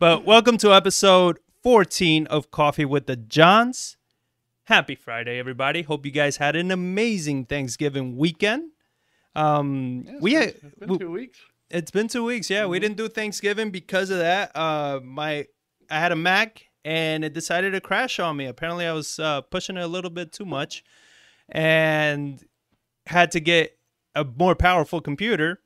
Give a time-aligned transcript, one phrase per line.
[0.00, 3.98] But welcome to episode 14 of Coffee with the Johns.
[4.64, 5.82] Happy Friday, everybody.
[5.82, 8.70] Hope you guys had an amazing Thanksgiving weekend.
[9.34, 11.38] Um, Yeah, it's we had, it's been we- two weeks.
[11.70, 12.48] it's been two weeks.
[12.48, 12.80] Yeah, we Mhm.
[12.80, 14.50] didn't do Thanksgiving because of that.
[14.56, 15.46] Uh, my
[15.90, 18.46] I had a Mac and it decided to crash on me.
[18.46, 20.82] Apparently, I was uh, pushing it a little bit too much,
[21.48, 22.42] and
[23.06, 23.76] had to get
[24.14, 25.60] a more powerful computer.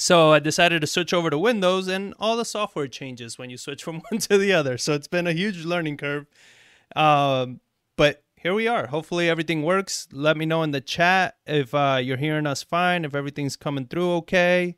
[0.00, 3.56] So I decided to switch over to Windows, and all the software changes when you
[3.56, 4.78] switch from one to the other.
[4.78, 6.26] So it's been a huge learning curve.
[6.94, 7.60] Um,
[7.96, 8.86] but here we are.
[8.86, 10.06] Hopefully everything works.
[10.12, 13.86] Let me know in the chat if uh, you're hearing us fine, if everything's coming
[13.86, 14.76] through okay.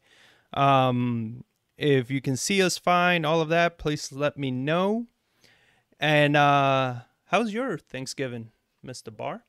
[0.55, 1.45] Um,
[1.77, 5.07] if you can see us fine, all of that, please let me know.
[5.99, 8.53] And uh, how's your Thanksgiving,
[8.85, 9.15] Mr.
[9.15, 9.45] Barr?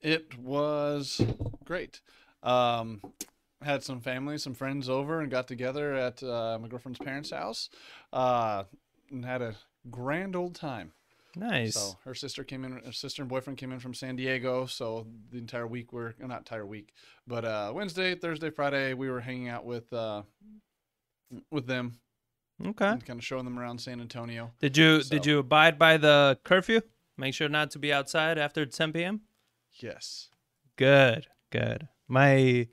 [0.00, 1.20] It was
[1.64, 2.00] great.
[2.42, 3.00] Um,
[3.64, 7.68] had some family, some friends over, and got together at uh, my girlfriend's parents' house,
[8.12, 8.64] uh,
[9.10, 9.54] and had a
[9.90, 10.92] grand old time.
[11.34, 11.74] Nice.
[11.74, 14.66] So her sister came in, her sister and boyfriend came in from San Diego.
[14.66, 16.92] So the entire week we're not entire week,
[17.26, 20.22] but uh, Wednesday, Thursday, Friday we were hanging out with uh,
[21.50, 21.94] with them
[22.64, 22.86] Okay.
[22.86, 24.52] and kind of showing them around San Antonio.
[24.60, 26.82] Did you So- did you abide by the curfew?
[27.16, 29.22] Make sure not to be outside after 10 p.m.
[29.74, 30.28] Yes.
[30.76, 31.88] Good, good.
[32.08, 32.68] My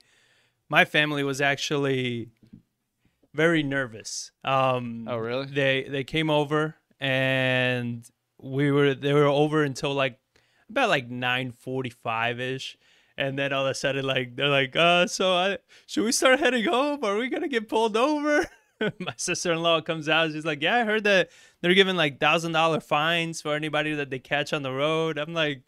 [0.70, 2.30] my family was actually
[3.34, 4.32] very nervous.
[4.44, 5.46] Um, Oh really?
[5.46, 8.08] they they came over and
[8.40, 10.18] we were they were over until like
[10.68, 12.76] about like 9:45 ish
[13.18, 16.40] and then all of a sudden like they're like uh so I, should we start
[16.40, 17.04] heading home?
[17.04, 18.46] Are we going to get pulled over?
[18.98, 20.32] My sister-in-law comes out.
[20.32, 24.18] She's like yeah I heard that they're giving like $1000 fines for anybody that they
[24.18, 25.18] catch on the road.
[25.18, 25.62] I'm like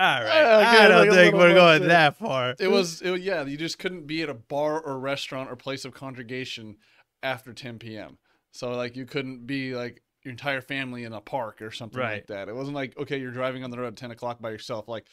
[0.00, 0.26] all right
[0.62, 1.88] Yeah, I don't like think we're going bullshit.
[1.88, 3.44] that far It was, it, yeah.
[3.44, 6.76] You just couldn't be at a bar or restaurant or place of congregation
[7.22, 8.18] after 10 p.m.
[8.52, 12.14] So like you couldn't be like your entire family in a park or something Right.
[12.14, 12.48] like that.
[12.48, 14.88] It wasn't like okay, you're driving on the road at 10 o'clock by yourself.
[14.88, 15.06] Like,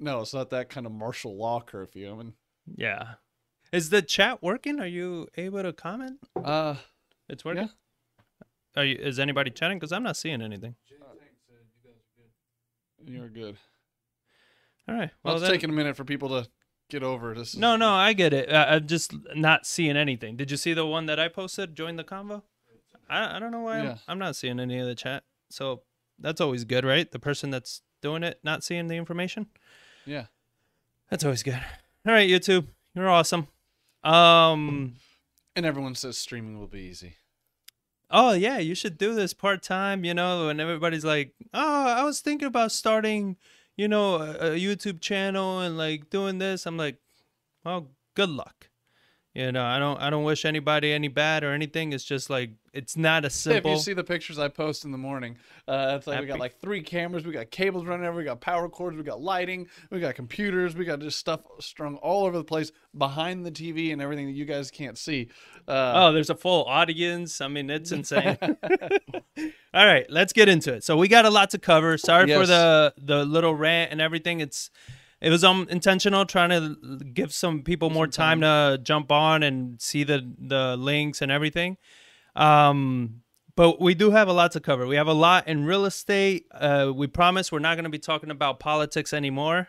[0.00, 2.12] no, it's not that kind of martial law curfew.
[2.12, 2.32] I mean,
[2.76, 3.14] yeah
[3.72, 6.76] is the chat working are you able to comment uh,
[7.28, 7.70] It's working.
[8.76, 8.96] Are you?
[8.96, 9.78] Is anybody chatting?
[9.78, 10.74] Because I'm not seeing anything.
[13.06, 13.56] you're good.
[14.88, 15.10] All right.
[15.22, 16.48] Well, Well, it's then, taking a minute for people to
[16.90, 17.54] get over this.
[17.54, 18.52] is- no, no, I get it.
[18.52, 20.36] I, I'm just not seeing anything.
[20.36, 21.74] Did you see the one that I posted?
[21.74, 22.42] Join the convo.
[23.08, 23.90] I, I don't know why Yeah.
[23.90, 25.24] I'm, I'm not seeing any of the chat.
[25.50, 25.82] So
[26.18, 27.10] that's always good, right?
[27.10, 29.46] The person that's doing it not seeing the information.
[30.06, 30.26] Yeah.
[31.10, 31.60] That's always good.
[32.06, 33.48] All right, YouTube, you're awesome.
[34.02, 34.96] Um.
[35.56, 37.14] And everyone says streaming will be easy.
[38.10, 42.20] oh yeah you should do this part-time you know and everybody's like oh i was
[42.20, 43.36] thinking about starting
[43.76, 46.98] you know a, a youtube channel and like doing this i'm like
[47.64, 48.68] well good luck
[49.34, 51.92] you know i don't i don't wish anybody any bad or anything.
[51.92, 53.70] It's just like it's not a simple.
[53.70, 55.36] If you see the pictures I post in the morning,
[55.68, 58.40] uh, it's like we got like three cameras, we got cables running everywhere, we got
[58.40, 62.36] power cords, we got lighting, we got computers, we got just stuff strung all over
[62.36, 65.28] the place behind the TV and everything that you guys can't see.
[65.68, 67.40] Uh, oh there's a full audience.
[67.40, 68.38] I mean it's insane.
[69.74, 70.84] All right let's get into it.
[70.84, 71.96] So we got a lot to cover.
[71.96, 74.40] Sorry for the the little rant and everything.
[74.40, 74.70] It's
[75.24, 79.80] it was um intentional trying to give some people more time, to jump on and
[79.80, 81.78] see the the links and everything.
[82.36, 83.22] Um
[83.56, 84.86] but we do have a lot to cover.
[84.86, 86.46] We have a lot in real estate.
[86.52, 89.68] Uh we promise we're not going to be talking about politics anymore.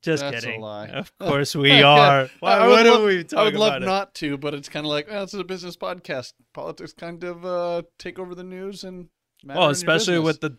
[0.00, 0.60] Just That's a kidding.
[0.60, 0.88] lie.
[0.88, 2.30] of course we are.
[2.40, 3.86] Why, I would love, we I would love about it?
[3.86, 6.32] not to, but it's kind of like, oh, this is a business podcast.
[6.52, 9.08] Politics kind of uh, take over the news and
[9.44, 10.56] well especially with the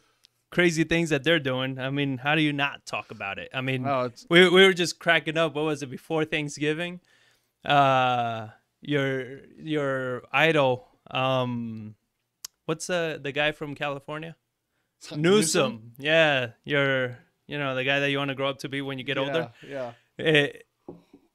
[0.55, 1.77] crazy things that they're doing.
[1.77, 3.49] I mean how do you not talk about it?
[3.53, 3.83] I mean
[4.29, 7.01] we, we were just cracking up what was it before thanksgiving?
[7.65, 8.47] Uh
[8.81, 11.95] your your idol um
[12.67, 14.37] what's the the guy from california?
[15.13, 17.17] Newsom, yeah your
[17.47, 19.17] you know the guy that you want to grow up to be when you get
[19.17, 19.51] older?
[19.67, 19.91] Yeah.
[20.17, 20.63] it,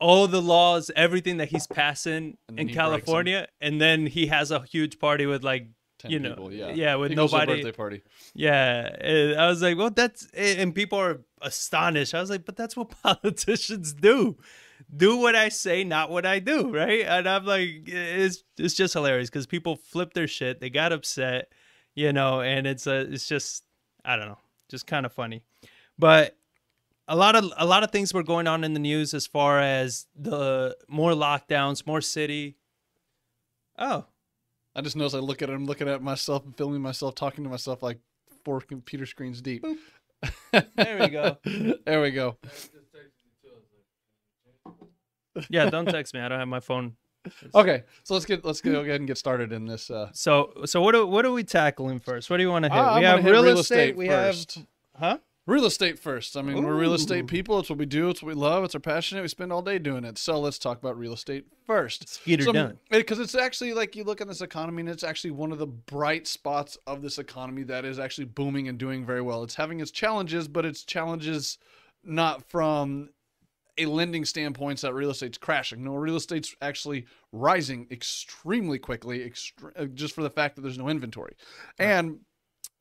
[0.00, 4.98] all the laws everything that he's passing in california and then he has a huge
[4.98, 5.68] party with like
[6.00, 6.70] 10 you know, people, yeah.
[6.72, 8.02] yeah, with He goes to a nobody- birthday party.
[8.34, 12.14] yeah, and I was like, well, that's and people are astonished.
[12.14, 14.36] I was like, but that's what politicians do.
[14.94, 17.04] Do what I say, not what I do, right?
[17.06, 20.60] And I'm like, it's it's just hilarious because people flip their shit.
[20.60, 21.52] They got upset,
[21.94, 23.64] you know, and it's a it's just
[24.04, 24.38] I don't know,
[24.70, 25.42] just kind of funny.
[25.98, 26.36] But
[27.08, 29.60] a lot of a lot of things were going on in the news as far
[29.60, 32.56] as the more lockdowns, more city.
[33.78, 34.06] Oh,
[34.80, 37.44] I just noticed I look at it, I'm looking at myself and filming myself, talking
[37.44, 37.98] to myself like
[38.46, 39.62] four computer screens deep.
[40.52, 41.36] There we go.
[41.84, 42.36] there we go.
[45.50, 46.20] yeah, don't text me.
[46.20, 46.96] I don't have my phone
[47.54, 49.90] Okay, so let's get let's go ahead and get started in this.
[49.90, 52.30] Uh, So so what are what are we tackling first?
[52.30, 52.78] What do you want to hit?
[52.78, 53.90] I'm we gonna have hit real, real estate.
[53.90, 54.54] estate We first.
[54.54, 54.66] have
[54.98, 55.18] huh?
[55.50, 56.36] Real estate first.
[56.36, 57.58] I mean, we're real estate people.
[57.58, 58.08] It's what we do.
[58.08, 58.64] It's what we love.
[58.64, 59.20] It's our passion.
[59.20, 60.16] We spend all day doing it.
[60.18, 62.20] So let's talk about real estate first.
[62.24, 62.78] Her So, done.
[62.90, 65.66] Because it's actually like you look at this economy, and it's actually one of the
[65.66, 69.42] bright spots of this economy that is actually booming and doing very well.
[69.42, 71.58] It's having its challenges, but its challenges
[72.04, 73.10] not from
[73.78, 75.82] a lending standpoint that real estate's crashing.
[75.82, 80.78] No, real estate's actually rising extremely quickly, extre- uh, just for the fact that there's
[80.78, 81.34] no inventory.
[81.78, 82.20] And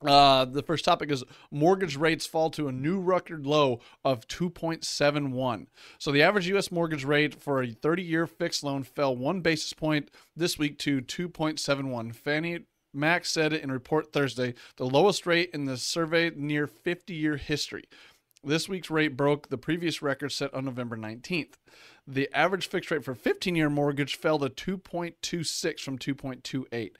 [0.06, 5.68] uh, the first topic is mortgage rates fall to a new record low of 2.71.
[5.98, 6.72] So the average U.S.
[6.72, 12.16] mortgage rate for a 30-year fixed loan fell one basis point this week to 2.71.
[12.16, 12.60] Fannie
[12.94, 17.84] Mac said it in report Thursday, the lowest rate in the survey near 50-year history.
[18.42, 21.56] This week's rate broke the previous record set on November 19th.
[22.07, 26.92] The average fixed rate for 15 year mortgage fell to 2.26 from 2.28.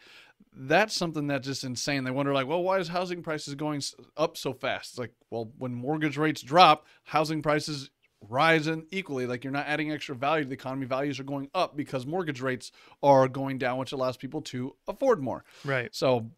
[0.52, 2.04] That's something that's just insane.
[2.04, 3.82] They wonder, like, well, why is housing prices going
[4.18, 4.92] up so fast?
[4.92, 7.92] It's like, well, when mortgage rates drop, housing prices
[8.28, 9.26] rise in equally.
[9.26, 10.86] Like, you're not adding extra value to the economy.
[10.86, 12.72] Values are going up because mortgage rates
[13.04, 15.46] are going down, which allows people to afford more.
[15.64, 15.94] Right.
[15.94, 16.32] So,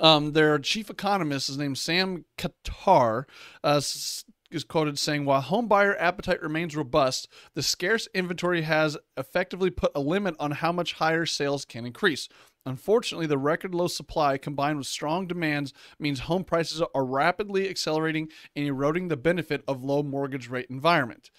[0.00, 3.24] um, their chief economist is named Sam Khater.
[3.62, 9.70] Uh, s- is quoted saying, "While homebuyer appetite remains robust, the scarce inventory has effectively
[9.70, 12.28] put a limit on how much higher sales can increase."
[12.66, 18.30] Unfortunately, the record low supply combined with strong demands means home prices are rapidly accelerating
[18.56, 21.30] and eroding the benefit of low mortgage rate environment.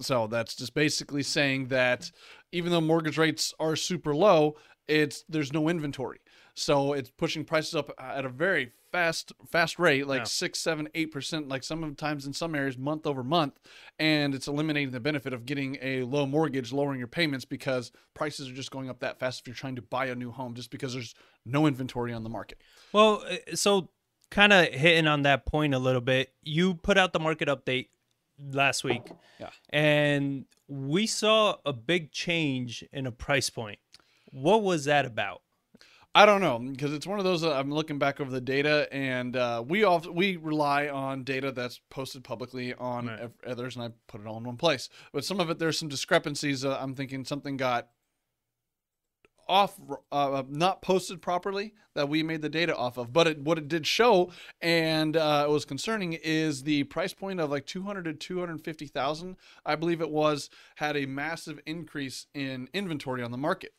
[0.00, 2.10] So that's just basically saying that
[2.52, 4.56] even though mortgage rates are super low,
[4.86, 6.20] it's there's no inventory.
[6.58, 10.24] So it's pushing prices up at a very fast fast rate, like Yeah.
[10.24, 13.60] six, seven, eight percent, like sometimes in some areas month over month,
[13.98, 18.48] and it's eliminating the benefit of getting a low mortgage, lowering your payments because prices
[18.50, 20.70] are just going up that fast if you're trying to buy a new home, just
[20.70, 21.14] because there's
[21.46, 22.58] no inventory on the market.
[22.92, 23.90] Well, uh, so
[24.30, 26.32] kind of hitting on that point a little bit.
[26.42, 27.88] You put out the market update
[28.38, 29.02] last week.
[29.38, 29.50] Yeah.
[29.70, 33.78] And we saw a big change in a price point.
[34.32, 35.42] What was that about?
[36.14, 37.42] I don't know because it's one of those.
[37.42, 41.52] That I'm looking back over the data, and uh, we all we rely on data
[41.52, 43.30] that's posted publicly on Right.
[43.46, 44.88] others, and I put it all in one place.
[45.12, 46.64] But some of it, there's some discrepancies.
[46.64, 47.88] Uh, I'm thinking something got
[49.48, 49.78] off,
[50.12, 53.12] uh, not posted properly that we made the data off of.
[53.12, 57.40] But it, what it did show, and uh, it was concerning, is the price point
[57.40, 63.22] of like 200 to 250,000, I believe it was, had a massive increase in inventory
[63.22, 63.72] on the market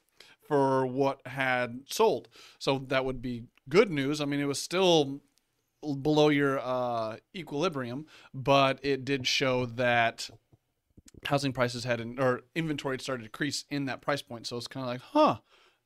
[0.50, 2.28] for what had sold.
[2.58, 4.20] So that would be good news.
[4.20, 5.22] I mean, it was still
[6.02, 10.30] below your uh, equilibrium, but it did show that
[11.26, 14.48] housing prices had an, or inventory had started to decrease in that price point.
[14.48, 15.38] So it's kind of like, huh.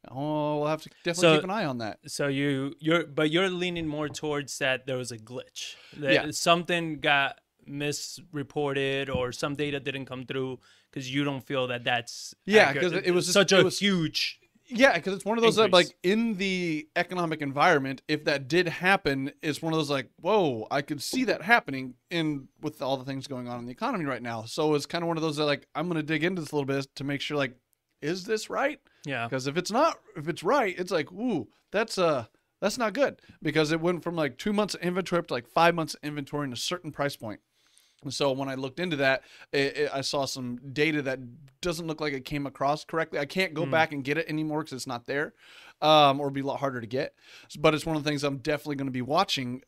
[0.10, 2.00] Oh, we'll have to definitely So- keep an eye on that.
[2.08, 5.76] So you you're but you're leaning more towards that there was a glitch.
[5.98, 6.32] That Yeah.
[6.32, 10.60] something got misreported or some data didn't come through
[10.92, 12.92] because you don't feel that that's Yeah, accurate.
[12.92, 14.40] 'cause it was just- such it a was- huge
[14.76, 18.68] Yeah, because it's one of those that, like, in the economic environment, if that did
[18.68, 22.98] happen, it's one of those like, whoa, I could see that happening in with all
[22.98, 24.44] the things going on in the economy right now.
[24.44, 26.52] So it's kind of one of those that, like, I'm going to dig into this
[26.52, 27.56] a little bit to make sure, like,
[28.02, 28.80] is this right?
[29.06, 29.28] yeah.
[29.28, 32.26] Because if it's not, if it's right, it's like, ooh, that's uh,
[32.62, 35.48] that's not good because it went from like two months of inventory up to like
[35.48, 37.42] five months of inventory in a certain price point.
[38.04, 41.20] And so when I looked into that, it, it, I saw some data that
[41.62, 43.20] doesn't look like it came across correctly.
[43.20, 43.72] I can't go Hmm.
[43.72, 45.34] back and get it anymore because it's not there,
[45.82, 47.16] um, or be a lot harder to get.
[47.60, 49.62] But it's one of the things I'm definitely going to be watching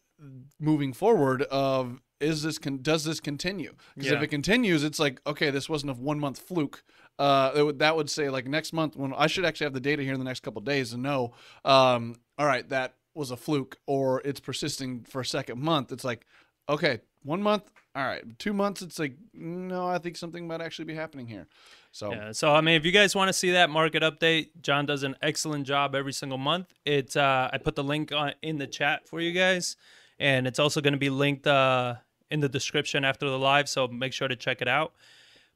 [0.60, 1.44] moving forward.
[1.44, 3.74] Of is this con- does this continue?
[3.96, 6.84] Because if it continues, it's like okay, this wasn't a one month fluke.
[7.18, 10.04] Uh, would, that would say like next month when I should actually have the data
[10.04, 13.38] here in the next couple of days and know, um, all right, that was a
[13.38, 15.94] fluke or it's persisting for a second month.
[15.94, 16.26] It's like,
[16.68, 17.64] okay, one month,
[17.96, 18.82] all right, two months.
[18.82, 21.48] It's like, no, I think something might actually be happening here.
[21.92, 22.32] So Yeah.
[22.34, 25.16] So I mean, if you guys want to see that market update, John does an
[25.22, 26.68] excellent job every single month.
[26.86, 29.76] It's uh, I put the link on in the chat for you guys,
[30.20, 31.96] and it's also going to be linked uh,
[32.30, 33.68] in the description after the live.
[33.70, 34.94] So make sure to check it out.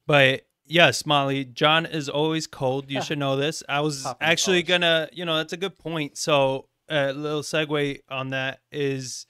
[0.07, 2.89] But yes, Molly, John is always cold.
[2.89, 3.61] You should know this.
[3.69, 4.79] I was Popping actually collars.
[4.79, 6.17] gonna, you know, that's a good point.
[6.17, 9.27] So a little segue on that is.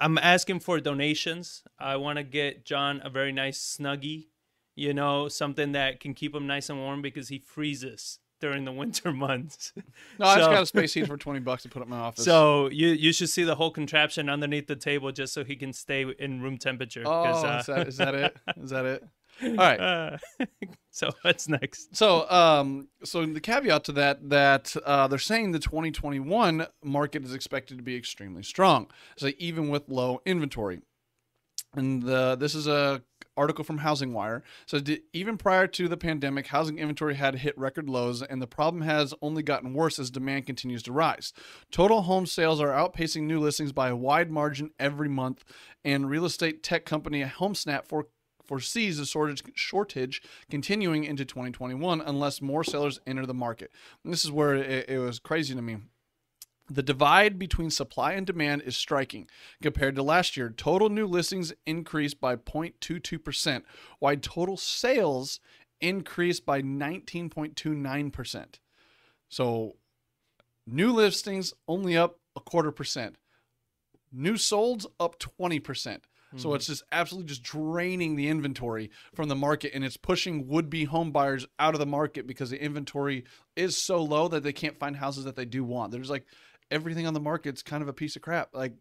[0.00, 1.62] I'm asking for donations.
[1.78, 4.28] I want to get John a very nice snuggie
[4.80, 8.72] you know, something that can keep him nice and warm because he freezes during the
[8.82, 9.72] winter months.
[10.18, 11.98] no, I just got a space heater for twenty bucks to put up in my
[11.98, 12.24] office.
[12.24, 15.74] So you you should see the whole contraption underneath the table just so he can
[15.74, 17.02] stay in room temperature.
[17.04, 18.36] oh, uh, is that is that it?
[18.56, 19.04] Is that it?
[19.42, 19.80] All right.
[19.80, 20.18] Uh,
[20.90, 21.96] so what's next?
[21.96, 27.34] So, um, so the caveat to that that uh, they're saying the 2021 market is
[27.34, 30.80] expected to be extremely strong, so even with low inventory.
[31.74, 33.02] And the, this is a
[33.36, 34.42] article from Housing Wire.
[34.66, 38.46] So d- even prior to the pandemic, housing inventory had hit record lows, and the
[38.46, 41.32] problem has only gotten worse as demand continues to rise.
[41.70, 45.44] Total home sales are outpacing new listings by a wide margin every month,
[45.84, 48.08] and real estate tech company HomeSnap for
[48.50, 53.70] foresees a shortage, shortage continuing into 2021 unless more sellers enter the market.
[54.02, 55.76] And this is where it, it was crazy to me.
[56.68, 59.28] The divide between supply and demand is striking.
[59.62, 63.62] Compared to last year, total new listings increased by 0.22%,
[64.00, 65.38] while total sales
[65.80, 68.46] increased by 19.29%.
[69.28, 69.76] So,
[70.66, 73.14] new listings only up a quarter percent.
[74.10, 76.00] New solds up 20%.
[76.36, 80.84] So it's just absolutely just draining the inventory from the market and it's pushing would-be
[80.84, 83.24] home buyers out of the market because the inventory
[83.56, 85.90] is so low that they can't find houses that they do want.
[85.90, 86.26] There's like
[86.70, 88.54] everything on the market's kind of a piece of crap.
[88.54, 88.74] Like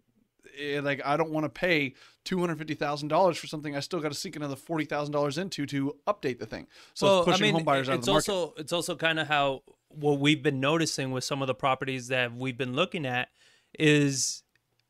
[0.59, 3.79] eh, like I don't want to pay two hundred fifty thousand dollars for something I
[3.79, 6.67] still got to sink another forty thousand dollars into to update the thing.
[6.93, 8.31] So it's pushing home buyers out of the market.
[8.31, 12.09] also it's also kind of how what we've been noticing with some of the properties
[12.09, 13.29] that we've been looking at
[13.77, 14.43] is,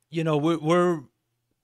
[0.10, 1.02] you know, we're we're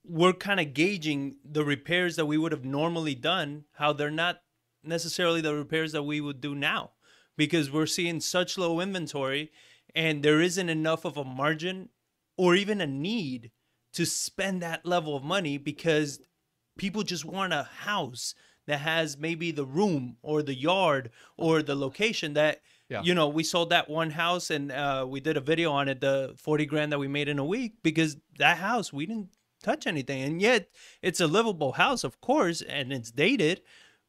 [0.07, 4.41] we're kind of gauging the repairs that we would have normally done, how they're not
[4.83, 6.91] necessarily the repairs that we would do now,
[7.37, 9.51] because we're seeing such low inventory,
[9.95, 11.89] and there isn't enough of a margin
[12.37, 13.51] or even a need
[13.93, 16.19] to spend that level of money because
[16.77, 18.35] people just want a house
[18.67, 23.01] that has maybe the room or the yard or the location that Yeah.
[23.03, 26.01] you know we sold that one house and uh, we did a video on it
[26.01, 29.29] the 40 grand that we made in a week because that house we didn't
[29.65, 30.69] touch anything and yet
[31.01, 33.61] it's a livable house of course and it's dated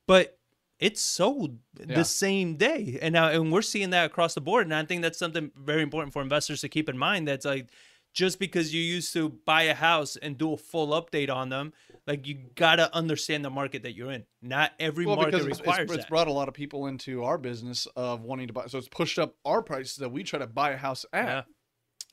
[0.06, 0.38] but
[0.78, 1.96] it's sold Yeah.
[1.96, 5.02] the same day and now and we're seeing that across the board and i think
[5.02, 7.70] that's something very important for investors to keep in mind that's like
[8.12, 11.72] just because you used to buy a house and do a full update on them
[12.06, 15.58] like you gotta understand the market that you're in not every well, market because it's,
[15.58, 18.52] requires it's, it's that brought a lot of people into our business of wanting to
[18.52, 18.66] buy.
[18.66, 21.26] So it's pushed up our prices that we try to buy a house at.
[21.26, 21.42] Yeah.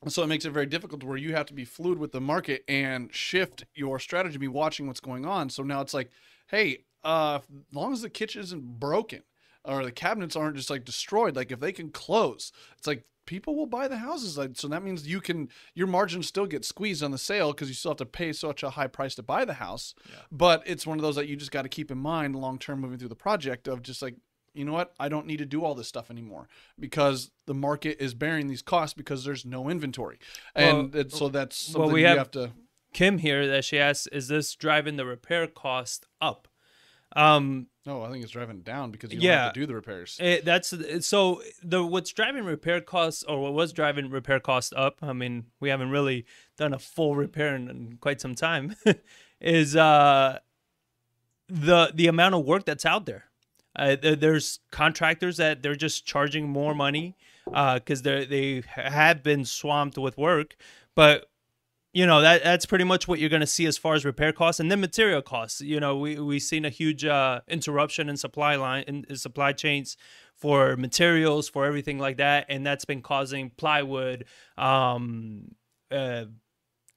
[0.08, 2.64] So it makes it very difficult where you have to be fluid with the market
[2.68, 5.50] and shift your strategy, be watching what's going on.
[5.50, 6.10] So now it's like,
[6.48, 9.22] hey, uh, as long as the kitchen isn't broken
[9.64, 13.56] or the cabinets aren't just like destroyed, like if they can close, it's like people
[13.56, 14.36] will buy the houses.
[14.36, 17.68] Like, so that means you can your margins still get squeezed on the sale because
[17.68, 19.94] you still have to pay such a high price to buy the house.
[20.30, 22.80] But it's one of those that you just got to keep in mind long term
[22.80, 24.16] moving through the project of just like
[24.54, 24.94] you know what?
[24.98, 28.62] I don't need to do all this stuff anymore because the market is bearing these
[28.62, 30.18] costs because there's no inventory,
[30.54, 32.52] and Well, so that's something well, we have- have to.
[32.92, 36.48] kim here that she asks is this driving the repair cost up
[37.16, 39.44] um No, I think it's driving it down because you don't Yeah.
[39.44, 40.16] have to do the repairs.
[40.20, 40.72] It, that's
[41.06, 44.98] so the what's driving repair costs or what was driving repair costs up.
[45.02, 46.24] I mean, we haven't really
[46.56, 48.74] done a full repair in, in quite some time.
[49.40, 50.38] is uh
[51.48, 53.24] the the amount of work that's out there.
[53.76, 59.98] Uh, there's contractors that they're just charging more money because they they have been swamped
[59.98, 60.56] with work,
[60.94, 61.26] but
[61.92, 64.32] you know that that's pretty much what you're going to see as far as repair
[64.32, 65.60] costs and then material costs.
[65.60, 69.52] You know we we've seen a huge uh, interruption in supply line in, in supply
[69.52, 69.96] chains
[70.34, 74.24] for materials for everything like that and that's been causing plywood
[74.58, 75.54] um
[75.92, 76.24] uh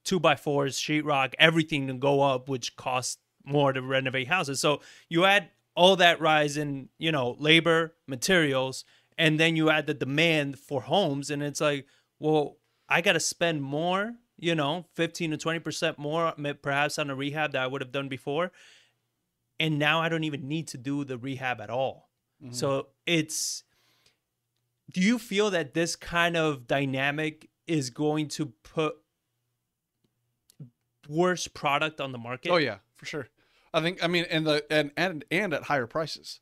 [0.03, 4.59] two by fours sheetrock everything to go up which costs more to renovate houses.
[4.59, 8.83] So you add all that rise in you know labor materials
[9.17, 11.85] and then you add the demand for homes and it's like
[12.19, 12.57] well
[12.89, 17.51] i got to spend more you know 15 to 20% more perhaps on a rehab
[17.51, 18.51] that i would have done before
[19.59, 22.09] and now i don't even need to do the rehab at all
[22.43, 22.53] Mhm.
[22.55, 23.63] so it's
[24.91, 28.95] do you feel that this kind of dynamic is going to put
[31.09, 33.27] worse product on the market Oh yeah, for sure.
[33.77, 36.39] I think I mean and the and and and at higher prices.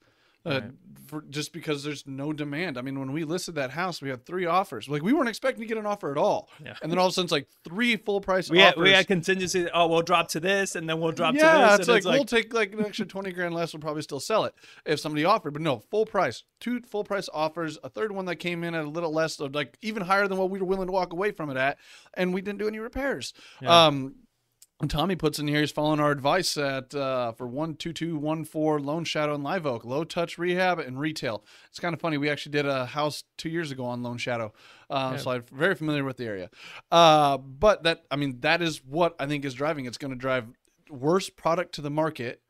[0.48, 0.64] Uh, Right.
[1.08, 2.78] for just because there's no demand.
[2.78, 4.88] I mean, when we listed that house, we had three offers.
[4.88, 6.76] Like we weren't expecting to get an offer at all, Yeah.
[6.84, 8.76] and then all of a sudden, it's like three full price we offers.
[8.76, 11.78] had, we had contingency oh we'll drop to this and then we'll drop yeah, to
[11.78, 13.74] this it's and like, we'll take like an extra twenty grand less.
[13.74, 14.54] We'll probably still sell it
[14.86, 16.44] if somebody offered, but no, full price.
[16.60, 17.80] Two full price offers.
[17.84, 20.38] A third one that came in at a little less, of like even higher than
[20.38, 21.80] what we were willing to walk away from it at,
[22.14, 23.34] and we didn't do any repairs.
[23.64, 23.88] Yeah.
[23.88, 24.14] Um,
[24.90, 28.44] Tommy puts in here he's following our advice at uh, for one two two one
[28.44, 31.46] four Lone Shadow and Live Oak, low touch rehab and retail.
[31.70, 32.18] It's kind of funny.
[32.18, 34.54] We actually did a house two years ago on Lone Shadow,
[34.90, 35.18] uh, Yeah.
[35.18, 36.50] so I'm very familiar with the area.
[36.92, 39.86] Uh, but that I mean that is what I think is driving.
[39.86, 40.46] It's going to drive
[40.90, 42.42] worse product to the market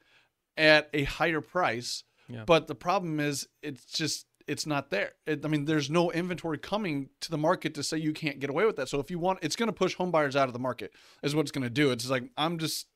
[0.58, 2.04] at a higher price.
[2.28, 2.44] Yeah.
[2.46, 5.14] But the problem is, it's just it's not there.
[5.26, 8.50] It, I mean, there's no inventory coming to the market to say you can't get
[8.50, 8.90] away with that.
[8.90, 10.92] So if you want, it's going to push home buyers out of the market.
[11.24, 11.92] Is what it's going to do.
[11.92, 12.88] It's like I'm just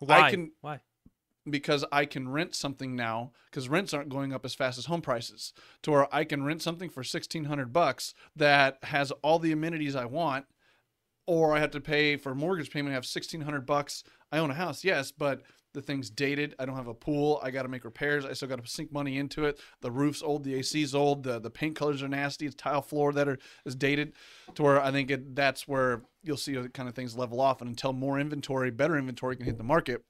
[0.00, 0.30] Why?
[0.30, 0.80] can- Why?
[1.48, 5.00] because I can rent something now because rents aren't going up as fast as home
[5.00, 9.94] prices to where I can rent something for 1600 bucks that has all the amenities
[9.94, 10.46] I want
[11.26, 14.50] or I have to pay for a mortgage payment I have 1600 bucks I own
[14.50, 15.42] a house yes but
[15.76, 18.48] the thing's dated I don't have a pool I got to make repairs I still
[18.48, 21.76] got to sink money into it the roof's old the AC's old the the paint
[21.76, 24.14] colors are nasty it's tile floor that are is dated
[24.54, 27.60] to where I think it, that's where you'll see the kind of things level off
[27.60, 30.02] and until more inventory better inventory can hit the market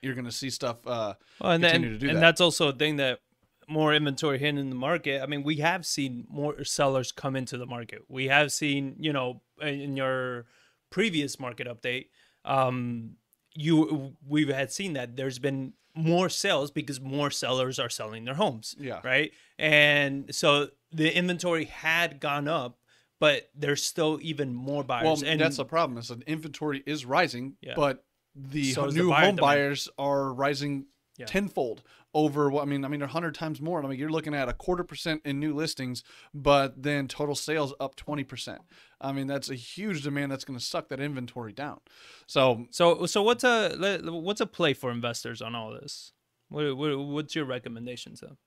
[0.00, 2.22] you're going to see stuff uh Well, and, continue and, to do and that.
[2.22, 3.20] that's also a thing that
[3.68, 5.22] more inventory hitting in the market.
[5.22, 8.00] I mean, we have seen more sellers come into the market.
[8.08, 10.46] We have seen, you know, in your
[10.90, 12.06] previous market update,
[12.46, 13.16] um,
[13.54, 18.34] you we've had seen that there's been more sales because more sellers are selling their
[18.34, 18.76] homes.
[18.78, 19.00] Yeah.
[19.02, 19.32] Right.
[19.58, 22.78] And so the inventory had gone up,
[23.18, 25.04] but there's still even more buyers.
[25.22, 25.98] Well, and that's the problem.
[25.98, 27.74] Is that inventory is rising, Yeah.
[27.74, 29.40] but the So the new buyer home demand.
[29.40, 30.86] buyers are rising
[31.18, 31.26] Yeah.
[31.26, 31.82] tenfold
[32.14, 32.84] over what I mean.
[32.84, 33.82] I mean, a hundred times more.
[33.82, 37.74] I mean, you're looking at a quarter percent in new listings, but then total sales
[37.80, 38.60] up twenty percent.
[39.00, 41.80] I mean, that's a huge demand that's going to suck that inventory down.
[42.26, 46.12] So So so what's a what's a play for investors on all this?
[46.48, 48.26] What, what what's your recommendation to?
[48.26, 48.38] them?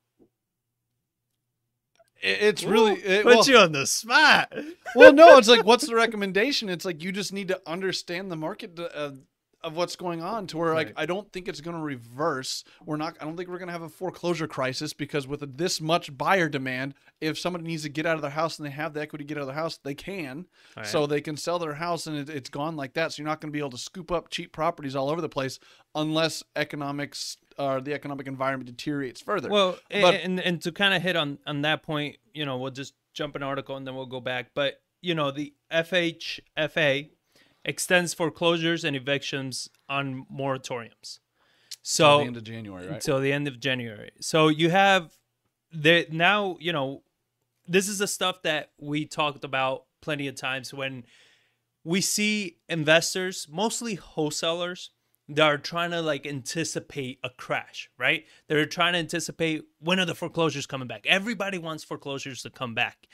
[2.21, 4.53] it's really it, Put well, you on the spot.
[4.95, 6.69] well, no, it's like, what's the recommendation?
[6.69, 9.11] It's like you just need to understand the market uh,
[9.63, 10.93] of what's going on to where like Right.
[10.97, 12.63] I don't think it's going to reverse.
[12.85, 13.17] We're not.
[13.21, 16.49] I don't think we're going to have a foreclosure crisis because with this much buyer
[16.49, 19.23] demand, if somebody needs to get out of their house and they have the equity
[19.23, 20.47] to get out of their house, they can.
[20.75, 23.13] All So they can sell their house and it, it's gone like that.
[23.13, 25.29] So you're not going to be able to scoop up cheap properties all over the
[25.29, 25.59] place
[25.93, 29.49] unless economics or the economic environment deteriorates further.
[29.49, 32.71] Well, But- and and to kind of hit on on that point, you know, we'll
[32.71, 34.51] just jump an article and then we'll go back.
[34.55, 37.09] But you know, the FHFA
[37.63, 41.19] extends foreclosures and evictions on moratoriums.
[41.83, 42.95] So Till the end of January, right?
[42.95, 44.11] until the end of January.
[44.19, 45.13] So you have
[45.73, 47.03] the now, you know,
[47.67, 51.05] this is the stuff that we talked about plenty of times when
[51.83, 54.91] we see investors, mostly wholesalers,
[55.29, 58.25] that are trying to like anticipate a crash, right?
[58.47, 61.05] They're trying to anticipate when are the foreclosures coming back.
[61.05, 63.07] Everybody wants foreclosures to come back.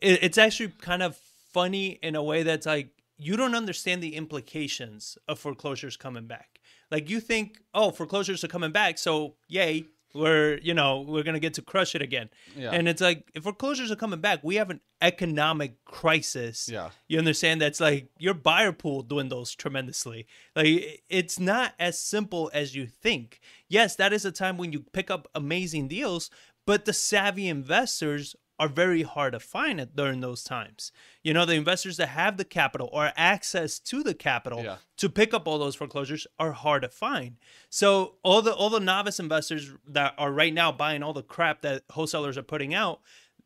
[0.00, 1.16] It's actually kind of
[1.52, 6.60] funny in a way that's like you don't understand the implications of foreclosures coming back.
[6.90, 11.40] Like you think, oh, foreclosures are coming back, so yay, we're you know we're gonna
[11.40, 12.30] get to crush it again.
[12.56, 12.70] Yeah.
[12.70, 16.68] And it's like if foreclosures are coming back, we have an economic crisis.
[16.70, 16.90] Yeah.
[17.08, 20.26] You understand that's like your buyer pool dwindles tremendously.
[20.54, 23.40] Like it's not as simple as you think.
[23.68, 26.30] Yes, that is a time when you pick up amazing deals,
[26.64, 30.92] but the savvy investors are very hard to find it during those times.
[31.22, 34.76] You know, the investors that have the capital or access to the capital Yeah.
[34.98, 37.36] to pick up all those foreclosures are hard to find.
[37.68, 41.62] So all the all the novice investors that are right now buying all the crap
[41.62, 43.00] that wholesalers are putting out,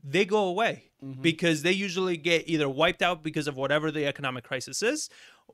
[0.04, 1.22] they go away mm-hmm.
[1.22, 5.08] because they usually get either wiped out because of whatever the economic crisis is,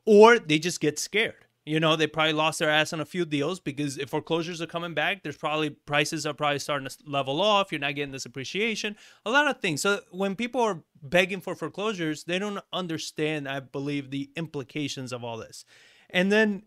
[0.05, 1.45] or they just get scared.
[1.65, 4.67] You know, they probably lost their ass on a few deals because if foreclosures are
[4.67, 7.71] coming back, there's probably prices are probably starting to level off.
[7.71, 9.81] You're not getting this appreciation, a lot of things.
[9.81, 15.23] So when people are begging for foreclosures, they don't understand, I believe, the implications of
[15.23, 15.65] all this.
[16.11, 16.63] And then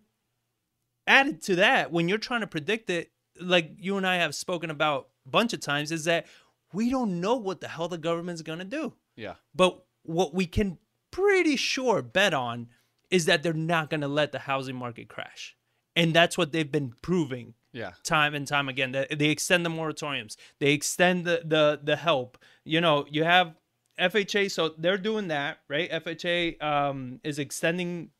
[1.06, 4.68] added to that, when you're trying to predict it, like you and I have spoken
[4.68, 6.26] about a bunch of times, is that
[6.72, 8.94] we don't know what the hell the government's going to do.
[9.14, 9.34] yeah.
[9.54, 10.78] But what we can
[11.10, 12.68] pretty sure bet on
[13.10, 15.56] is that they're not going to let the housing market crash.
[15.96, 17.92] And that's what they've been proving Yeah.
[18.04, 18.92] time and time again.
[18.92, 22.38] That they extend the moratoriums, they extend the the the help.
[22.64, 23.54] You know, you have
[23.98, 25.90] FHA, so they're doing that, right?
[25.90, 28.10] FHA um, is extending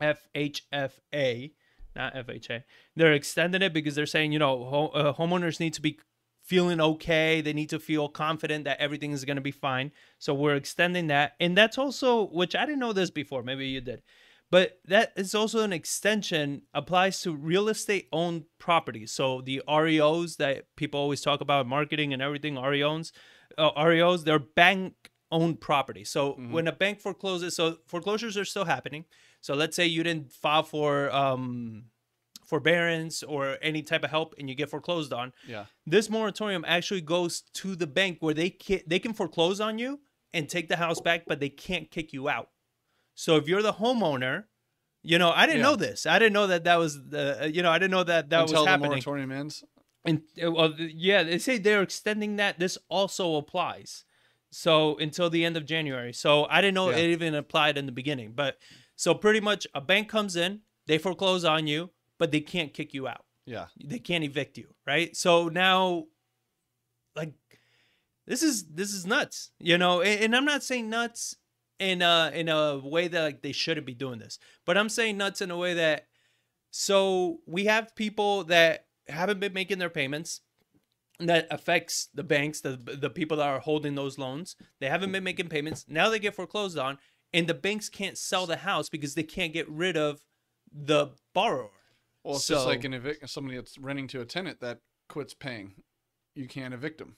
[0.00, 1.52] FHFA,
[1.96, 2.64] not FHA.
[2.96, 5.98] They're extending it because they're saying, you know, ho- uh, homeowners need to be
[6.48, 7.42] feeling okay.
[7.42, 9.92] They need to feel confident that everything is going to be fine.
[10.18, 11.34] So we're extending that.
[11.38, 14.02] And that's also, which I didn't know this before, maybe you did.
[14.50, 19.12] But that is also an extension applies to real estate owned properties.
[19.12, 23.12] So the REOs that people always talk about marketing and everything, REOs,
[23.58, 24.94] uh, REOs, they're bank
[25.30, 26.02] owned property.
[26.02, 29.04] So when a bank forecloses, so foreclosures are still happening.
[29.42, 31.84] So let's say you didn't file for um,
[32.48, 35.32] forbearance or any type of help and you get foreclosed on.
[35.46, 35.66] Yeah.
[35.86, 40.00] This moratorium actually goes to the bank where they can, they can foreclose on you
[40.32, 42.48] and take the house back, but they can't kick you out.
[43.14, 44.44] So if you're the homeowner,
[45.04, 45.70] You know, I didn't Yeah.
[45.70, 46.06] know this.
[46.06, 47.48] I didn't know that that was the.
[47.54, 49.64] You know, I didn't know that that Until was the moratorium ends.
[50.04, 52.58] And uh, well, yeah, they say they're extending that.
[52.58, 54.04] This also applies.
[54.50, 56.12] So until the end of January.
[56.12, 56.98] So I didn't know Yeah.
[57.02, 58.32] it even applied in the beginning.
[58.34, 58.58] But
[58.96, 62.94] so pretty much a bank comes in, they foreclose on you, but they can't kick
[62.94, 63.24] you out.
[63.46, 63.66] Yeah.
[63.82, 65.16] They can't evict you, right?
[65.16, 66.04] So now
[67.16, 67.32] like
[68.26, 71.34] this is this is nuts, you know, and, and I'm not saying nuts
[71.78, 74.38] in a in a way that like they shouldn't be doing this.
[74.66, 76.06] But I'm saying nuts in a way that
[76.70, 80.42] so we have people that haven't been making their payments
[81.20, 85.24] that affects the banks the the people that are holding those loans they haven't been
[85.24, 86.98] making payments now they get foreclosed on
[87.32, 90.20] and the banks can't sell the house because they can't get rid of
[90.72, 91.70] the borrower
[92.28, 95.72] Well, it's just like an evict somebody that's renting to a tenant that quits paying.
[96.34, 97.16] You can't evict them.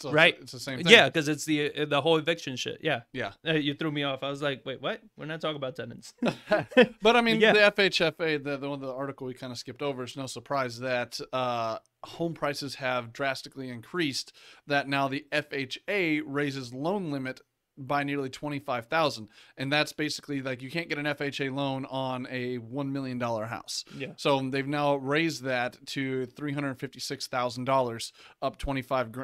[0.00, 0.36] So Right.
[0.40, 0.86] It's, the same thing.
[0.86, 3.32] yeah because it's the uh, the whole eviction shit yeah Yeah.
[3.44, 6.14] Uh, you threw me off i was like wait what we're not talking about tenants
[7.02, 7.52] But I mean, Yeah.
[7.52, 10.78] the FHFA, the the one the article we kind of skipped over, it's no surprise
[10.78, 14.32] that uh, home prices have drastically increased.
[14.68, 17.40] That now the FHA raises loan limit
[17.78, 21.84] by nearly twenty five thousand, and that's basically like you can't get an FHA loan
[21.86, 23.84] on a one million dollar house.
[23.96, 28.12] yeah So they've now raised that to three hundred fifty six thousand dollars,
[28.42, 29.14] up twenty five,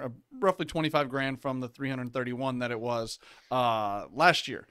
[0.41, 3.19] roughly twenty five grand from the three hundred thirty one that it was
[3.51, 4.67] uh, last year.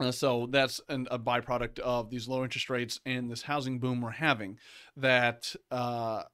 [0.00, 4.00] Uh, so that's an, a byproduct of these low interest rates and this housing boom
[4.00, 4.58] we're having.
[4.96, 6.24] That uh,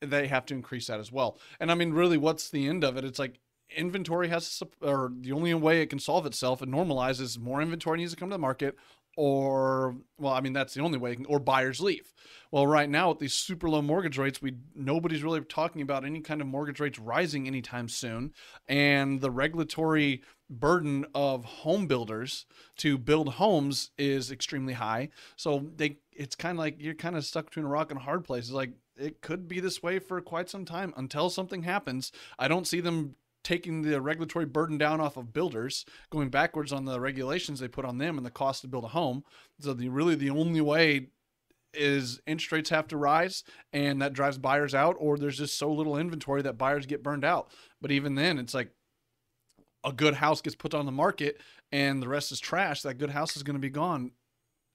[0.00, 1.38] they have to increase that as well.
[1.58, 3.04] And I mean, really, what's the end of it?
[3.04, 3.40] It's like
[3.76, 7.60] inventory has to, or the only way it can solve itself and normalize is more
[7.60, 8.76] inventory needs to come to the market,
[9.16, 12.14] or well, I mean, that's the only way, or buyers leave.
[12.50, 16.20] Well, right now with these super low mortgage rates, we nobody's really talking about any
[16.20, 18.32] kind of mortgage rates rising anytime soon,
[18.68, 25.10] and the regulatory burden of home builders to build homes is extremely high.
[25.36, 28.04] So they, it's kind of like you're kind of stuck between a rock and a
[28.04, 28.44] hard place.
[28.44, 32.12] It's like it could be this way for quite some time until something happens.
[32.38, 33.16] I don't see them
[33.48, 37.86] taking the regulatory burden down off of builders, going backwards on the regulations they put
[37.86, 39.24] on them and the cost to build a home.
[39.58, 41.06] So the really the only way
[41.72, 45.72] is interest rates have to rise and that drives buyers out or there's just so
[45.72, 47.48] little inventory that buyers get burned out.
[47.80, 48.70] But even then it's like
[49.82, 51.40] a good house gets put on the market
[51.72, 54.10] and the rest is trash, that good house is going to be gone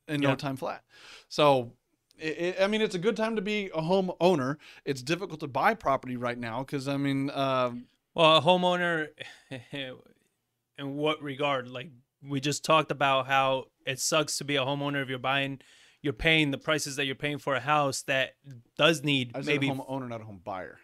[0.08, 0.82] in no time flat.
[1.30, 1.74] So
[2.18, 4.58] it, it, I mean, it's a good time to be a home owner.
[4.84, 7.74] It's difficult to buy property right now because I mean, uh,
[8.16, 9.08] Well, a homeowner,
[9.72, 11.68] in what regard?
[11.68, 11.90] Like
[12.28, 15.60] we just talked about how it sucks to be a homeowner if you're buying,
[16.02, 18.32] you're paying the prices that you're paying for a house that
[18.78, 19.68] does need I maybe.
[19.68, 20.78] a home owner, not a home buyer.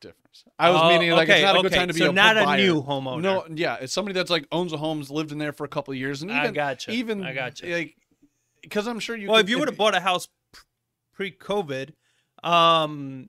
[0.00, 0.44] Difference.
[0.58, 2.12] I was Oh, meaning like okay, it's not a good time to be So a
[2.12, 2.56] not a buyer.
[2.56, 3.20] new homeowner.
[3.20, 5.68] No, yeah, it's somebody that's like owns a home, has lived in there for a
[5.68, 6.90] couple of years, and even I gotcha.
[6.90, 7.66] even I gotcha.
[7.66, 7.96] like
[8.62, 9.28] because I'm sure you.
[9.28, 10.28] well, could- if you would have bought a house
[11.14, 11.92] pre-COVID,
[12.42, 13.28] um,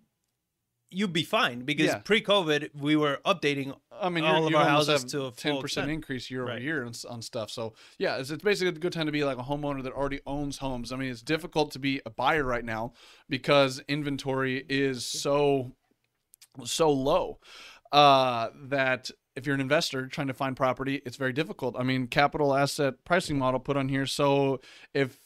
[0.91, 1.99] you'd be fine because Yeah.
[1.99, 3.75] pre-COVID we were updating.
[3.91, 6.61] I mean, all of our houses to a ten percent increase year over Right.
[6.61, 7.49] year on, on stuff.
[7.49, 10.19] So yeah, it's, it's basically a good time to be like a homeowner that already
[10.25, 10.91] owns homes.
[10.91, 12.93] I mean, it's difficult to be a buyer right now
[13.29, 15.71] because inventory is so
[16.65, 17.39] so low
[17.91, 21.77] uh, that if you're an investor trying to find property, it's very difficult.
[21.79, 24.05] I mean, capital asset pricing model put on here.
[24.05, 24.59] So
[24.93, 25.17] if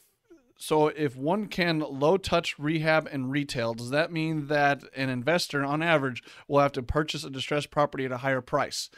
[0.58, 5.63] so if one can low touch rehab and retail, does that mean that an investor
[5.63, 8.89] on average will have to purchase a distressed property at a higher price?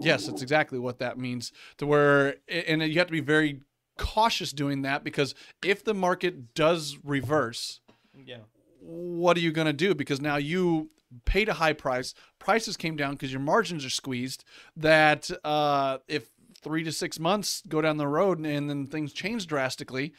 [0.00, 1.52] Yes, that's exactly what that means.
[1.78, 3.60] To where and you have to be very
[3.98, 7.80] cautious doing that because if the market does reverse,
[8.16, 8.38] Yeah.
[8.80, 9.94] what are you going to do?
[9.94, 10.90] Because now you
[11.26, 14.44] paid a high price, prices came down because your margins are squeezed.
[14.76, 16.30] That uh, if
[16.62, 20.14] three to six months go down the road and then things change drastically,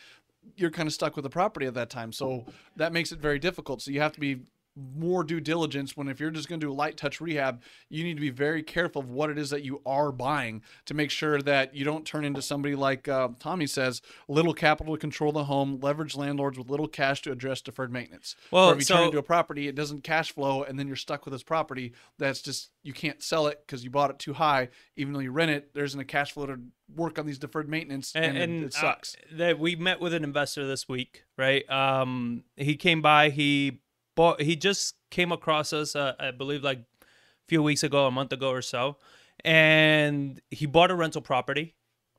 [0.56, 2.12] you're kind of stuck with the property at that time.
[2.12, 3.82] So that makes it very difficult.
[3.82, 4.42] So you have to be
[4.76, 8.04] more due diligence when if you're just going to do a light touch rehab you
[8.04, 11.12] need to be very careful of what it is that you are buying to make
[11.12, 15.32] sure that you don't turn into somebody like uh, tommy says little capital to control
[15.32, 18.86] the home leverage landlords with little cash to address deferred maintenance Well, or if you
[18.86, 21.94] turn into a property it doesn't cash flow and then you're stuck with this property
[22.18, 25.32] that's just you can't sell it because you bought it too high even though you
[25.32, 26.58] rent it there isn't a cash flow to
[26.96, 30.00] work on these deferred maintenance and, and, it- and it sucks Uh, that we met
[30.00, 31.68] with an investor this week, right?
[31.70, 33.30] Um, he came by.
[33.30, 33.80] He
[34.16, 34.42] bought.
[34.42, 37.06] He just came across us, uh, I believe, like a
[37.48, 38.98] few weeks ago, a month ago or so,
[39.44, 41.76] and he bought a rental property.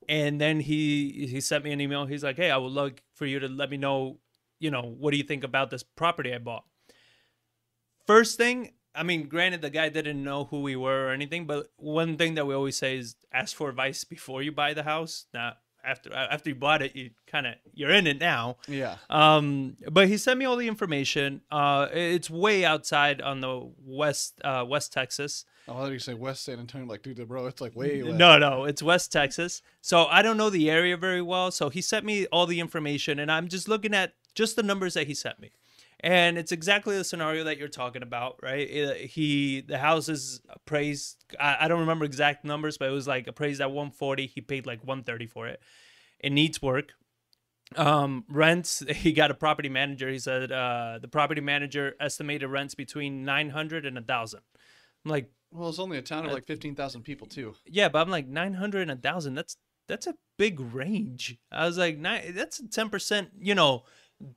[0.07, 2.05] And then he he sent me an email.
[2.05, 4.19] He's like, "Hey, I would love for you to let me know,
[4.59, 6.65] you know, what do you think about this property I bought."
[8.07, 11.69] First thing, I mean, granted, the guy didn't know who we were or anything, but
[11.77, 15.25] one thing that we always say is ask for advice before you buy the house.
[15.33, 18.57] Not after after you bought it, you kind of you're in it now.
[18.66, 18.97] Yeah.
[19.11, 21.42] Um, but he sent me all the information.
[21.51, 25.44] Uh, it's way outside on the west uh, West Texas.
[25.66, 26.87] Oh, I thought you say West San Antonio.
[26.87, 28.03] Like, dude, bro, it's like way.
[28.05, 29.62] No, no, it's West Texas.
[29.81, 31.51] So I don't know the area very well.
[31.51, 34.94] So he sent me all the information, and I'm just looking at just the numbers
[34.94, 35.53] that he sent me.
[36.05, 38.69] And it's exactly the scenario that you're talking about, right?
[38.69, 41.25] It- he the house is appraised.
[41.40, 44.27] I, I don't remember exact numbers, but it was like appraised at 140.
[44.27, 45.62] He paid like 130 for it.
[46.21, 46.93] It needs work.
[47.77, 48.83] Um, rents.
[48.95, 50.09] He got a property manager.
[50.11, 54.40] He said uh, the property manager estimated rents between 900 and a thousand.
[55.05, 57.55] I'm like, Well, it's only a town of like fifteen thousand people too.
[57.67, 59.35] yeah, but I'm like 900 and a thousand.
[59.35, 59.57] That's
[59.88, 61.38] that's a big range.
[61.53, 63.85] I was like, nine, that's 10 percent, you know,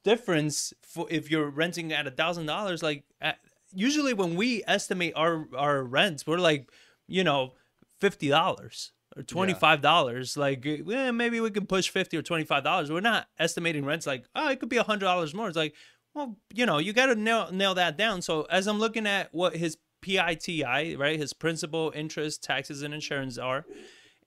[0.03, 2.83] difference for if you're renting at a thousand dollars.
[2.83, 3.39] Like at,
[3.73, 6.69] usually when we estimate our our rents, we're like,
[7.07, 7.53] you know,
[7.99, 10.37] fifty dollars or twenty five dollars.
[10.37, 12.91] Like eh, maybe we can push fifty or twenty five dollars.
[12.91, 15.47] We're not estimating rents like oh it could be a hundred dollars more.
[15.47, 15.75] It's like
[16.13, 18.21] well you know you got to nail nail that down.
[18.21, 23.37] So as I'm looking at what his PITI right his principal interest taxes and insurance
[23.37, 23.65] are,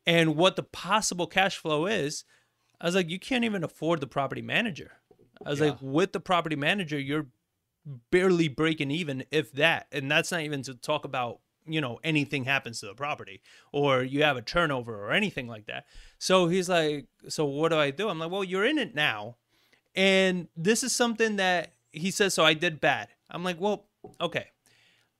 [0.07, 2.25] and what the possible cash flow is,
[2.81, 4.92] I was like you can't even afford the property manager.
[5.46, 5.66] I was Yeah.
[5.70, 7.26] like with the property manager you're
[8.11, 9.87] barely breaking even if that.
[9.92, 14.03] And that's not even to talk about you know anything happens to the property or
[14.03, 15.85] you have a turnover or anything like that.
[16.18, 18.09] So he's like so what do i do?
[18.09, 19.37] I'm like well you're in it now.
[19.94, 23.09] And this is something that he says so i did bad.
[23.31, 23.87] I'm like well
[24.20, 24.46] okay.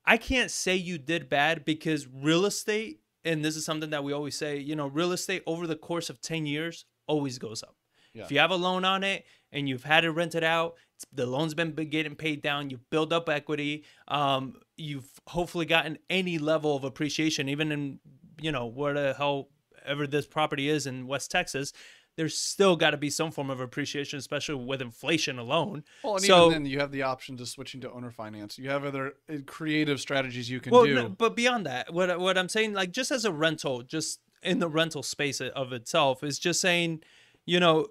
[0.05, 4.13] I can't say you did bad because real estate and this is something that we
[4.13, 7.75] always say you know real estate over the course of 10 years always goes up.
[8.13, 8.23] Yeah.
[8.23, 11.25] if you have a loan on it and you've had it rented out, it's- the
[11.25, 16.75] loan's been getting paid down, you've built up equity, um, you've hopefully gotten any level
[16.75, 17.99] of appreciation, even in,
[18.41, 19.49] you know, where the hell
[19.85, 21.73] ever this property is in West Texas,
[22.17, 25.83] there's still got to be some form of appreciation, especially with inflation alone.
[26.03, 28.59] Well, and so, even then, you have the option to switching to owner finance.
[28.59, 31.09] You have other uh, creative strategies you can well, do.
[31.09, 34.67] but beyond that, what what I'm saying, like just as a rental, just in the
[34.67, 37.01] rental space of itself, is just saying,
[37.45, 37.87] you know,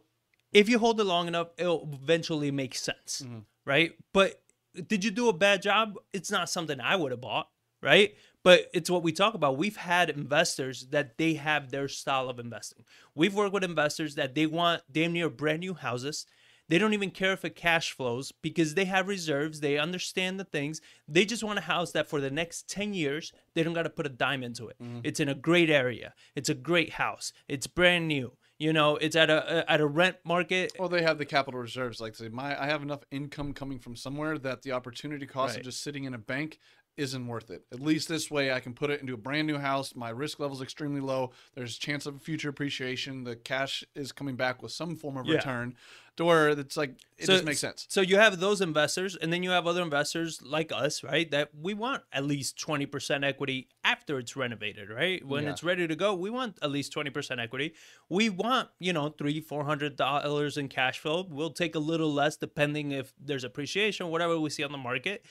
[0.53, 3.45] if you hold it long enough, it'll eventually make sense, Mhm.
[3.65, 3.93] right?
[4.13, 4.43] But
[4.87, 5.97] did you do a bad job?
[6.13, 7.49] It's not something I would have bought,
[7.83, 8.17] right?
[8.43, 9.59] But it's what we talk about.
[9.59, 12.85] We've had investors that they have their style of investing.
[13.15, 16.25] We've worked with investors that they want damn near brand new houses.
[16.69, 19.59] They don't even care if it cash flows because they have reserves.
[19.59, 20.81] They understand the things.
[21.09, 23.91] They just want a house that for the next 10 years, they don't got to
[23.91, 24.77] put a dime into it.
[25.03, 26.15] It's in a great area.
[26.37, 27.33] It's a great house.
[27.49, 28.37] It's brand new.
[28.61, 30.73] You know, it's at a at a rent market.
[30.79, 31.99] Well, they have the capital reserves.
[31.99, 35.61] Like say, my I have enough income coming from somewhere that the opportunity cost Right.
[35.61, 36.59] of just sitting in a bank
[37.01, 37.65] isn't worth it.
[37.73, 39.95] At least this way, I can put it into a brand new house.
[39.97, 41.33] My risk level is extremely low.
[41.55, 43.25] There's a chance of future appreciation.
[43.25, 45.37] The cash is coming back with some form of Yeah.
[45.37, 45.77] return,
[46.17, 47.87] to where it's like it just makes sense.
[47.89, 51.31] So you have those investors, and then you have other investors like us, right?
[51.31, 55.25] That we want at least twenty percent equity after it's renovated, right?
[55.25, 55.51] When Yeah.
[55.51, 57.75] it's ready to go, we want at least twenty percent equity.
[58.11, 61.27] We want, you know, three, four hundred dollars in cash flow.
[61.31, 65.25] We'll take a little less depending if there's appreciation, whatever we see on the market,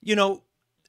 [0.00, 0.44] you know.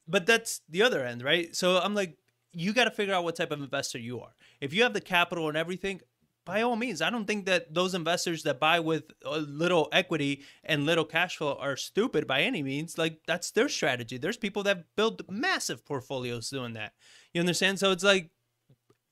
[0.08, 1.56] But that's the other end, right?
[1.56, 2.18] So I'm like,
[2.54, 4.34] you got to figure out what type of investor you are.
[4.62, 6.02] If you have the capital and everything,
[6.48, 10.44] by all means, I don't think that those investors that buy with a little equity
[10.64, 12.98] and little cash flow are stupid by any means.
[12.98, 14.18] Like that's their strategy.
[14.18, 16.94] There's people that build massive portfolios doing that.
[17.34, 17.80] You understand?
[17.80, 18.32] So it's like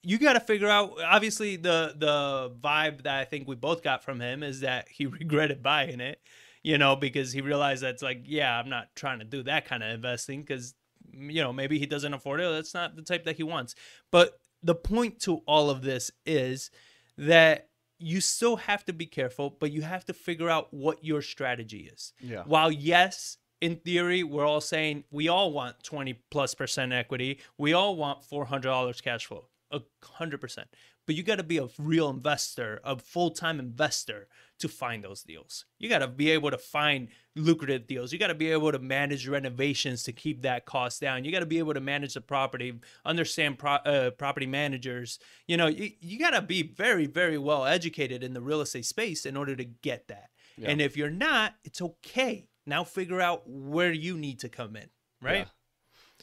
[0.01, 0.93] you got to figure out.
[1.03, 5.05] Obviously, the the vibe that I think we both got from him is that he
[5.05, 6.21] regretted buying it.
[6.63, 9.83] You know, because he realized that's like, yeah, I'm not trying to do that kind
[9.83, 10.73] of investing because
[11.15, 12.51] you know maybe he doesn't afford it.
[12.51, 13.75] That's not the type that he wants.
[14.11, 16.71] But the point to all of this is
[17.17, 21.21] that you still have to be careful, but you have to figure out what your
[21.21, 22.13] strategy is.
[22.19, 22.43] Yeah.
[22.45, 27.39] While yes, in theory, we're all saying we all want 20 plus percent equity.
[27.57, 30.67] We all want $400 cash flow, a hundred percent.
[31.05, 34.27] But you got to be a real investor, a full time investor
[34.59, 35.65] to find those deals.
[35.77, 38.11] You got to be able to find lucrative deals.
[38.11, 41.23] You got to be able to manage renovations to keep that cost down.
[41.23, 45.19] You got to be able to manage the property, understand pro- uh, property managers.
[45.47, 48.85] You know, you, you got to be very, very well educated in the real estate
[48.85, 50.29] space in order to get that.
[50.57, 50.69] Yeah.
[50.69, 52.47] And if you're not, it's okay.
[52.65, 54.89] Now figure out where you need to come in,
[55.21, 55.39] right?
[55.39, 55.45] Yeah.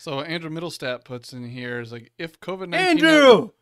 [0.03, 3.51] So Andrew Middlestat puts in here is like if COVID nineteen Andrew!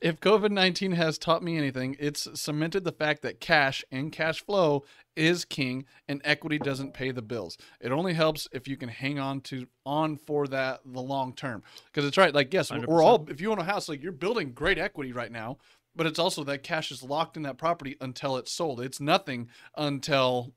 [0.00, 4.44] If COVID 19 has taught me anything, it's cemented the fact that cash and cash
[4.44, 4.82] flow
[5.14, 7.56] is king and equity doesn't pay the bills.
[7.80, 11.62] It only helps if you can hang on to on for that the long term.
[11.86, 14.10] Because it's right, like yes, we're- we're all if you own a house, like you're
[14.10, 15.58] building great equity right now,
[15.94, 18.80] but it's also that cash is locked in that property until it's sold.
[18.80, 20.54] It's nothing until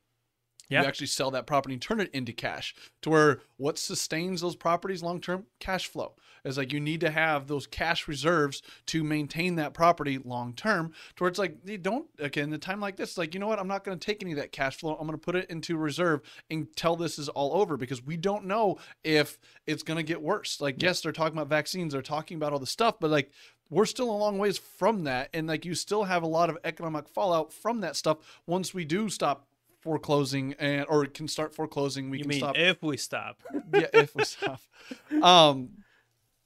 [0.73, 0.81] Yeah.
[0.81, 2.75] you actually sell that property and turn it into cash.
[3.03, 5.45] To where what sustains those properties long term?
[5.59, 6.15] Cash flow.
[6.43, 10.93] is like you need to have those cash reserves to maintain that property long term.
[11.15, 13.47] To where it's like you don't again, in a time like this, like, you know
[13.47, 14.95] what, I'm not gonna take any of that cash flow.
[14.95, 18.77] I'm gonna put it into reserve until this is all over because we don't know
[19.03, 20.59] if it's gonna get worse.
[20.59, 23.31] Like, yes, they're talking about vaccines, they're talking about all the stuff, but like
[23.69, 25.29] we're still a long ways from that.
[25.33, 28.85] And like you still have a lot of economic fallout from that stuff once we
[28.85, 29.47] do stop
[29.83, 32.09] foreclosing and or can start foreclosing.
[32.09, 33.41] We You can mean stop if we stop?
[33.73, 34.59] yeah, if we stop.
[35.21, 35.69] Um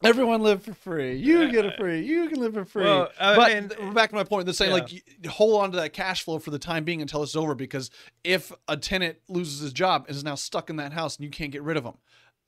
[0.04, 1.16] everyone live for free.
[1.16, 2.02] You get it free.
[2.06, 2.84] You can live for free.
[2.84, 4.84] Well, uh, but and- back to my point, they're saying Yeah.
[5.24, 7.90] like hold on to that cash flow for the time being until it's over because
[8.24, 11.32] if a tenant loses his job and is now stuck in that house and you
[11.32, 11.96] can't get rid of him.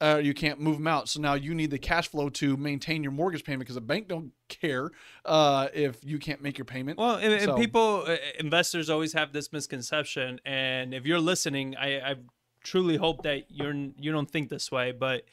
[0.01, 3.03] Uh, you can't move them out, so now you need the cash flow to maintain
[3.03, 4.91] your mortgage payment because the bank don't care
[5.25, 6.97] uh, if you can't make your payment.
[6.97, 12.11] Well, and, and people, uh, investors always have this misconception, and if you're listening, I,
[12.11, 12.15] I
[12.63, 14.93] truly hope that you're you don't think this way.
[14.93, 15.25] But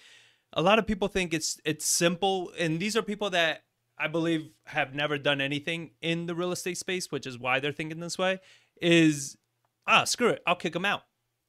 [0.52, 3.62] a lot of people think it's it's simple, and these are people that
[3.96, 7.72] I believe have never done anything in the real estate space, which is why they're
[7.72, 8.40] thinking this way.
[8.80, 9.36] Is
[9.86, 11.02] ah screw it, I'll kick them out.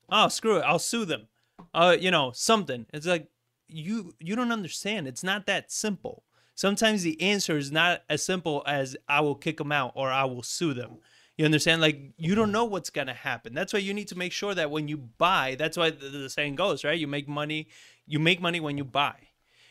[0.10, 1.28] Oh screw it, I'll sue them.
[1.74, 2.86] Uh, you know something.
[2.94, 3.30] It's like
[3.68, 5.08] you you don't understand.
[5.08, 6.24] It's not that simple.
[6.56, 10.26] Sometimes the answer is not as simple as I will kick them out or I
[10.26, 10.98] will sue them.
[11.38, 11.82] You understand?
[11.82, 13.54] Like you don't know what's gonna happen.
[13.54, 16.30] That's why you need to make sure that when you buy, that's why the, the
[16.30, 16.98] saying goes, right?
[16.98, 17.68] You make money,
[18.06, 19.16] you make money when you buy.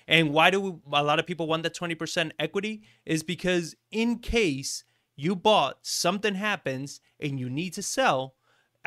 [0.09, 2.83] And why do we, a lot of people want that 20% equity?
[3.05, 4.85] Is because in case
[5.17, 8.35] you bought, something happens, and you need to sell,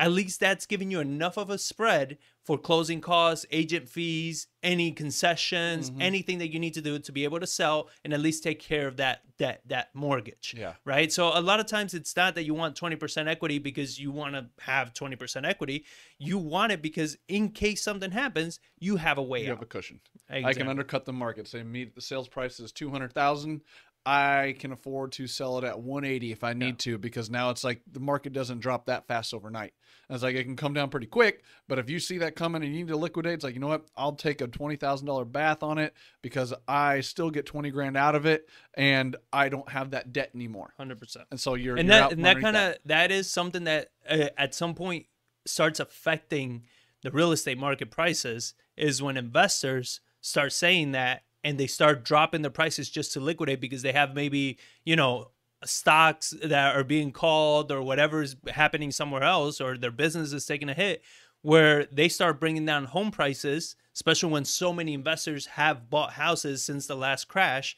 [0.00, 4.92] at least that's giving you enough of a spread for closing costs, agent fees, any
[4.92, 6.00] concessions, mm-hmm.
[6.00, 8.58] anything that you need to do to be able to sell and at least take
[8.58, 10.54] care of that that that mortgage.
[10.56, 10.72] Yeah.
[10.86, 11.12] Right.
[11.12, 14.34] So a lot of times it's not that you want 20% equity because you want
[14.34, 15.84] to have 20% equity.
[16.18, 19.56] You want it because in case something happens, you have a way you out.
[19.56, 20.00] have a cushion.
[20.30, 21.46] I can undercut the market.
[21.46, 23.60] Say, meet the sales price is two hundred thousand.
[24.06, 27.62] I can afford to sell it at 180 if I need to because now it's
[27.62, 29.74] like the market doesn't drop that fast overnight.
[30.08, 32.62] And it's like it can come down pretty quick, but if you see that coming
[32.62, 33.86] and you need to liquidate, it's like you know what?
[33.96, 37.96] I'll take a twenty thousand dollar bath on it because I still get twenty grand
[37.96, 40.72] out of it, and I don't have that debt anymore.
[40.80, 41.16] 100%.
[41.30, 44.28] And so you're and you're that and that kind of that is something that uh,
[44.38, 45.06] at some point
[45.46, 46.64] starts affecting
[47.02, 52.42] the real estate market prices is when investors start saying that and they start dropping
[52.42, 55.30] the prices just to liquidate because they have maybe you know
[55.64, 60.46] stocks that are being called or whatever is happening somewhere else or their business is
[60.46, 61.02] taking a hit
[61.42, 66.64] where they start bringing down home prices especially when so many investors have bought houses
[66.64, 67.76] since the last crash.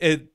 [0.00, 0.32] It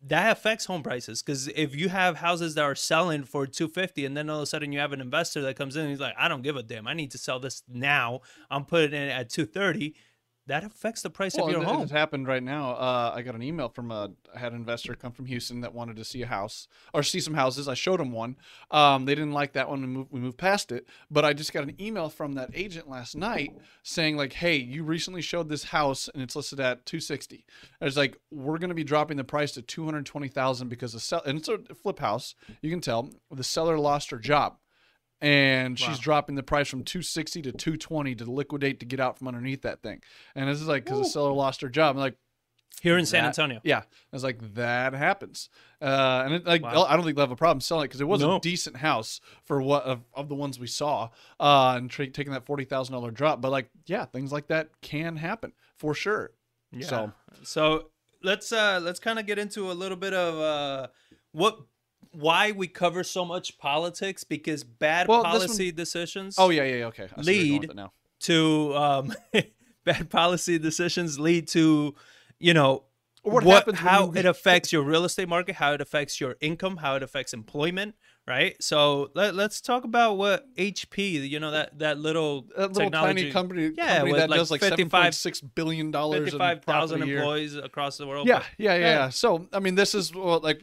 [0.00, 4.16] that affects home prices because if you have houses that are selling for 250 and
[4.16, 6.14] then all of a sudden you have an investor that comes in and he's like
[6.16, 6.86] i don't give a damn.
[6.86, 8.20] I need to sell this now.
[8.48, 9.96] I'm putting it at 230
[10.48, 12.72] that affects the price Well, of your home It's happened right now.
[12.72, 15.74] Uh, I got an email from a I had an investor come from Houston that
[15.74, 17.68] wanted to see a house or see some houses.
[17.68, 18.36] I showed him one.
[18.70, 19.82] Um, they didn't like that one.
[19.82, 20.86] We moved, we moved past it.
[21.10, 24.84] But I just got an email from that agent last night saying like, "Hey, you
[24.84, 27.44] recently showed this house and it's listed at 260."
[27.80, 31.22] I was like, "We're going to be dropping the price to 220,000 because the sell
[31.24, 32.34] and it's a flip house.
[32.62, 34.56] You can tell the seller lost her job."
[35.20, 35.96] And she's Wow.
[36.00, 39.82] dropping the price from 260 to 220 to liquidate to get out from underneath that
[39.82, 40.02] thing.
[40.34, 41.96] And this is like because the seller lost her job.
[41.96, 42.16] I'm like,
[42.80, 43.78] here in san that- antonio yeah.
[43.80, 45.48] I was like, that happens.
[45.82, 46.84] Uh, and it, like, Wow.
[46.84, 48.36] I don't think they'll have a problem selling it because it was No.
[48.36, 51.08] a decent house for what of, of the ones we saw.
[51.40, 53.40] Uh, and tra- taking that forty thousand dollar drop.
[53.40, 56.30] But like, yeah, things like that can happen for sure.
[56.70, 56.86] Yeah.
[56.86, 57.90] So So
[58.22, 60.86] let's uh let's kind of get into a little bit of uh
[61.32, 61.58] what
[62.12, 66.64] why we cover so much politics because bad Well, this one- policy decisions oh yeah,
[66.64, 67.08] yeah, yeah okay.
[67.16, 67.76] I see where you're going Lead.
[67.76, 67.92] now.
[68.20, 69.12] to um
[69.84, 71.94] bad policy decisions lead to
[72.38, 72.84] you know
[73.22, 76.36] what what, happens how you- it affects your real estate market how it affects your
[76.40, 77.94] income how it affects employment
[78.26, 82.90] right so let, let's talk about what hp you know that that little That little
[82.90, 86.30] technology tiny company, Yeah, company that like does like 55 seven point six billion dollars
[86.32, 87.18] 55000 a year.
[87.18, 88.86] employees across the world Yeah, yeah, yeah, Yeah.
[88.94, 89.08] yeah.
[89.08, 90.60] So I mean, this is what like,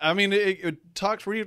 [0.00, 1.46] I mean, it, it talks we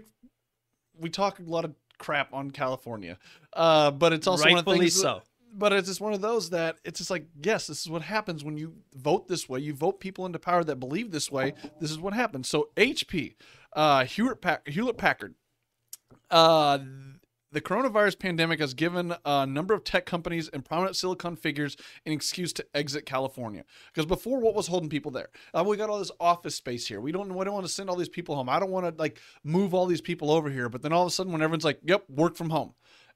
[0.99, 3.17] we talk a lot of crap on California,
[3.53, 5.01] uh, but it's also one of the rightfully things.
[5.01, 5.21] so
[5.53, 8.43] But it's just one of those that it's just like, yes, this is what happens
[8.43, 9.59] when you vote this way.
[9.59, 11.53] You vote people into power that believe this way.
[11.81, 12.47] This is what happens.
[12.47, 13.35] So HP,
[13.73, 15.35] uh, Hewlett Pack- Hewlett Packard,
[16.31, 16.79] uh,
[17.51, 21.75] the coronavirus pandemic has given a number of tech companies and prominent silicon figures
[22.05, 23.63] an excuse to exit California.
[23.93, 25.29] Because before, what was holding people there?
[25.53, 27.01] Uh, we got all this office space here.
[27.01, 27.33] We don't.
[27.33, 28.49] We don't want to send all these people home.
[28.49, 30.69] I don't want to like move all these people over here.
[30.69, 32.73] But then all of a sudden, when everyone's like, "Yep, work from home,"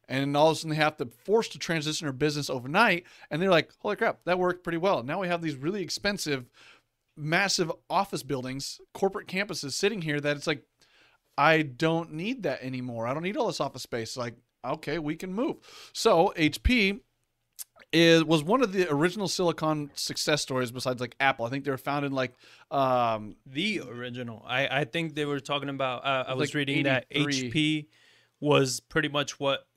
[0.07, 3.41] and all of a sudden they have to force to transition their business overnight, and
[3.41, 6.49] they're like, "Holy crap, that worked pretty well." Now we have these really expensive,
[7.15, 10.63] massive office buildings, corporate campuses sitting here that it's like
[11.37, 13.07] I don't need that anymore.
[13.07, 14.15] I don't need all this office space.
[14.17, 15.57] Like, okay, we can move.
[15.93, 16.99] So HP
[17.91, 21.45] is was one of the original silicon success stories besides like Apple.
[21.45, 22.33] I think they were founded like
[22.71, 24.43] um the original.
[24.47, 26.05] I I think they were talking about.
[26.05, 27.87] Uh, I was Like reading that HP
[28.39, 29.67] was pretty much what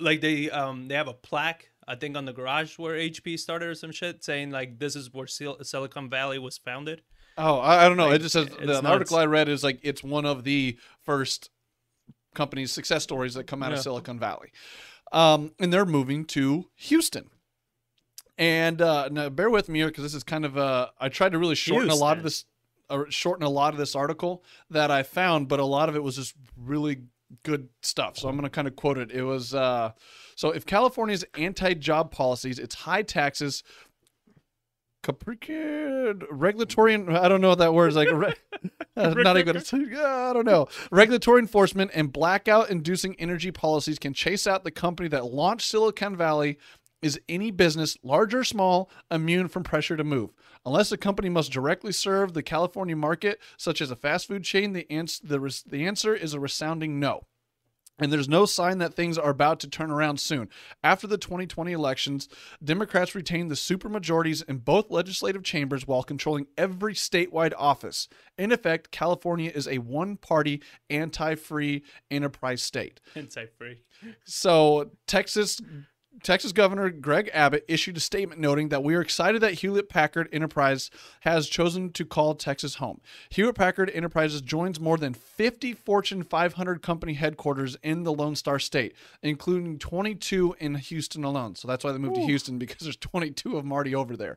[0.00, 1.70] like they um they have a plaque.
[1.88, 5.12] I think on the garage where HP started or some shit saying like this is
[5.12, 7.02] where Sil- Silicon Valley was founded.
[7.38, 8.06] Oh I, I don't know.
[8.06, 8.86] Like, it just says the, nuts.
[8.86, 11.50] article I read is like it's one of the first
[12.34, 14.52] companies success stories that come out of Silicon Valley.
[15.12, 17.30] Um and they're moving to Houston.
[18.38, 21.32] And uh now bear with me here because this is kind of uh I tried
[21.32, 22.44] to really shorten a lot of this
[22.88, 26.02] or shorten a lot of this article that I found, but a lot of it
[26.02, 27.02] was just really
[27.42, 28.16] good stuff.
[28.16, 29.10] So I'm going to kind of quote it.
[29.10, 29.92] It was uh,
[30.36, 33.62] so if California's anti-job policies, its high taxes,
[35.06, 38.10] capricid regulatory, and I don't know what that word is like.
[38.10, 38.34] Re-
[38.96, 40.68] not even gonna, I don't know.
[40.90, 46.58] Regulatory enforcement and blackout-inducing energy policies can chase out the company that launched Silicon Valley.
[47.02, 50.30] Is any business, large or small, immune from pressure to move?
[50.64, 54.72] Unless a company must directly serve the California market, such as a fast food chain,
[54.72, 57.26] the, ans- the, res- the answer is a resounding no.
[57.98, 60.50] And there's no sign that things are about to turn around soon.
[60.84, 62.28] After the 2020 elections,
[62.62, 68.08] Democrats retained the supermajorities in both legislative chambers while controlling every statewide office.
[68.36, 73.00] In effect, California is a one party, anti free enterprise state.
[73.14, 73.82] Anti free.
[74.24, 75.60] So Texas
[76.22, 80.28] Texas Governor Greg Abbott issued a statement noting that we are excited that Hewlett Packard
[80.32, 80.90] Enterprise
[81.20, 83.00] has chosen to call Texas home.
[83.30, 88.58] Hewlett Packard Enterprises joins more than 50 Fortune 500 company headquarters in the Lone Star
[88.58, 91.54] State, including 22 in Houston alone.
[91.54, 94.36] So that's why they moved to Houston because there's 22 of them already over there.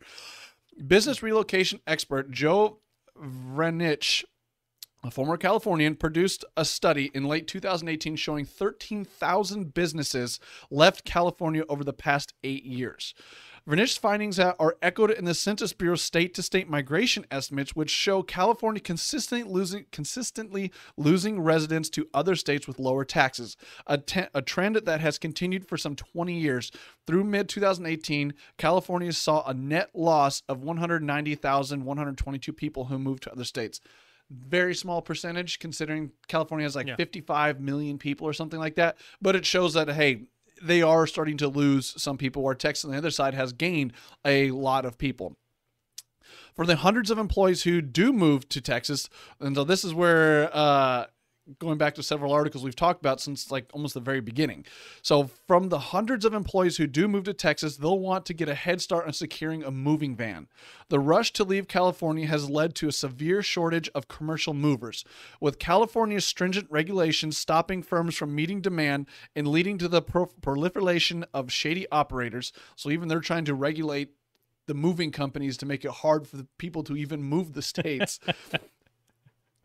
[0.86, 2.80] Business relocation expert Joe
[3.18, 4.24] Vranich
[5.04, 10.40] a former Californian produced a study in late 2018 showing 13,000 businesses
[10.70, 13.14] left California over the past eight years.
[13.68, 19.44] Vranich's findings are echoed in the Census Bureau's state-to-state migration estimates, which show California consistently
[19.50, 25.02] losing consistently losing residents to other states with lower taxes, a, te- a trend that
[25.02, 26.72] has continued for some 20 years.
[27.06, 33.44] Through mid 2018, California saw a net loss of 190,122 people who moved to other
[33.44, 33.82] states
[34.30, 36.96] very small percentage considering California has like Yeah.
[36.96, 38.98] 55 million people or something like that.
[39.22, 40.24] But it shows that, hey,
[40.62, 43.94] they are starting to lose some people, where Texas on the other side has gained
[44.26, 45.38] a lot of people.
[46.56, 49.10] For the hundreds of employees who do move to Texas,
[49.40, 51.06] and so this is where uh,
[51.58, 54.66] going back to several articles we've talked about since like almost the very beginning.
[55.02, 58.50] So, from the hundreds of employees who do move to Texas, they'll want to get
[58.50, 60.48] a head start on securing a moving van.
[60.90, 65.04] The rush to leave California has led to a severe shortage of commercial movers,
[65.40, 71.26] with California's stringent regulations stopping firms from meeting demand and leading to the pro- proliferation
[71.34, 72.52] of shady operators.
[72.76, 74.10] So, even they're trying to regulate
[74.68, 78.20] the moving companies to make it hard for the people to even move the states.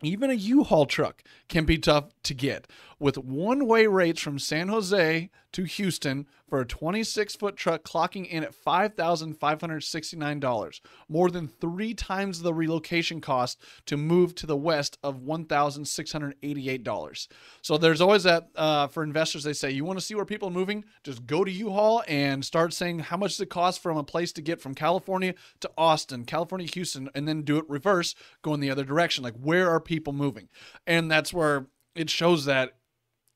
[0.01, 2.67] Even a U-Haul truck can be tough to get.
[2.97, 8.53] With one-way rates from San Jose to Houston for a 26-foot truck clocking in at
[8.53, 10.79] $5,569,
[11.09, 17.27] more than three times the relocation cost to move to the west of $1,688.
[17.61, 19.43] So there's always that uh, for investors.
[19.43, 22.45] They say you want to see where people are moving, just go to U-Haul and
[22.45, 25.69] start saying how much does it cost from a place to get from California to
[25.77, 29.21] Austin, California, Houston, and then do it reverse, go in the other direction.
[29.23, 30.47] Like where are people moving?
[30.87, 32.75] And that's where it shows that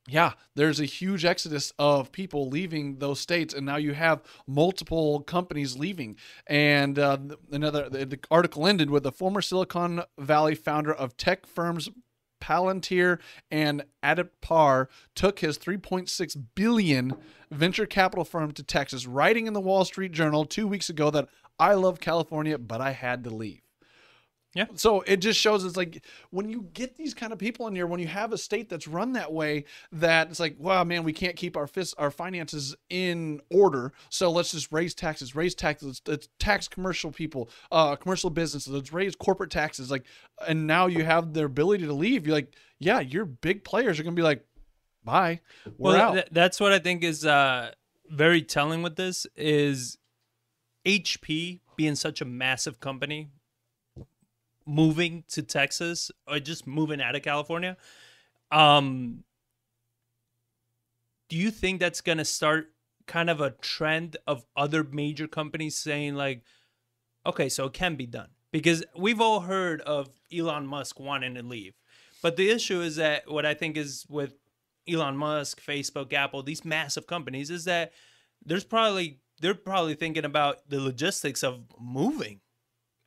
[0.08, 5.22] yeah, there's a huge exodus of people leaving those states, and now you have multiple
[5.22, 6.16] companies leaving.
[6.48, 7.18] And uh,
[7.52, 11.90] another, the, the article ended with the former Silicon Valley founder of tech firms
[12.42, 13.20] Palantir
[13.52, 17.14] and Addepar took his 3.6 billion
[17.52, 21.28] venture capital firm to Texas, writing in the Wall Street Journal two weeks ago that
[21.60, 23.62] I love California, but I had to leave.
[24.56, 24.66] Yeah.
[24.74, 27.86] So it just shows it's like when you get these kind of people in here,
[27.86, 31.14] when you have a state that's run that way, that it's like, wow, man, we
[31.14, 31.70] can't keep our
[32.00, 33.94] our finances in order.
[34.10, 38.74] So let's just raise taxes, raise taxes, let's, let's tax commercial people, uh, commercial businesses,
[38.74, 39.92] let's raise corporate taxes.
[39.92, 40.06] Like,
[40.48, 42.26] and now you have their ability to leave.
[42.26, 44.44] You're like, yeah, your big players are gonna be like,
[45.04, 45.42] bye.
[45.78, 46.14] We're well, out.
[46.14, 47.72] th- that's what I think is uh,
[48.10, 50.00] very telling with this is
[50.86, 53.30] HP being such a massive company,
[54.70, 57.76] moving to Texas or just moving out of California.
[58.52, 59.24] Um,
[61.28, 62.72] do you think that's gonna start
[63.08, 66.44] kind of a trend of other major companies saying like,
[67.26, 68.30] okay, so it can be done?
[68.52, 71.74] Because we've all heard of Elon Musk wanting to leave.
[72.22, 74.34] But the issue is that what I think is with
[74.88, 77.92] Elon Musk, Facebook, Apple, these massive companies is that
[78.46, 82.42] there's probably they're probably thinking about the logistics of moving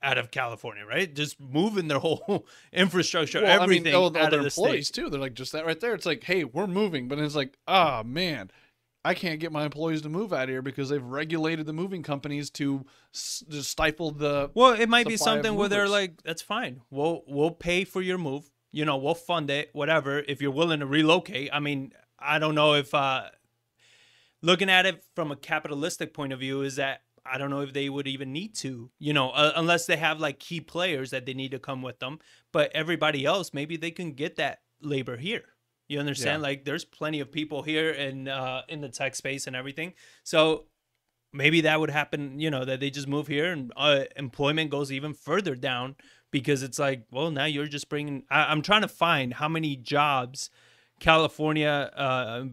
[0.02, 1.12] out of California, right?
[1.14, 4.88] Just moving their whole infrastructure, Well, everything I mean, oh, out their of the employees
[4.88, 5.02] state.
[5.04, 5.10] too.
[5.10, 5.94] They're like just that right there.
[5.94, 8.50] It's like, hey, we're moving, but it's like, ah, man,
[9.04, 12.02] I can't get my employees to move out of here because they've regulated the moving
[12.02, 12.84] companies to
[13.14, 14.50] s- just stifle the.
[14.54, 16.82] Well, it might be something where they're like, "That's fine.
[16.90, 18.50] We'll we'll pay for your move.
[18.70, 20.20] You know, we'll fund it, whatever.
[20.20, 21.50] If you're willing to relocate.
[21.52, 23.24] I mean, I don't know if uh,
[24.40, 27.72] looking at it from a capitalistic point of view is that I don't know if
[27.72, 28.90] they would even need to.
[28.98, 31.98] You know, uh, unless they have like key players that they need to come with
[31.98, 32.18] them.
[32.52, 35.44] But everybody else, maybe they can get that labor here.
[35.88, 36.40] You understand?
[36.40, 36.48] Yeah.
[36.48, 39.94] Like, there's plenty of people here in uh, in the tech space and everything.
[40.24, 40.66] So
[41.32, 44.92] maybe that would happen you know that they just move here and uh, employment goes
[44.92, 45.96] even further down
[46.30, 49.76] because it's like well now you're just bringing I, i'm trying to find how many
[49.76, 50.50] jobs
[51.00, 52.44] california uh,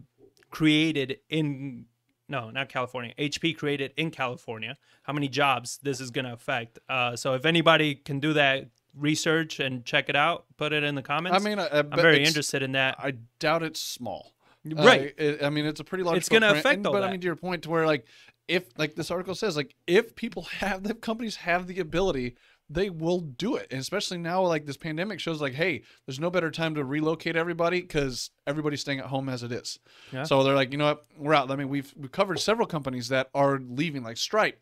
[0.50, 1.86] created in
[2.30, 3.12] no not california.
[3.18, 4.78] Hp created in california.
[5.02, 6.78] How many jobs this is going to affect?
[6.88, 10.94] Uh, so if anybody can do that research and check it out put it in
[10.94, 11.40] the comments.
[11.40, 12.96] I mean, I, I i'm very interested in that.
[12.98, 14.32] I doubt it's small.
[14.70, 15.14] Uh, right.
[15.16, 16.18] it- I mean, it's a pretty large.
[16.18, 18.04] It's gonna affect and- But I mean, to your point, to where like,
[18.48, 22.36] if like this article says, like, if people have the companies have the ability,
[22.70, 23.66] they will do it.
[23.70, 27.34] And especially now, like this pandemic shows, like, hey, there's no better time to relocate
[27.34, 29.80] everybody because everybody's staying at home as it is.
[30.12, 30.22] Yeah.
[30.22, 31.50] So they're like, you know what, we're out.
[31.50, 34.60] I mean, we've we've covered several companies that are leaving, like Stripe.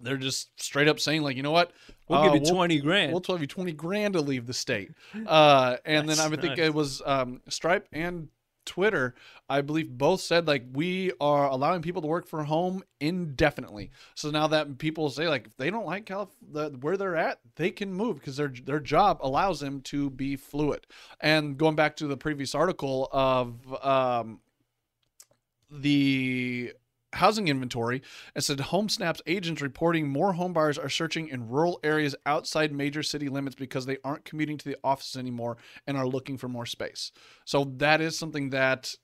[0.00, 1.72] They're just straight up saying, like, you know what,
[2.08, 4.90] we'll uh, give you 20 grand We'll tell you twenty grand to leave the state.
[5.26, 8.28] Uh, and then I would think it was um, Stripe and
[8.64, 9.14] Twitter.
[9.48, 13.90] I believe both said like we are allowing people to work from home indefinitely.
[14.14, 17.40] So now that people say like if they don't like Calif- the, where they're at,
[17.56, 20.86] they can move because their their job allows them to be fluid.
[21.20, 24.40] And going back to the previous article of um,
[25.70, 26.72] the
[27.14, 28.02] housing inventory
[28.34, 33.28] and said HomeSnap's agents reporting more homebuyers are searching in rural areas outside major city
[33.28, 35.56] limits because they aren't commuting to the office anymore
[35.86, 37.12] and are looking for more space.
[37.44, 38.94] So that is something that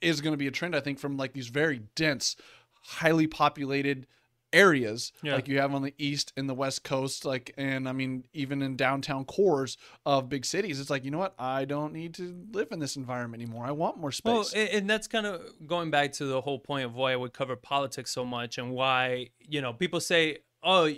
[0.00, 2.36] is going to be a trend I think from like these very dense,
[2.82, 4.06] highly populated
[4.52, 5.34] areas Yeah.
[5.34, 8.62] like you have on the east and the west coast like and I mean even
[8.62, 9.76] in downtown cores
[10.06, 12.96] of big cities it's like you know what I don't need to live in this
[12.96, 14.54] environment anymore I want more space.
[14.54, 17.32] Well, and that's kind of going back to the whole point of why I would
[17.32, 20.90] cover politics so much and why, you know, people say, oh,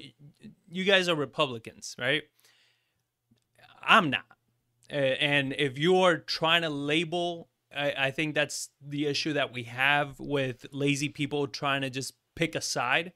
[0.69, 2.23] you guys are Republicans, right?
[3.83, 4.25] I'm not.
[4.89, 10.19] And if you're trying to label, I, I think that's the issue that we have
[10.19, 13.13] with lazy people trying to just pick a side.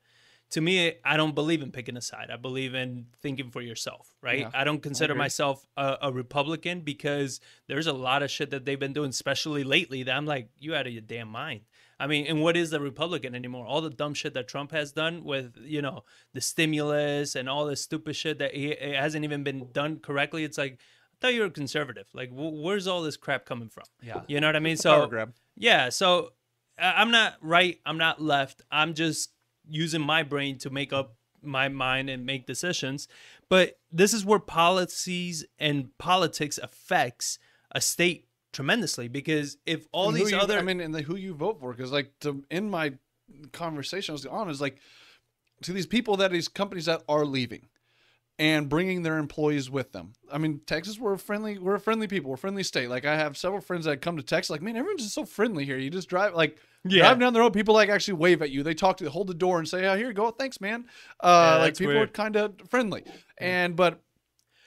[0.55, 2.31] To me, I don't believe in picking a side.
[2.33, 4.39] I believe in thinking for yourself, right?
[4.41, 5.19] Yeah, I don't consider agree.
[5.19, 9.65] myself a, a Republican because there's a lot of shit that they've been doing, especially
[9.65, 11.63] lately, that I'm like, you out of your damn mind.
[11.99, 13.67] I mean, and what is the Republican anymore?
[13.67, 17.67] All the dumb shit that Trump has done with, you know, the stimulus and all
[17.67, 20.45] this stupid shit that he it hasn't even been done correctly.
[20.45, 22.07] It's like, I thought you were a conservative.
[22.13, 23.85] Like, wh- where's all this crap coming from?
[24.01, 24.21] yeah.
[24.29, 24.75] You know what I mean?
[24.75, 25.89] It's a power So, yeah.
[25.89, 26.31] So
[26.79, 27.81] I'm not right.
[27.85, 28.63] I'm not left.
[28.71, 29.31] I'm just
[29.69, 33.09] using my brain to make up my mind and make decisions.
[33.49, 37.39] But this is where policies and politics affects
[37.71, 41.35] a state tremendously because if all these you- other I mean, and the, who you
[41.35, 42.95] vote for, because like to in my
[43.53, 44.79] conversation I was on is like
[45.63, 47.67] to these people that these companies that are leaving
[48.39, 50.13] and bringing their employees with them.
[50.33, 52.89] I mean, Texas, we're a friendly, we're a friendly people, we're a friendly state.
[52.89, 55.65] Like I have several friends that come to Texas, like man, everyone's just so friendly
[55.65, 55.79] here.
[55.79, 56.59] You just drive like.
[56.87, 57.03] Yeah.
[57.05, 58.63] Driving down the road, people like actually wave at you.
[58.63, 60.85] They talk to you, hold the door, and say, "Oh, here you go, thanks, man."
[61.23, 63.05] Yeah, Uh, like that's people are kind of friendly,
[63.39, 64.01] and but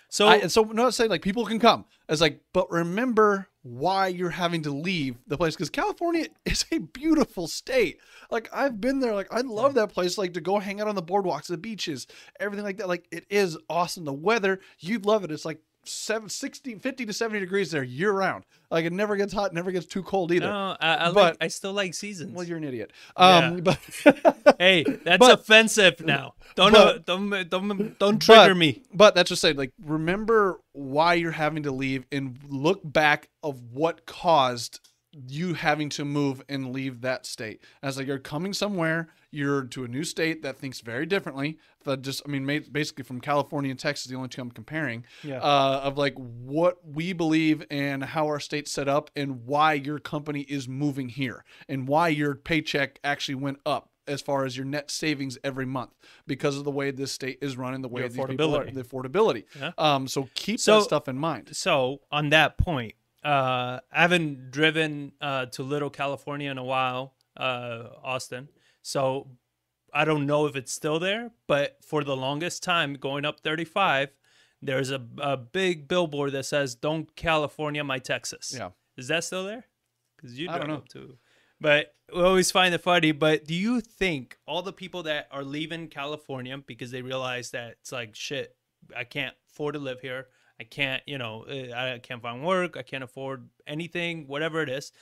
[0.10, 1.86] so I, and so not to say like people can come.
[2.10, 6.80] It's like, but remember why you're having to leave the place because California is a
[6.80, 8.00] beautiful state.
[8.32, 9.14] Like I've been there.
[9.14, 10.18] Like I love that place.
[10.18, 12.08] Like to go hang out on the boardwalks, the beaches,
[12.40, 12.88] everything like that.
[12.88, 14.06] Like it is awesome.
[14.06, 15.32] The weather, you'd love it.
[15.32, 18.46] It's like seven, 60, 50 to 70 degrees there year round.
[18.70, 20.48] Like it never gets hot, never gets too cold either.
[20.48, 22.34] no, I, I, like, But- I still like seasons.
[22.34, 22.92] Well, you're an idiot.
[23.16, 23.80] Um, but
[24.60, 26.34] hey, that's But- offensive now.
[26.56, 28.84] Don't but- don't don't don't trigger but, me.
[28.94, 33.62] But that's just saying, like, remember why you're having to leave and look back of
[33.72, 34.80] what caused
[35.28, 37.62] you having to move and leave that state.
[37.82, 39.08] As like you're coming somewhere,
[39.38, 41.58] you're to a new state that thinks very differently.
[41.84, 45.06] But just, I mean, basically from California and Texas, the only two I'm comparing.
[45.24, 45.38] Yeah.
[45.38, 50.00] Uh, of like what we believe and how our state's set up and why your
[50.00, 54.66] company is moving here and why your paycheck actually went up as far as your
[54.66, 55.92] net savings every month
[56.26, 58.74] because of the way this state is running, the way Your these are, affordability.
[58.74, 59.44] the affordability.
[59.60, 59.72] Yeah.
[59.78, 61.50] Um, so keep So- that stuff in mind.
[61.54, 67.16] So on that point, uh, I haven't driven uh, to Little California in a while,
[67.36, 68.48] uh, Austin.
[68.88, 69.28] So
[69.94, 74.12] I don't know if it's still there, but for the longest time, going up 35,
[74.62, 78.70] there's a, a big billboard that says "Don't California my Texas." Yeah.
[78.96, 79.66] is that still there?
[80.16, 80.84] Because you I don't know.
[80.88, 81.18] too.
[81.60, 83.12] But we always find it funny.
[83.12, 87.72] But do you think all the people that are leaving California because they realize that
[87.82, 88.56] it's like shit,
[88.96, 90.28] I can't afford to live here.
[90.62, 92.78] I can't, you know, uh, I can't find work.
[92.78, 94.94] I can't afford anything, whatever it is.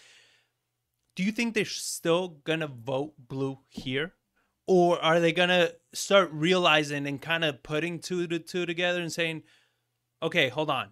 [1.16, 4.14] Do you think they're still gonna vote blue here,
[4.68, 9.12] or are they gonna start realizing and kind of putting two to two together and
[9.12, 9.44] saying,
[10.22, 10.92] "Okay, hold on.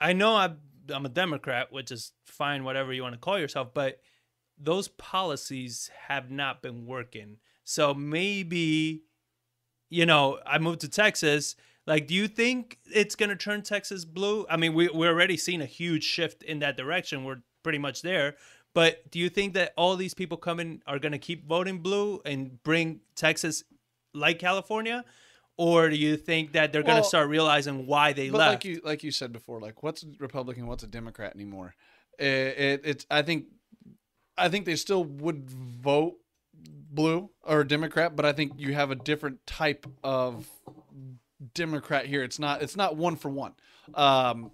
[0.00, 3.74] I know I'm I'm a Democrat, which is fine, whatever you want to call yourself,
[3.74, 4.00] but
[4.58, 7.36] those policies have not been working.
[7.64, 9.04] So maybe,
[9.90, 11.56] you know, I moved to Texas.
[11.86, 14.46] Like, do you think it's gonna turn Texas blue?
[14.50, 17.24] I mean, we we're already seeing a huge shift in that direction.
[17.24, 18.36] We're pretty much there.
[18.78, 22.62] But do you think that all these people coming are gonna keep voting blue and
[22.62, 23.64] bring Texas
[24.14, 25.04] like California?
[25.56, 28.52] Or do you think that they're gonna start realizing why they But left?
[28.52, 31.74] like you like you said before, like what's a Republican, what's a Democrat anymore?
[32.20, 33.46] It, it it's I think
[34.36, 36.14] I think they still would vote
[36.54, 40.48] blue or Democrat, but I think you have a different type of
[41.52, 42.22] Democrat here.
[42.22, 43.54] It's not it's not one for one.
[43.94, 44.52] Um,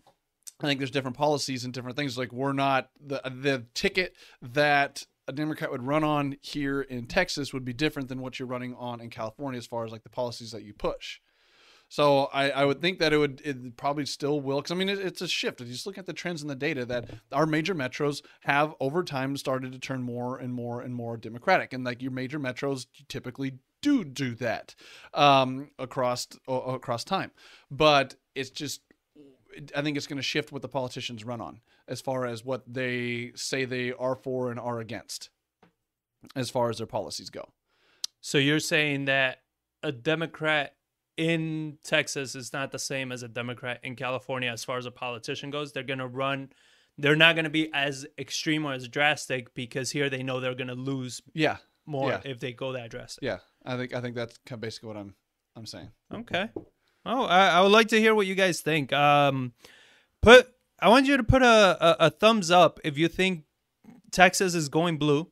[0.64, 2.16] I think there's different policies and different things.
[2.18, 7.52] Like we're not the the ticket that a Democrat would run on here in Texas
[7.52, 10.10] would be different than what you're running on in California as far as like the
[10.10, 11.20] policies that you push.
[11.88, 14.88] So I, I would think that it would it probably still will because I mean
[14.88, 15.60] it, it's a shift.
[15.60, 18.74] If you just look at the trends in the data that our major metros have
[18.80, 22.40] over time started to turn more and more and more democratic, and like your major
[22.40, 24.74] metros typically do do that
[25.12, 27.30] um, across across time.
[27.70, 28.80] But it's just
[29.74, 32.62] I think it's going to shift what the politicians run on as far as what
[32.66, 35.30] they say they are for and are against,
[36.34, 37.52] as far as their policies go.
[38.20, 39.42] So you're saying that
[39.82, 40.74] a Democrat
[41.16, 44.90] in Texas is not the same as a Democrat in California as far as a
[44.90, 45.72] politician goes.
[45.72, 46.50] They're going to run
[46.96, 50.55] they're not going to be as extreme or as drastic because here they know they're
[50.55, 52.20] going to lose Yeah, more Yeah.
[52.24, 53.24] if they go that drastic.
[53.24, 53.38] yeah.
[53.64, 55.14] I think I think that's kind of basically what I'm
[55.57, 55.90] I'm saying.
[56.12, 56.50] Okay.
[57.07, 58.92] Oh, I, I would like to hear what you guys think.
[58.92, 59.52] Um,
[60.22, 60.48] put
[60.80, 61.46] I want you to put a,
[61.80, 63.44] a, a thumbs up if you think
[64.11, 65.30] Texas is going blue,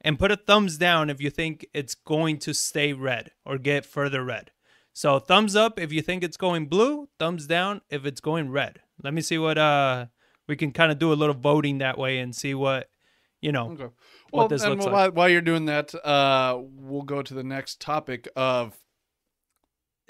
[0.00, 3.84] and put a thumbs down if you think it's going to stay red or get
[3.84, 4.50] further red.
[4.92, 8.80] So thumbs up if you think it's going blue, thumbs down if it's going red.
[9.02, 10.06] Let me see what uh
[10.46, 12.88] we can kind of do a little voting that way and see what
[13.40, 13.70] you know.
[13.72, 13.88] Okay.
[14.30, 15.16] What this looks while, like.
[15.16, 18.76] while you're doing that, uh, we'll go to the next topic of,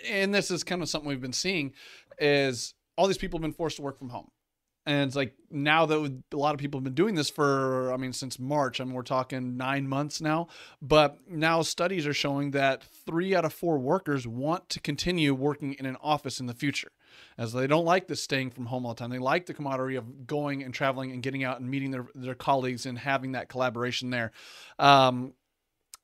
[0.07, 1.72] and this is kind of something we've been seeing,
[2.18, 4.28] is all these people have been forced to work from home.
[4.86, 7.99] And it's like now that a lot of people have been doing this for, I
[7.99, 10.49] mean, since March, I mean, we're talking nine months now.
[10.80, 15.74] But now studies are showing that three out of four workers want to continue working
[15.74, 16.90] in an office in the future,
[17.36, 19.11] as they don't like this staying from home all the time.
[19.11, 22.34] They like the camaraderie of going and traveling and getting out and meeting their, their
[22.34, 24.32] colleagues and having that collaboration there.
[24.78, 25.34] Um,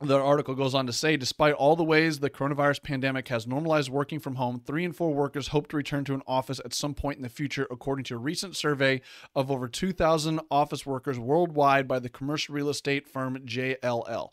[0.01, 3.90] the article goes on to say despite all the ways the coronavirus pandemic has normalized
[3.90, 6.95] working from home, three in four workers hope to return to an office at some
[6.95, 9.01] point in the future, according to a recent survey
[9.34, 14.30] of over 2,000 office workers worldwide by the commercial real estate firm JLL.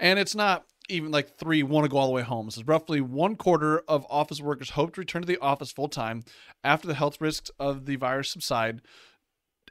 [0.00, 2.50] And it's not even like three want to go all the way home.
[2.50, 6.24] So roughly one quarter of office workers hope to return to the office full time
[6.64, 8.80] after the health risks of the virus subside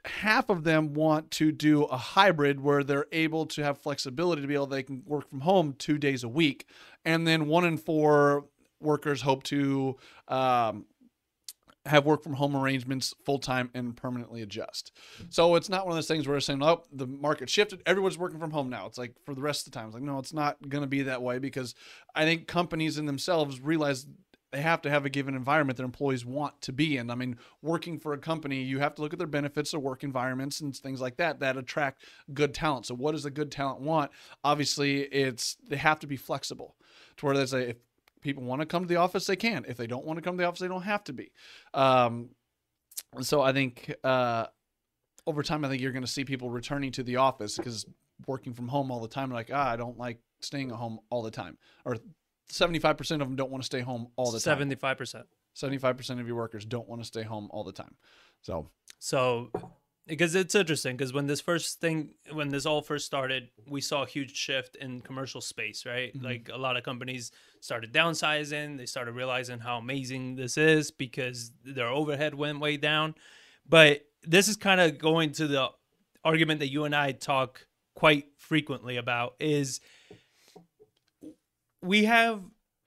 [0.04, 4.48] half of them want to do a hybrid where they're able to have flexibility to
[4.48, 6.66] be able they can work from home two days a week
[7.04, 8.46] and then one in four
[8.80, 9.96] workers hope to
[10.26, 10.84] um,
[11.86, 14.92] have work from home arrangements full time and permanently adjust.
[15.30, 17.82] So it's not one of those things where we're saying, oh, the market shifted.
[17.86, 18.86] Everyone's working from home now.
[18.86, 20.88] It's like for the rest of the time, it's like, no, it's not going to
[20.88, 21.74] be that way because
[22.14, 24.06] I think companies in themselves realize
[24.52, 27.10] they have to have a given environment their employees want to be in.
[27.10, 30.04] I mean, working for a company, you have to look at their benefits, their work
[30.04, 32.86] environments, and things like that that attract good talent.
[32.86, 34.10] So, what does a good talent want?
[34.44, 36.76] Obviously, it's they have to be flexible
[37.16, 37.76] to where they say if
[38.20, 39.64] people want to come to the office, they can.
[39.66, 41.32] If they don't want to come to the office, they don't have to be.
[41.72, 42.30] Um,
[43.20, 44.46] so, I think uh,
[45.26, 47.86] over time, I think you're going to see people returning to the office because
[48.26, 49.30] working from home all the time.
[49.30, 51.56] Like, ah, I don't like staying at home all the time.
[51.84, 51.96] Or
[52.52, 54.42] 75% of them don't want to stay home all the time.
[54.42, 55.26] Seventy-five percent.
[55.56, 57.94] 75% of your workers don't want to stay home all the time.
[58.40, 59.50] So, So,
[60.06, 64.02] because it's interesting, because when this first thing, when this all first started, we saw
[64.02, 66.14] a huge shift in commercial space, right?
[66.16, 66.22] Mhm.
[66.24, 68.78] Like a lot of companies started downsizing.
[68.78, 73.14] They started realizing how amazing this is because their overhead went way down.
[73.68, 75.68] But this is kind of going to the
[76.24, 79.80] argument that you and I talk quite frequently about is
[81.82, 82.42] we have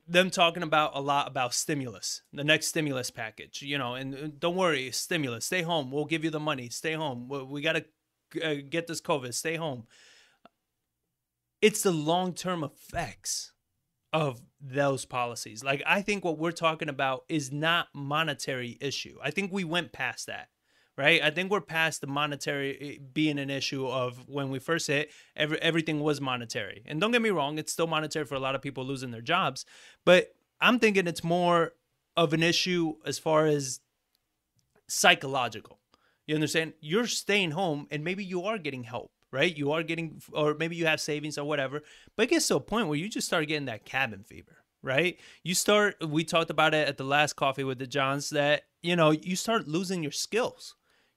[0.08, 4.28] them talking about a lot about stimulus, the next stimulus package, you know, and uh,
[4.38, 5.92] don't worry, stimulus, stay home.
[5.92, 6.70] We'll give you the money.
[6.70, 7.28] Stay home.
[7.50, 7.84] We, got
[8.34, 9.34] to uh, get this COVID.
[9.34, 9.86] Stay home.
[11.62, 13.54] It's the long term effects
[14.14, 15.64] of those policies.
[15.64, 19.18] Like, I think what we're talking about is not monetary issue.
[19.22, 20.50] I think we went past that.
[20.98, 24.88] Right, I think we're past the monetary eh, being an issue of when we first
[24.88, 25.12] hit.
[25.36, 28.56] Every, everything was monetary, and don't get me wrong, it's still monetary for a lot
[28.56, 29.66] of people losing their jobs.
[30.06, 31.74] But I'm thinking it's more
[32.16, 33.82] of an issue as far as
[34.88, 35.80] psychological.
[36.28, 36.74] You understand?
[36.80, 39.56] You're staying home and maybe you are getting help, right?
[39.56, 41.82] You are getting, or maybe you have savings or whatever.
[42.16, 45.20] But it gets to a point where you just start getting that cabin fever, right?
[45.44, 48.96] You start, we talked about it at the last coffee with the Johns that, you
[48.96, 50.76] know, you start losing your skills.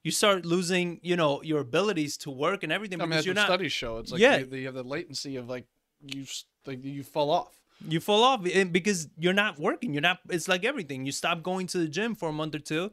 [0.09, 3.48] You start losing, you know, your abilities to work and everything I mean, you're not,
[3.52, 3.92] studies show.
[3.98, 4.38] It's like Yeah.
[4.38, 5.66] you, you have the latency of like
[6.12, 6.24] you
[6.68, 7.52] like you fall off.
[7.94, 11.42] you fall off eh, because you're not working you're not it's like everything you stop
[11.50, 12.84] going to the gym for a month or two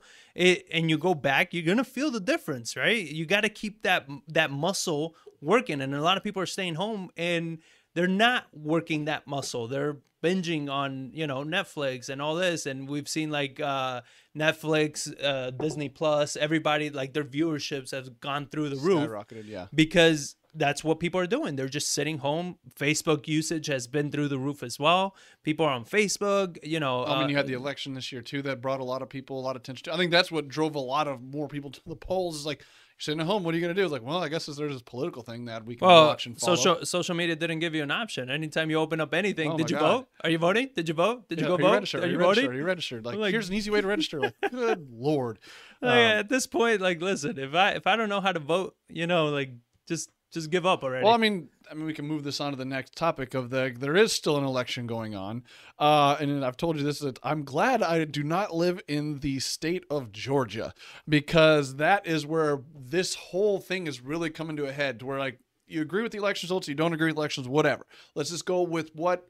[0.46, 3.76] it, and you go back you're gonna feel the difference right you got to keep
[3.88, 5.16] that that muscle
[5.52, 7.46] working and a lot of people are staying home and
[7.94, 12.90] they're not working that muscle they're binging on you know netflix and all this and
[12.90, 14.02] we've seen like uh
[14.36, 19.68] netflix uh disney plus everybody like their viewerships have gone through the roof Skyrocketed, yeah.
[19.74, 21.56] because that's what people are doing.
[21.56, 22.58] They're just sitting home.
[22.80, 25.16] Facebook usage has been through the roof as well.
[25.44, 27.06] People are on Facebook, you know.
[27.06, 29.10] I mean, uh, you had the election this year too that brought a lot of
[29.10, 29.86] people, a lot of attention.
[29.86, 32.38] To, I think that's what drove a lot of more people to the polls.
[32.38, 32.64] Is like
[32.98, 33.44] sitting at home.
[33.44, 33.84] What are you going to do?
[33.86, 36.40] It's like, well, I guess there's this political thing that we can well, watch and
[36.40, 36.56] follow.
[36.56, 38.30] social social media didn't give you an option.
[38.30, 39.92] Anytime you open up anything, Oh did you God.
[39.98, 40.08] vote?
[40.24, 40.70] Are you voting?
[40.76, 41.28] Did you vote?
[41.30, 41.74] Did you go are vote?
[41.74, 42.04] registered?
[42.04, 42.48] Are you voting?
[42.48, 43.06] Are you registered?
[43.06, 44.20] Like, Like- here's an easy way to register.
[44.22, 45.40] Like, good lord.
[45.82, 48.40] Like, Um, at this point, like, listen, if I if I don't know how to
[48.40, 49.52] vote, you know, like,
[49.88, 51.04] just just give up already.
[51.04, 53.50] Well, I mean, I mean, we can move this on to the next topic of
[53.50, 53.74] the.
[53.78, 55.44] There is still an election going on,
[55.80, 59.40] uh, and I've told you this that I'm glad I do not live in the
[59.40, 60.74] state of Georgia
[61.08, 65.00] because that is where this whole thing is really coming to a head.
[65.00, 67.86] To where like you agree with the election results, you don't agree with elections, whatever.
[68.14, 69.30] Let's just go with what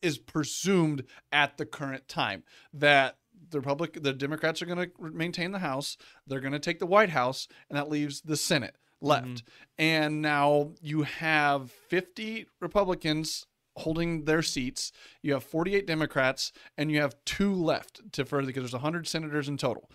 [0.00, 3.18] is presumed at the current time that
[3.50, 5.96] the Republic, the Democrats are going to maintain the House.
[6.26, 9.26] They're going to take the White House, and that leaves the Senate left.
[9.26, 9.46] Mm-hmm.
[9.78, 13.46] And now you have 50 Republicans
[13.76, 14.92] holding their seats.
[15.22, 19.48] You have 48 Democrats, and you have two left to further because there's 100 senators
[19.48, 19.88] in total.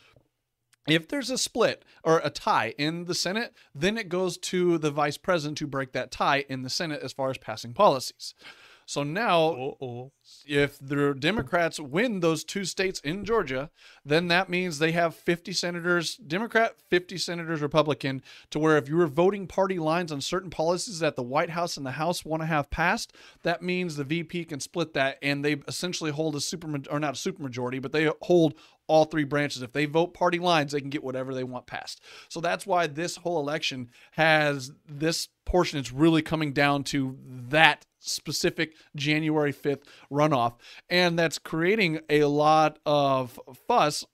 [0.88, 4.90] If there's a split or a tie in the Senate, then it goes to the
[4.90, 8.34] vice president to break that tie in the Senate as far as passing policies.
[8.88, 10.14] So now Uh-oh.
[10.46, 13.70] if the Democrats win those two states in Georgia,
[14.06, 18.96] then that means they have 50 senators Democrat, 50 senators Republican, to where if you
[18.96, 22.42] were voting party lines on certain policies that the White House and the House want
[22.42, 23.12] to have passed,
[23.44, 27.16] that means the VP can split that and they essentially hold a super or not
[27.16, 28.54] a super majority, but they hold
[28.88, 29.62] all three branches.
[29.62, 32.02] If they vote party lines, they can get whatever they want passed.
[32.30, 37.18] So that's why this whole election has this portion it's really coming down to
[37.50, 40.54] that specific January 5th runoff.
[40.90, 44.06] And that's creating a lot of fuss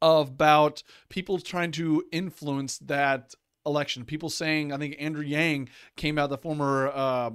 [0.00, 3.34] about people trying to influence that
[3.66, 4.04] election.
[4.04, 7.30] People saying i think andrew yang came out the former uh,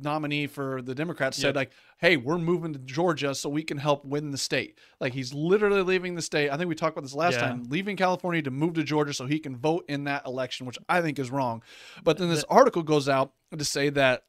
[0.00, 1.54] nominee for the democrats said Yep.
[1.54, 4.78] like hey we're moving to georgia so we can help win the state.
[5.00, 6.50] Like he's literally leaving the state.
[6.50, 7.40] I think we talked about this last Yeah.
[7.48, 10.78] time leaving california to move to georgia so he can vote in that election which
[10.88, 11.62] i think is wrong.
[12.02, 14.24] But then this article goes out to say that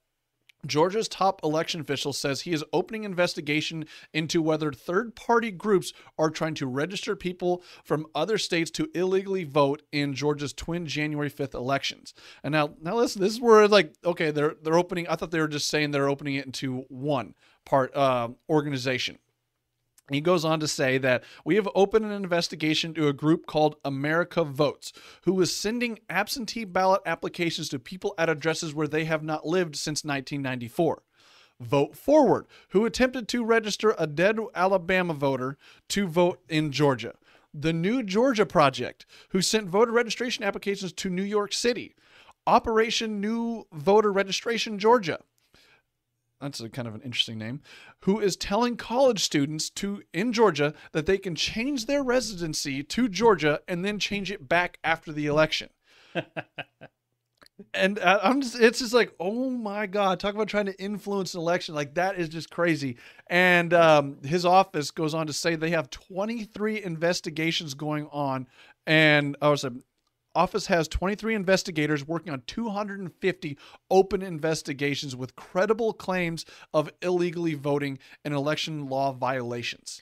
[0.65, 6.29] Georgia's top election official says he is opening investigation into whether third party groups are
[6.29, 11.53] trying to register people from other states to illegally vote in Georgia's twin January 5th
[11.53, 12.13] elections.
[12.43, 15.39] And now now listen, this is where like okay, they're they're opening I thought they
[15.39, 17.35] were just saying they're opening it into one
[17.65, 19.19] part uh, organization.
[20.11, 23.77] He goes on to say that we have opened an investigation to a group called
[23.85, 24.91] America Votes,
[25.23, 29.75] who is sending absentee ballot applications to people at addresses where they have not lived
[29.77, 31.03] since 1994.
[31.61, 35.57] Vote Forward, who attempted to register a dead Alabama voter
[35.89, 37.13] to vote in Georgia.
[37.53, 41.95] the New Georgia Project, who sent voter registration applications to New York City,
[42.47, 45.19] Operation New Voter Registration Georgia.
[46.43, 47.61] That's a kind of an interesting name.
[48.01, 53.07] Who is telling college students to in Georgia that they can change their residency to
[53.07, 55.69] Georgia and then change it back after the election.
[57.73, 61.33] and uh, I'm just, it's just like, oh my God, talk about trying to influence
[61.33, 61.75] an election.
[61.75, 62.97] Like that is just crazy.
[63.27, 68.47] And um, his office goes on to say they have 23 investigations going on.
[68.85, 69.65] And I was
[70.35, 73.57] office has 23 investigators working on 250
[73.89, 80.01] open investigations with credible claims of illegally voting and election law violations.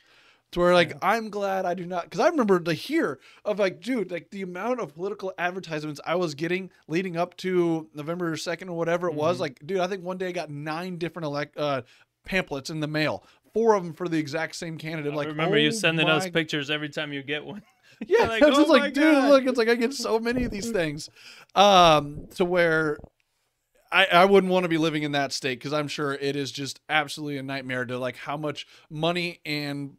[0.52, 0.98] To where like yeah.
[1.02, 4.42] I'm glad I do not because I remember to hear of like dude like the
[4.42, 9.12] amount of political advertisements I was getting leading up to November second or whatever it
[9.12, 9.20] mm-hmm.
[9.20, 11.84] was like dude I think one day I got nine different elect uh,
[12.26, 13.24] pamphlets in the mail
[13.54, 15.14] four of them for the exact same candidate.
[15.14, 17.62] I like remember oh you sending us pictures every time you get one.
[18.08, 19.30] Yeah, like, it's oh just like, dude, God.
[19.30, 21.10] look, it's like I get so many of these things,
[21.56, 22.98] um, to where
[23.92, 26.52] I, I wouldn't want to be living in that state because I'm sure it is
[26.52, 29.98] just absolutely a nightmare to like how much money and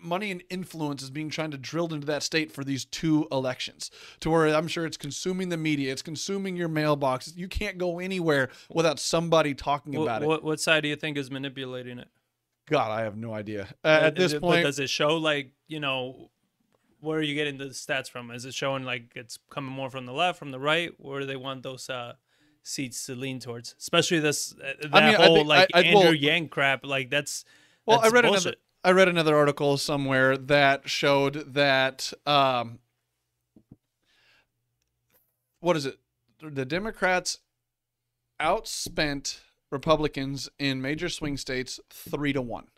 [0.00, 3.90] money and influence is being trying to drilled into that state for these two elections.
[4.20, 7.34] To where i'm sure it's consuming the media it's consuming your mailbox.
[7.36, 10.44] You can't go anywhere without somebody talking what, about what, it.
[10.44, 12.08] what side do you think is manipulating it?
[12.68, 13.68] God i have no idea.
[13.84, 16.30] Uh, at this it, point does it show like you know
[17.00, 18.30] where are you getting the stats from?
[18.30, 20.92] Is it showing like it's coming more from the left, from the right?
[20.98, 22.14] Where do they want those uh,
[22.62, 23.74] seats to lean towards?
[23.78, 26.84] Especially this uh, that I mean, whole think, like I, I, Andrew well, Yang crap.
[26.84, 27.44] Like that's
[27.86, 28.42] well, that's I read bullshit.
[28.42, 32.78] another I read another article somewhere that showed that um,
[35.60, 35.98] what is it?
[36.40, 37.38] The Democrats
[38.40, 39.40] outspent
[39.70, 42.68] Republicans in major swing states three to one.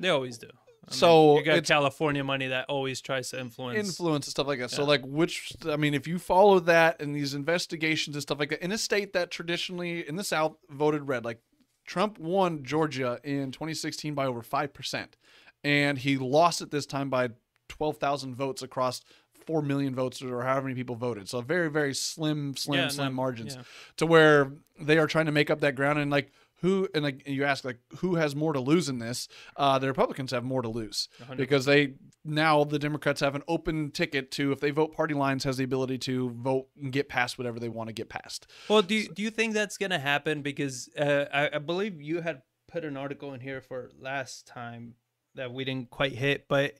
[0.00, 0.48] They always do.
[0.88, 4.46] I so mean, you got California money that always tries to influence influence and stuff
[4.46, 4.70] like that.
[4.72, 4.76] Yeah.
[4.76, 8.50] So like which I mean, if you follow that and these investigations and stuff like
[8.50, 11.40] that in a state that traditionally in the South voted red, like
[11.86, 15.16] Trump won Georgia in 2016 by over five percent,
[15.62, 17.30] and he lost it this time by
[17.68, 19.02] 12,000 votes across
[19.46, 21.28] 4 million votes or however many people voted.
[21.28, 23.62] So very, very slim, slim, yeah, slim no, margins yeah.
[23.96, 25.98] to where they are trying to make up that ground.
[25.98, 26.30] And like,
[26.62, 29.86] who and like you ask like who has more to lose in this uh the
[29.86, 31.36] republicans have more to lose 100%.
[31.36, 31.94] because they
[32.24, 35.64] now the democrats have an open ticket to if they vote party lines has the
[35.64, 39.08] ability to vote and get past whatever they want to get past well do you,
[39.08, 42.84] do you think that's going to happen because uh, I, I believe you had put
[42.84, 44.94] an article in here for last time
[45.34, 46.74] that we didn't quite hit but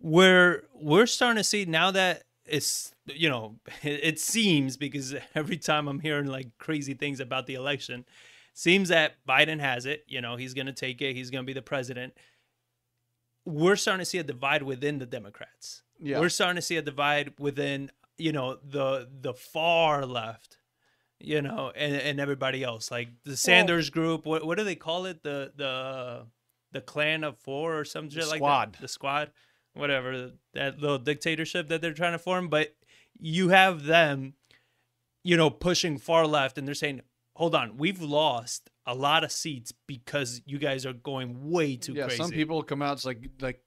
[0.00, 5.58] we're we're starting to see now that it's you know it, it seems because every
[5.58, 8.04] time i'm hearing like crazy things about the election
[8.54, 10.04] Seems that Biden has it.
[10.06, 11.14] You know, he's going to take it.
[11.14, 12.14] He's going to be the president.
[13.44, 15.82] We're starting to see a divide within the Democrats.
[15.98, 16.20] Yeah.
[16.20, 20.58] We're starting to see a divide within, you know, the the far left,
[21.18, 22.90] you know, and, and everybody else.
[22.90, 24.26] Like the Sanders well, group.
[24.26, 25.22] What what do they call it?
[25.22, 26.26] The the
[26.72, 28.74] the clan of four or something like squad.
[28.74, 28.80] that.
[28.80, 29.30] The squad.
[29.74, 30.32] Whatever.
[30.54, 32.48] That little dictatorship that they're trying to form.
[32.48, 32.74] But
[33.18, 34.34] you have them,
[35.24, 37.00] you know, pushing far left and they're saying,
[37.34, 41.92] hold on, we've lost a lot of seats because you guys are going way too
[41.92, 42.16] yeah, crazy.
[42.16, 43.60] some people come out it's like like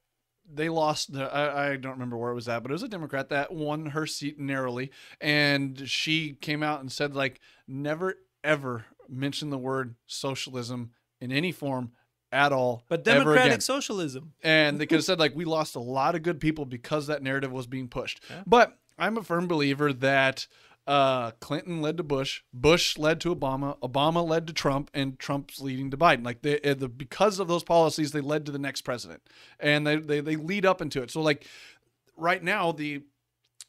[0.52, 2.88] they lost the, I, I don't remember where it was at but it was a
[2.88, 4.92] democrat that won her seat narrowly
[5.22, 10.92] and she came out and said like never ever mention the word socialism
[11.22, 11.92] in any form
[12.32, 16.16] at all but democratic socialism and they could have said like we lost a lot
[16.16, 18.44] of good people because that narrative was being pushed yeah.
[18.46, 20.46] but i'm a firm believer that
[20.88, 25.60] uh, Clinton led to Bush, Bush led to Obama, Obama led to Trump, and Trump's
[25.60, 26.24] leading to Biden.
[26.24, 29.24] Like they, the because of those policies, they led to the next president,
[29.60, 31.10] and they they, they lead up into it.
[31.12, 31.48] So like
[32.16, 33.02] right now, the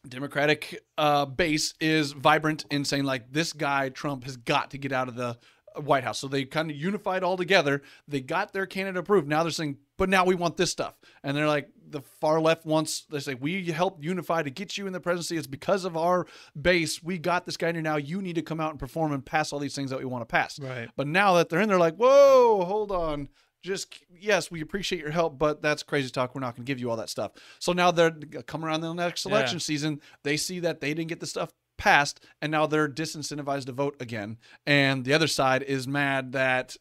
[0.07, 4.93] Democratic uh, base is vibrant in saying like this guy Trump has got to get
[4.93, 5.39] out of the
[5.81, 6.19] White House.
[6.19, 7.83] So they kind of unified all together.
[8.09, 9.29] They got their candidate approved.
[9.29, 10.95] Now they're saying, but now we want this stuff.
[11.23, 14.87] And they're like, the far left wants, they say, we helped unify to get you
[14.87, 15.37] in the presidency.
[15.37, 16.27] It's because of our
[16.61, 17.03] base.
[17.03, 17.97] We got this guy in here now.
[17.97, 20.23] You need to come out and perform and pass all these things that we want
[20.23, 20.59] to pass.
[20.59, 20.89] Right.
[20.97, 23.29] But now that they're in, they're like, whoa, hold on.
[23.63, 26.35] Just yes, we appreciate your help, but that's crazy talk.
[26.35, 27.33] We're not going to give you all that stuff.
[27.59, 28.13] So now they're
[28.47, 29.63] coming around the next election yeah.
[29.63, 30.01] season.
[30.23, 33.97] They see that they didn't get the stuff passed, and now they're disincentivized to vote
[34.01, 34.39] again.
[34.67, 36.77] And the other side is mad that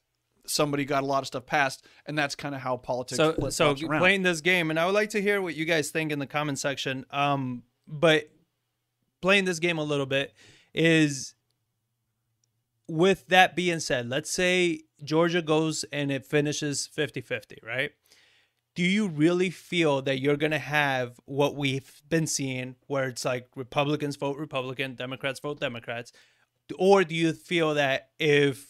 [0.45, 3.17] somebody got a lot of stuff passed, and that's kind of how politics.
[3.17, 6.11] So, so playing this game, and I would like to hear what you guys think
[6.11, 7.05] in the comment section.
[7.11, 8.29] Um, but
[9.21, 10.33] playing this game a little bit
[10.73, 11.33] is.
[12.87, 17.91] With that being said, let's say Georgia goes and it finishes 50 50, right?
[18.75, 23.23] Do you really feel that you're going to have what we've been seeing where it's
[23.23, 26.11] like Republicans vote Republican, Democrats vote Democrats?
[26.77, 28.67] Or do you feel that if,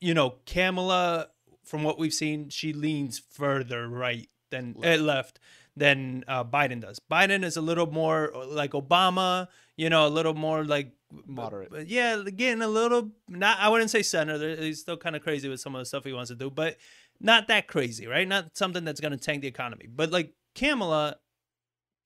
[0.00, 1.28] you know, Kamala,
[1.64, 5.38] from what we've seen, she leans further right than left, uh, left
[5.74, 7.00] than uh, Biden does?
[7.10, 10.92] Biden is a little more like Obama, you know, a little more like
[11.26, 11.88] moderate.
[11.88, 14.56] Yeah, getting a little, not, I wouldn't say center.
[14.56, 16.76] He's still kind of crazy with some of the stuff he wants to do, but
[17.20, 18.26] not that crazy, right?
[18.26, 19.86] Not something that's going to tank the economy.
[19.88, 21.16] But like Kamala,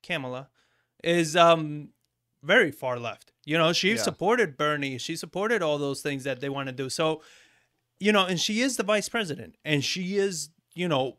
[0.03, 0.49] Kamala
[1.03, 1.91] is um
[2.43, 3.33] very far left.
[3.45, 3.97] You know, she yeah.
[3.97, 4.99] supported Bernie.
[4.99, 6.89] She supported all those things that they want to do.
[6.89, 7.23] So,
[7.99, 11.17] you know, and she is the vice president, and she is, you know,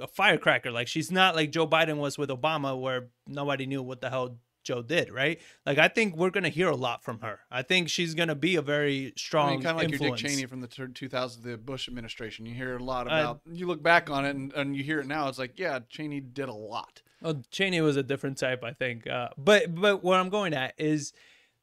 [0.00, 0.70] a firecracker.
[0.70, 4.38] Like she's not like Joe Biden was with Obama, where nobody knew what the hell
[4.64, 5.40] Joe did, right?
[5.64, 7.40] Like I think we're gonna hear a lot from her.
[7.50, 10.22] I think she's gonna be a very strong, I mean, kind of like influence.
[10.22, 12.46] your Dick Cheney from the 2000s, the Bush administration.
[12.46, 13.36] You hear a lot about.
[13.46, 15.28] Uh, you look back on it and, and you hear it now.
[15.28, 17.02] It's like, yeah, Cheney did a lot.
[17.20, 19.06] Well, Cheney was a different type, I think.
[19.06, 21.12] Uh, but but what I'm going at is,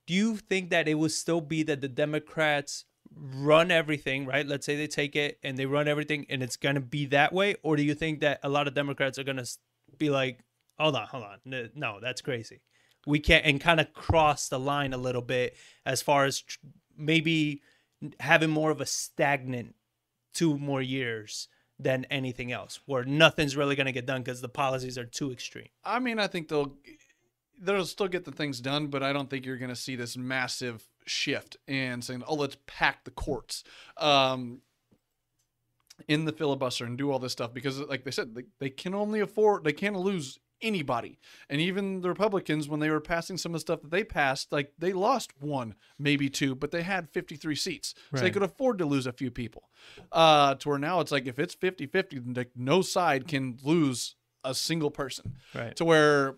[0.07, 4.47] do you think that it would still be that the Democrats run everything, right?
[4.47, 7.55] Let's say they take it and they run everything, and it's gonna be that way,
[7.63, 9.45] or do you think that a lot of Democrats are gonna
[9.97, 10.39] be like,
[10.79, 12.61] hold on, hold on, no, that's crazy
[13.05, 16.57] we can't and kind of cross the line a little bit as far as tr-
[16.97, 17.61] maybe
[18.19, 19.75] having more of a stagnant
[20.33, 21.47] two more years
[21.79, 25.31] than anything else where nothing's really going to get done because the policies are too
[25.31, 25.69] extreme.
[25.83, 26.75] I mean i think they'll
[27.59, 30.17] they'll still get the things done but i don't think you're going to see this
[30.17, 33.63] massive shift and saying oh let's pack the courts
[33.97, 34.61] um,
[36.07, 38.93] in the filibuster and do all this stuff because like they said they, they can
[38.93, 41.19] only afford they can't lose anybody.
[41.49, 44.51] And even the Republicans, when they were passing some of the stuff that they passed,
[44.51, 47.93] like they lost one, maybe two, but they had 53 seats.
[48.11, 48.19] Right.
[48.19, 49.69] So they could afford to lose a few people.
[50.11, 54.15] Uh, to where now it's like if it's 50 50, like no side can lose
[54.43, 55.37] a single person.
[55.53, 55.75] Right.
[55.75, 56.35] To where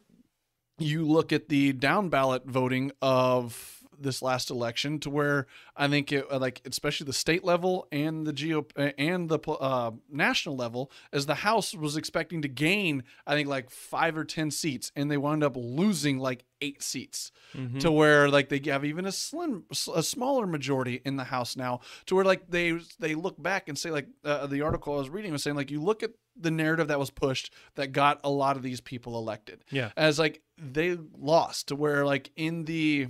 [0.79, 6.11] you look at the down ballot voting of this last election to where I think
[6.11, 10.55] it uh, like especially the state level and the geo uh, and the uh, national
[10.55, 14.91] level as the House was expecting to gain I think like five or ten seats
[14.95, 17.79] and they wound up losing like eight seats mm-hmm.
[17.79, 21.81] to where like they have even a slim a smaller majority in the House now
[22.05, 25.09] to where like they they look back and say like uh, the article I was
[25.09, 28.29] reading was saying like you look at the narrative that was pushed that got a
[28.29, 29.63] lot of these people elected.
[29.69, 29.91] Yeah.
[29.95, 33.09] As like they lost to where like in the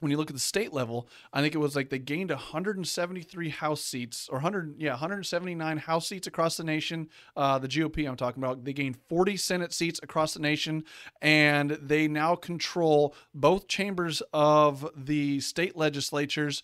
[0.00, 3.48] when you look at the state level, I think it was like they gained 173
[3.50, 7.08] House seats or 100, yeah, 179 House seats across the nation.
[7.36, 10.84] Uh, the GOP I'm talking about, they gained 40 Senate seats across the nation,
[11.20, 16.62] and they now control both chambers of the state legislatures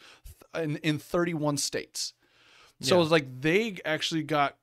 [0.55, 2.15] in, in 31 states.
[2.81, 3.03] So yeah.
[3.03, 4.57] it's like they actually got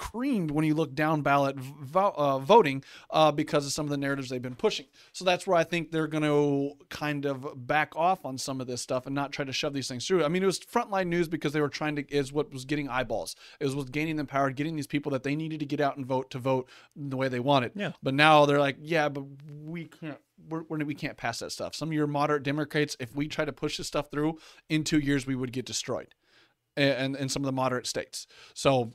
[0.00, 3.98] creamed when you look down ballot vo- uh, voting uh, because of some of the
[3.98, 4.86] narratives they've been pushing.
[5.12, 8.66] So that's where I think they're going to kind of back off on some of
[8.66, 10.24] this stuff and not try to shove these things through.
[10.24, 12.88] I mean, it was frontline news because they were trying to is what was getting
[12.88, 13.36] eyeballs.
[13.60, 16.06] It was gaining them power, getting these people that they needed to get out and
[16.06, 17.72] vote to vote the way they wanted.
[17.74, 17.92] Yeah.
[18.02, 19.24] But now they're like, yeah, but
[19.62, 21.74] we can't we're, we're, we can not pass that stuff.
[21.74, 24.38] Some of your moderate Democrats, if we try to push this stuff through,
[24.70, 26.14] in two years we would get destroyed,
[26.74, 28.26] and in some of the moderate states.
[28.54, 28.92] So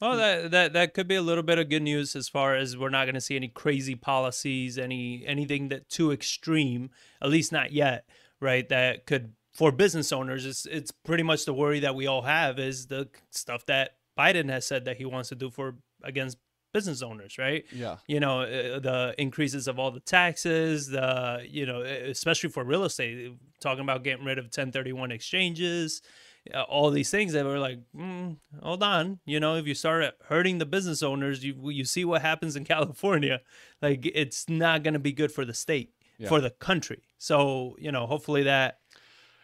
[0.00, 2.76] well, that that that could be a little bit of good news as far as
[2.76, 6.90] we're not going to see any crazy policies, any anything that too extreme,
[7.22, 8.06] at least not yet,
[8.40, 8.68] right?
[8.68, 12.58] That could for business owners, it's it's pretty much the worry that we all have
[12.58, 16.38] is the stuff that Biden has said that he wants to do for against
[16.72, 17.64] business owners, right?
[17.72, 17.98] Yeah.
[18.08, 22.84] You know, uh, the increases of all the taxes, the you know, especially for real
[22.84, 26.02] estate, talking about getting rid of 1031 exchanges
[26.52, 30.58] all these things that were like, mm, hold on, you know, if you start hurting
[30.58, 33.40] the business owners, you you see what happens in California.
[33.80, 36.28] Like it's not going to be good for the state, yeah.
[36.28, 37.02] for the country.
[37.18, 38.80] So you know, hopefully that.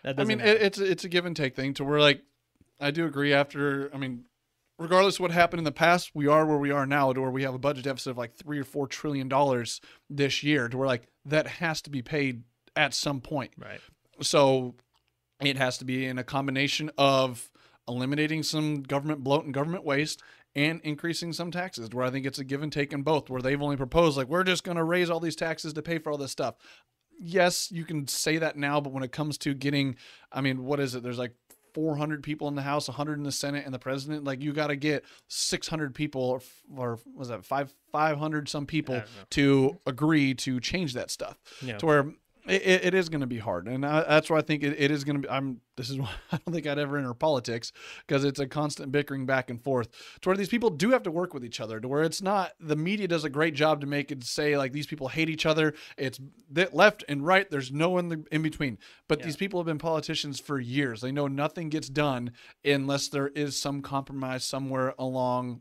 [0.03, 0.63] that I mean, happen.
[0.63, 1.75] it's it's a give and take thing.
[1.75, 2.23] To where like,
[2.79, 3.33] I do agree.
[3.33, 4.25] After I mean,
[4.79, 7.31] regardless of what happened in the past, we are where we are now, to where
[7.31, 9.81] we have a budget deficit of like three or four trillion dollars
[10.11, 10.69] this year.
[10.69, 12.43] To where like that has to be paid
[12.77, 13.53] at some point.
[13.57, 13.81] Right.
[14.21, 14.75] So
[15.43, 17.51] it has to be in a combination of
[17.89, 20.23] eliminating some government bloat and government waste
[20.55, 23.43] and increasing some taxes where I think it's a give and take in both where
[23.43, 26.11] they've only proposed like we're just going to raise all these taxes to pay for
[26.11, 26.57] all this stuff.
[27.19, 29.97] Yes, you can say that now, but when it comes to getting
[30.33, 31.03] I mean, what is it?
[31.03, 31.35] There's like
[31.75, 34.25] 400 people in the House, 100 in the Senate, and the president.
[34.25, 36.41] Like you got to get 600 people, or,
[36.77, 41.39] or was that five 500 some people to agree to change that stuff.
[41.63, 41.79] Yeah.
[41.79, 42.13] To where
[42.47, 44.91] It, it, is going to be hard, and I, that's why I think it, it
[44.91, 45.31] is going to be.
[45.31, 45.61] I'm.
[45.77, 47.73] This is why I don't think I'd ever enter politics
[48.07, 49.89] because it's a constant bickering back and forth.
[50.23, 51.81] To where these people do have to work with each other.
[51.81, 54.73] To where it's not the media does a great job to make it say like
[54.73, 55.75] these people hate each other.
[55.97, 56.21] It's
[56.73, 57.51] left and right.
[57.51, 58.79] There's no in the in between.
[59.09, 59.27] But Yeah.
[59.27, 61.01] these people have been politicians for years.
[61.01, 62.33] They know nothing gets done
[62.65, 65.61] unless there is some compromise somewhere along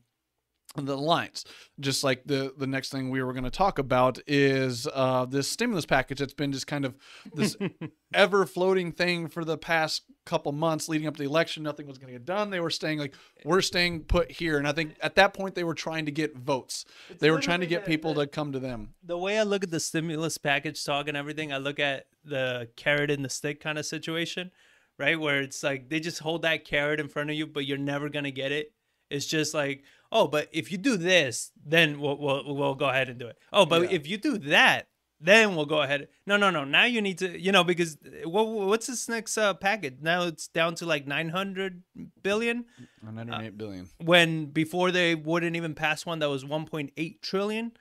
[0.76, 1.46] the lines.
[1.80, 5.48] Just like the the next thing we were going to talk about is uh, this
[5.50, 6.96] stimulus package that's been just kind of
[7.34, 7.58] this
[8.14, 11.64] ever floating thing for the past couple months leading up to the election.
[11.64, 12.50] Nothing was going to get done.
[12.52, 15.64] They were staying like we're staying put here, and I think at that point they
[15.64, 16.86] were trying to get votes.
[17.20, 18.94] they were trying to get people the- to come to them.
[19.04, 22.70] the way I look at the stimulus package talk and everything, I look at the
[22.76, 24.52] carrot and the stick kind of situation,
[25.00, 25.20] right?
[25.20, 28.08] Where it's like they just hold that carrot in front of you, but you're never
[28.10, 28.72] gonna get it.
[29.10, 33.10] It's just like, oh, but if you do this, then we'll we'll, we'll go ahead
[33.10, 33.38] and do it.
[33.54, 33.90] Oh, but Yeah.
[33.98, 34.88] if you do that,
[35.22, 36.08] then we'll go ahead.
[36.26, 36.64] No, no, no.
[36.64, 39.98] Now you need to, you know, because what what's this next uh, package?
[40.02, 41.84] Now it's down to like 900
[42.24, 42.66] billion.
[43.02, 43.90] 108 billion.
[43.98, 47.72] when before they wouldn't even pass one that was 1.8 trillion.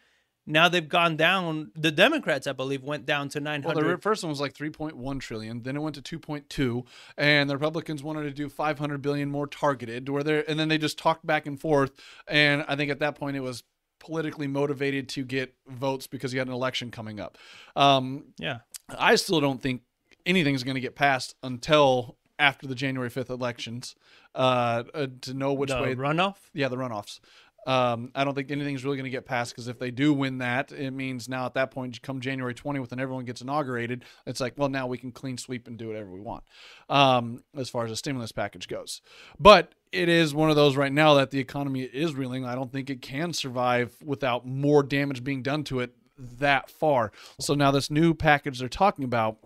[0.49, 1.71] Now they've gone down.
[1.77, 3.67] The Democrats, I believe, went down to 900.
[3.67, 3.97] Well, 900.
[3.99, 6.87] the first one was like 3.1 trillion, then it went to 2.2,
[7.19, 10.79] and the Republicans wanted to do 500 billion more targeted, where they and then they
[10.79, 11.93] just talked back and forth,
[12.27, 13.63] and I think at that point it was
[14.01, 17.37] politically motivated to get votes because you had an election coming up.
[17.77, 19.83] Um, yeah, I still don't think
[20.25, 23.97] anything's going to get passed until after the January 5th elections
[24.35, 26.37] uh, uh, to know which the way runoff.
[26.55, 27.21] yeah, the runoffs.
[27.69, 30.39] Um, I don't think anything's really going to get passed because if they do win
[30.39, 34.41] that, it means now at that point, come January 20th, when everyone gets inaugurated, it's
[34.41, 36.45] like, well, now we can clean sweep and do whatever we want
[36.89, 39.03] um, as far as the stimulus package goes.
[39.39, 42.47] But it is one of those right now that the economy is reeling.
[42.47, 47.13] I don't think it can survive without more damage being done to it that far.
[47.39, 49.37] So now this new package they're talking about,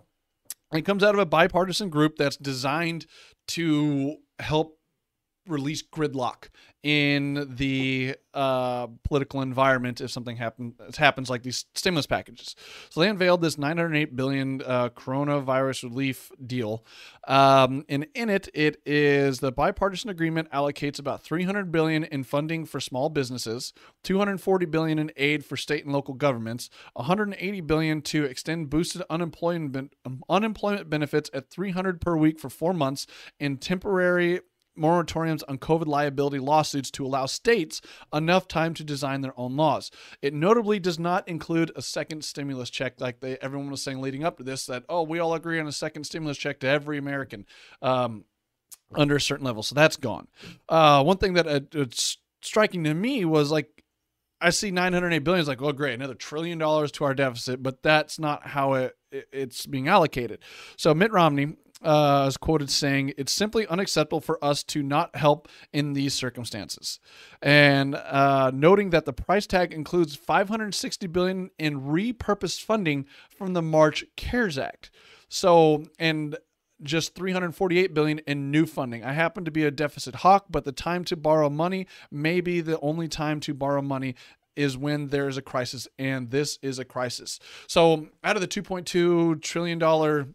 [0.71, 3.05] it comes out of a bipartisan group that's designed
[3.49, 4.79] to help
[5.47, 6.49] release gridlock
[6.83, 12.57] in the uh, political environment if something happen, happens like these stimulus packages.
[12.89, 16.85] So they unveiled this 908 billion uh, coronavirus relief deal,
[17.25, 22.65] um, and in it, it is the bipartisan agreement allocates about 300 billion in funding
[22.65, 23.73] for small businesses,
[24.03, 29.93] 240 billion in aid for state and local governments, 180 billion to extend boosted unemployment
[30.29, 33.07] unemployment benefits at 300 per week for four months,
[33.39, 34.41] and temporary
[34.77, 37.81] moratoriums on COVID liability lawsuits to allow states
[38.13, 39.91] enough time to design their own laws.
[40.21, 44.23] It notably does not include a second stimulus check like they everyone was saying leading
[44.23, 46.97] up to this that oh we all agree on a second stimulus check to every
[46.97, 47.45] American
[47.81, 48.25] um,
[48.95, 49.63] under a certain level.
[49.63, 50.27] So that's gone.
[50.69, 53.83] Uh, one thing that uh, it's striking to me was like
[54.41, 57.81] I see 908 billion is like, oh great, another trillion dollars to our deficit, but
[57.81, 60.39] that's not how it, it- it's being allocated.
[60.77, 65.47] So Mitt Romney uh, is quoted saying, "It's simply unacceptable for us to not help
[65.71, 66.99] in these circumstances,"
[67.41, 73.61] and uh, noting that the price tag includes 560 billion in repurposed funding from the
[73.61, 74.91] March CARES Act.
[75.29, 76.37] So and
[76.83, 79.03] just 348 billion in new funding.
[79.03, 82.61] I happen to be a deficit hawk, but the time to borrow money may be
[82.61, 84.15] the only time to borrow money
[84.55, 87.39] is when there is a crisis and this is a crisis.
[87.67, 90.27] So, out of the 2.2 trillion dollar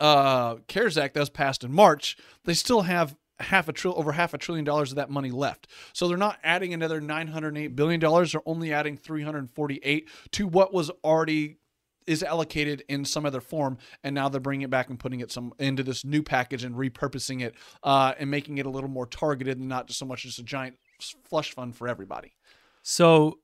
[0.00, 4.12] uh CARES Act that was passed in March, they still have half a trill over
[4.12, 5.66] half a trillion dollars of that money left.
[5.92, 10.90] So they're not adding another 908 billion dollars, they're only adding 348 to what was
[11.02, 11.58] already
[12.06, 15.32] is allocated in some other form, and now they're bringing it back and putting it
[15.32, 19.06] some into this new package and repurposing it uh, and making it a little more
[19.06, 20.76] targeted and not just so much just a giant
[21.24, 22.34] flush fund for everybody.
[22.82, 23.38] So,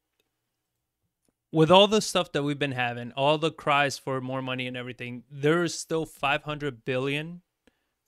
[1.53, 4.77] with all the stuff that we've been having, all the cries for more money and
[4.77, 7.43] everything, there is still 500 billion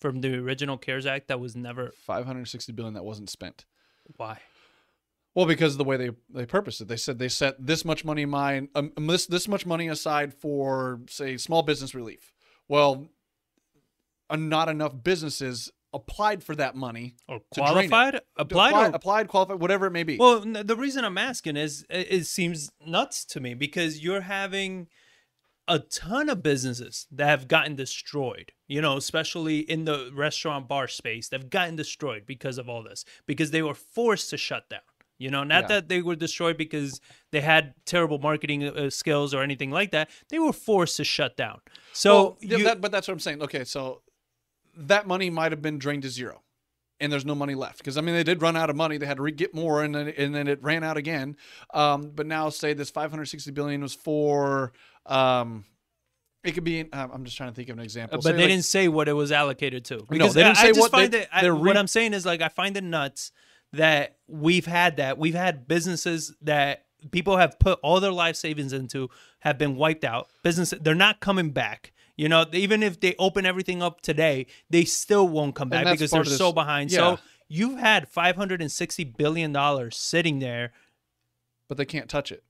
[0.01, 1.93] from the original CARES Act that was never.
[2.05, 3.65] 560 billion that wasn't spent.
[4.17, 4.39] Why?
[5.35, 8.05] Well, because of the way they they purposed it, they said they set this much
[8.05, 12.35] money mine um, this this much money aside for say small business relief.
[12.69, 13.09] Well,
[14.29, 17.17] uh, not enough businesses applied for that money.
[17.29, 17.71] Or To drain it.
[17.91, 18.15] qualified?
[18.37, 18.69] Applied?
[18.71, 20.17] applied, or applied, qualified, whatever it may be.
[20.17, 24.89] Well, the reason I'm asking is it, it seems nuts to me because you're having
[25.69, 30.89] a ton of businesses that have gotten destroyed, you know, especially in the restaurant bar
[30.89, 31.29] space.
[31.29, 34.81] They've gotten destroyed because of all this, because they were forced to shut down.
[35.19, 35.69] You know, not Yeah.
[35.69, 37.01] that they were destroyed because
[37.31, 40.11] they had terrible marketing uh, skills or anything like that.
[40.31, 41.61] They were forced to shut down.
[41.93, 43.41] So, Well, you, that, but that's what I'm saying.
[43.43, 44.03] Okay, so
[44.77, 46.43] that money might have been drained to zero,
[47.01, 48.97] and there's no money left because I mean they did run out of money.
[48.99, 51.37] They had to re- get more, and then and then it ran out again.
[51.75, 54.73] Um, but now say this 560 billion was for
[55.07, 55.65] um,
[56.45, 56.81] It could be.
[56.93, 58.19] Um, I'm just trying to think of an example.
[58.19, 60.05] but Say, they like- didn't say what it was allocated to.
[60.09, 61.29] Because they didn't I, say I just what they- find it.
[61.33, 63.33] I, re- what I'm saying is like I find it nuts
[63.73, 65.19] that we've had that.
[65.19, 69.09] We've had businesses that people have put all their life savings into
[69.41, 70.29] have been wiped out.
[70.43, 71.93] Business they're not coming back.
[72.17, 76.11] You know, even if they open everything up today, they still won't come back because
[76.11, 76.93] they're so behind.
[76.93, 76.99] yeah.
[77.17, 77.19] So
[77.49, 80.73] you've had 560 billion dollars sitting there.
[81.69, 82.45] but they can't touch it.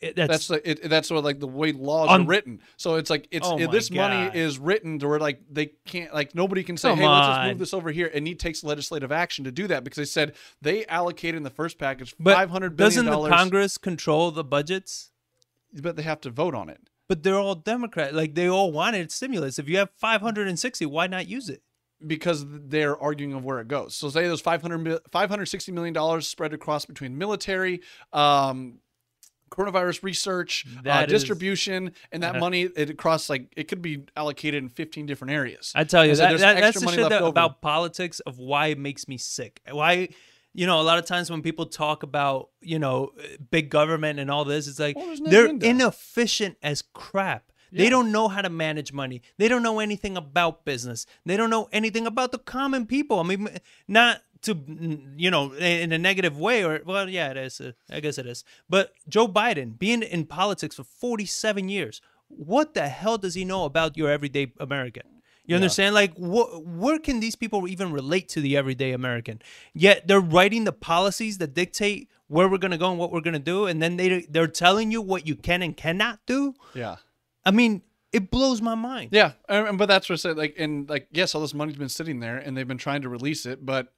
[0.00, 2.60] It- That's That's, the, it, that's what like the way laws Un- are written.
[2.76, 3.96] So it's like it's Oh it- this God.
[4.10, 7.26] money is written to where like they can't like nobody can say Come hey let's
[7.28, 10.04] just move this over here and he takes legislative action to do that because they
[10.04, 14.30] said they allocated in the first package but five hundred billion doesn't the Congress control
[14.32, 15.10] the budgets?
[15.82, 16.80] but they have to vote on it.
[17.08, 18.14] But they're all Democrat.
[18.14, 19.58] Like they all wanted stimulus.
[19.58, 21.62] If you have 560, why not use it?
[22.06, 23.92] because they're arguing of where it goes.
[23.94, 27.80] So say there's 500 560 million dollars spread across between military,
[28.12, 28.78] um,
[29.50, 34.04] coronavirus research, uh, is- distribution, and that Uh, money it across like it could be
[34.16, 35.72] allocated in 15 different areas.
[35.74, 38.78] I tell you so that, that that's the shit that, about politics of why it
[38.78, 39.60] makes me sick.
[39.68, 40.10] Why,
[40.58, 43.12] you know, a lot of times when people talk about you know
[43.48, 47.52] big government and all this, it's like Well, they're inefficient as crap.
[47.70, 49.22] They don't know how to manage money.
[49.36, 51.06] They don't know anything about business.
[51.26, 53.20] They don't know anything about the common people.
[53.20, 53.48] I mean,
[53.86, 54.58] not to
[55.16, 57.60] you know in a negative way or well, yeah, it is.
[57.60, 58.42] uh, I guess it is.
[58.68, 63.64] But Joe Biden being in politics for 47 years, what the hell does he know
[63.64, 65.17] about your everyday American?
[65.48, 65.94] You understand?
[65.94, 69.40] Like, wh- where can these people even relate to the everyday American?
[69.74, 73.38] Yet they're writing the policies that dictate where we're gonna go and what we're gonna
[73.38, 76.54] do, and then they they're telling you what you can and cannot do.
[76.74, 76.96] yeah.
[77.44, 79.08] I mean, it blows my mind.
[79.12, 80.36] Yeah, and- but that's what I said.
[80.36, 83.08] Like, and like, yes, all this money's been sitting there, and they've been trying to
[83.08, 83.92] release it, but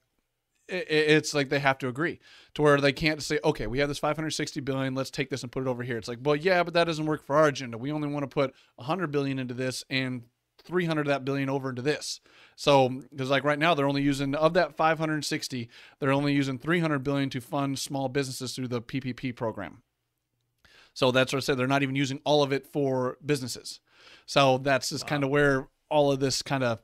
[0.71, 0.85] i- i
[1.17, 2.21] it's like they have to agree
[2.55, 5.51] to where they can't say, okay, we have this 560 billion, let's take this and
[5.51, 5.99] put it over here.
[5.99, 7.77] It's like, well, yeah, but that doesn't work for our agenda.
[7.77, 10.23] We only want to put 100 billion into this and
[10.61, 12.21] 300 of that billion over into this.
[12.57, 15.69] So, because like right now, they're only using of that 560,
[15.99, 19.83] they're only using 300 billion to fund small businesses through the PPP program.
[20.93, 21.57] So that's what I said.
[21.57, 23.81] They're not even using all of it for businesses.
[24.27, 26.81] So that's just kind of where all of this kind of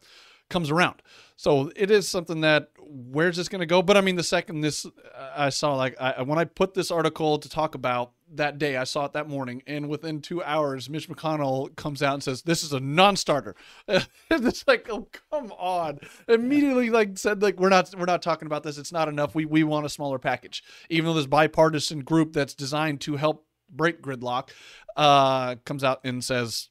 [0.48, 1.03] comes around.
[1.36, 3.82] So it is something that where's this going to go?
[3.82, 4.90] But I mean, the second this uh,
[5.36, 8.85] I saw, like I, when I put this article to talk about that day, I
[8.85, 12.65] saw it that morning, and within two hours, Mitch McConnell comes out and says, "This
[12.65, 13.55] is a non-starter."
[14.31, 16.01] it's like, oh come on!
[16.28, 18.78] Immediately, like said, like we're not we're not talking about this.
[18.78, 19.35] It's not enough.
[19.35, 23.47] We we want a smaller package, even though this bipartisan group that's designed to help
[23.70, 24.51] break gridlock
[24.97, 26.69] uh, comes out and says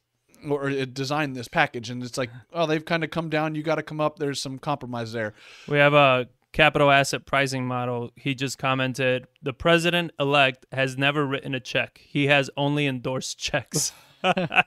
[0.48, 3.62] or it designed this package and it's like oh they've kind of come down you
[3.62, 5.34] got to come up there's some compromise there
[5.68, 8.10] We have a capital asset pricing model.
[8.16, 12.00] He just commented, "The president elect has never written a check.
[12.02, 13.92] He has only endorsed checks."
[14.24, 14.64] um,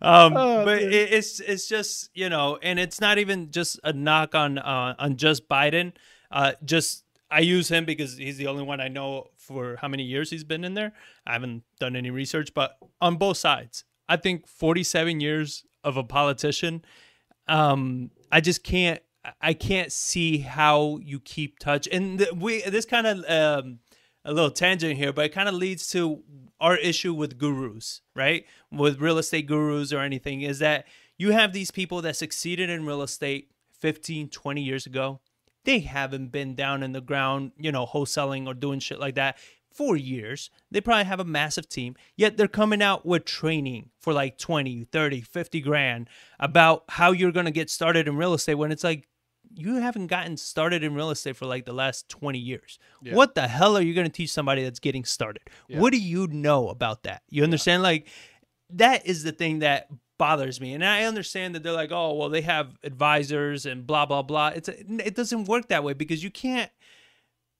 [0.00, 4.58] but it, it's it's just you know, and it's not even just a knock on
[4.58, 5.92] uh, on just Biden.
[6.30, 10.04] Uh, just I use him because he's the only one I know for how many
[10.04, 10.92] years he's been in there.
[11.26, 16.04] I haven't done any research, but on both sides, I think 47 years of a
[16.04, 16.84] politician.
[17.48, 19.02] Um, I just can't.
[19.40, 21.88] I can't see how you keep touch.
[21.90, 23.78] And th- we this kind of um,
[24.24, 26.22] a little tangent here, but it kind of leads to
[26.60, 28.44] our issue with gurus, right?
[28.70, 30.86] With real estate gurus or anything, is that
[31.16, 35.20] you have these people that succeeded in real estate 15, 20 years ago.
[35.64, 39.38] They haven't been down in the ground, you know, wholesaling or doing shit like that
[39.72, 40.50] for years.
[40.70, 44.84] They probably have a massive team, yet they're coming out with training for like 20,
[44.84, 48.84] 30, 50 grand about how you're going to get started in real estate when it's
[48.84, 49.08] like
[49.56, 52.78] you haven't gotten started in real estate for like the last 20 years.
[53.02, 53.14] Yeah.
[53.14, 55.42] What the hell are you going to teach somebody that's getting started?
[55.68, 55.80] Yeah.
[55.80, 57.22] What do you know about that?
[57.28, 57.82] You understand?
[57.82, 58.08] Like,
[58.70, 60.74] that is the thing that bothers me.
[60.74, 64.48] And I understand that they're like, oh, well, they have advisors and blah, blah, blah.
[64.48, 66.70] It's it doesn't work that way because you can't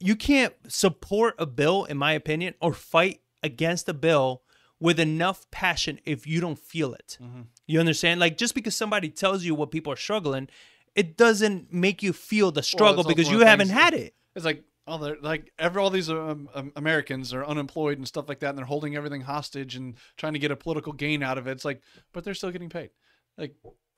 [0.01, 4.43] you can't support a bill, in my opinion, or fight against a bill
[4.81, 7.17] with enough passion if you don't feel it.
[7.23, 7.43] Mm-hmm.
[7.67, 8.21] You understand?
[8.21, 10.49] Like just because somebody tells you what people are struggling,
[10.95, 14.15] it doesn't make you feel the struggle also because you haven't things- had it.
[14.37, 18.29] it's like oh they're like every all these um, um, americans are unemployed and stuff
[18.29, 21.39] like that and they're holding everything hostage and trying to get a political gain out
[21.39, 21.81] of it it's like
[22.13, 22.91] but they're still getting paid
[23.39, 23.55] like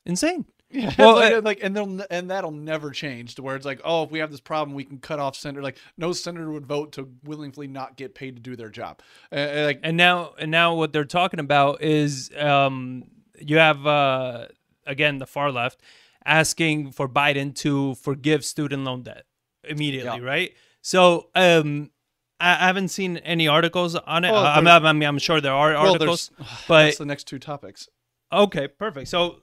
[0.08, 0.44] Insane.
[0.70, 3.80] yeah Well, like, uh, like and they'll and that'll never change to where it's like
[3.84, 6.66] oh if we have this problem we can cut off senator like no senator would
[6.66, 9.00] vote to willingly not get paid to do their job
[9.32, 13.04] uh, uh, like And now and now what they're talking about is um
[13.40, 14.46] you have uh
[14.86, 15.80] again the far left
[16.26, 19.24] asking for Biden to forgive student loan debt
[19.64, 20.26] immediately, Yeah.
[20.26, 20.54] right?
[20.82, 21.90] So um
[22.38, 24.30] I I haven't seen any articles on it.
[24.30, 26.30] Well, I'm, I'm, I mean, I'm sure there are well, articles,
[26.68, 27.88] but that's the next two topics
[28.32, 29.08] Okay, perfect.
[29.08, 29.42] So,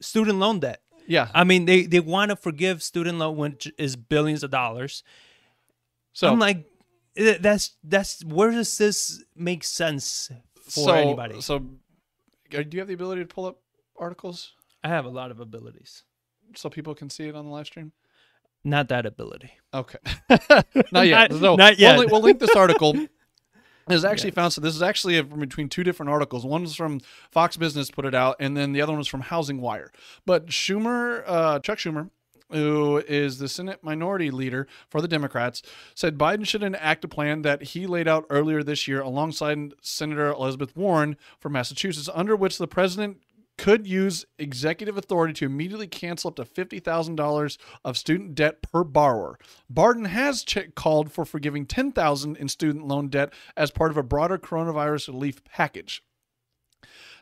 [0.00, 0.80] student loan debt.
[1.06, 1.28] Yeah.
[1.34, 5.02] I mean, they they want to forgive student loan, which is billions of dollars.
[6.12, 6.66] So I'm like,
[7.16, 10.30] eh, that's that's where does this make sense
[10.62, 11.40] for so, anybody?
[11.40, 13.58] So, uh, do you have the ability to pull up
[13.96, 14.52] articles
[14.84, 16.04] I have a lot of abilities,
[16.56, 17.92] so people can see it on the live stream?
[18.64, 19.52] not that ability.
[19.74, 19.98] Okay.
[20.92, 21.30] not yet.
[21.30, 21.98] Not- so not yet.
[21.98, 22.94] We'll, we'll link this article.
[23.90, 26.46] Is actually found so this is actually from between two different articles.
[26.46, 27.00] One's from
[27.32, 29.90] Fox Business put it out, and then the other one was from Housing Wire.
[30.24, 32.08] But Schumer, uh, Chuck Schumer,
[32.48, 35.62] who is the Senate minority leader for the Democrats,
[35.96, 40.28] said Biden should enact a plan that he laid out earlier this year alongside Senator
[40.28, 43.18] Elizabeth Warren from Massachusetts, under which the president
[43.58, 49.38] could use executive authority to immediately cancel up to $50,000 of student debt per borrower.
[49.72, 54.02] Biden has ch- called for forgiving 10,000 in student loan debt as part of a
[54.02, 56.02] broader coronavirus relief package.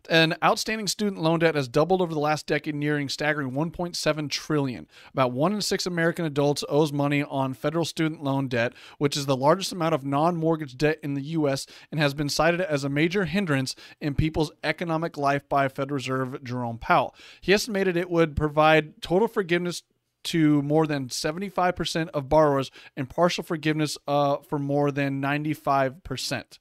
[0.09, 4.86] And outstanding student loan debt has doubled over the last decade, nearing staggering 1.7 trillion.
[5.12, 9.27] About one in six American adults owes money on federal student loan debt, which is
[9.27, 11.66] the largest amount of non-mortgage debt in the U.S.
[11.90, 16.43] and has been cited as a major hindrance in people's economic life by Federal Reserve
[16.43, 17.14] Jerome Powell.
[17.40, 19.82] He estimated it would provide total forgiveness
[20.22, 26.59] to more than 75% of borrowers and partial forgiveness uh, for more than 95%.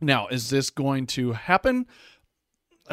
[0.00, 1.86] Now, is this going to happen?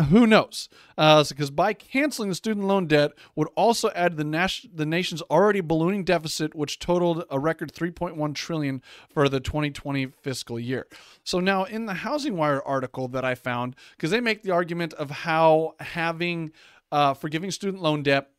[0.10, 0.70] Who knows?
[0.96, 5.24] Uh, because by canceling the student loan debt would also add the, nas- the nation's
[5.24, 10.86] already ballooning deficit, which totaled a record 3.1 trillion for the 2020 fiscal year.
[11.24, 14.94] So now, in the Housing Wire article that I found, because they make the argument
[14.94, 16.52] of how having
[16.92, 18.30] uh, forgiving student loan debt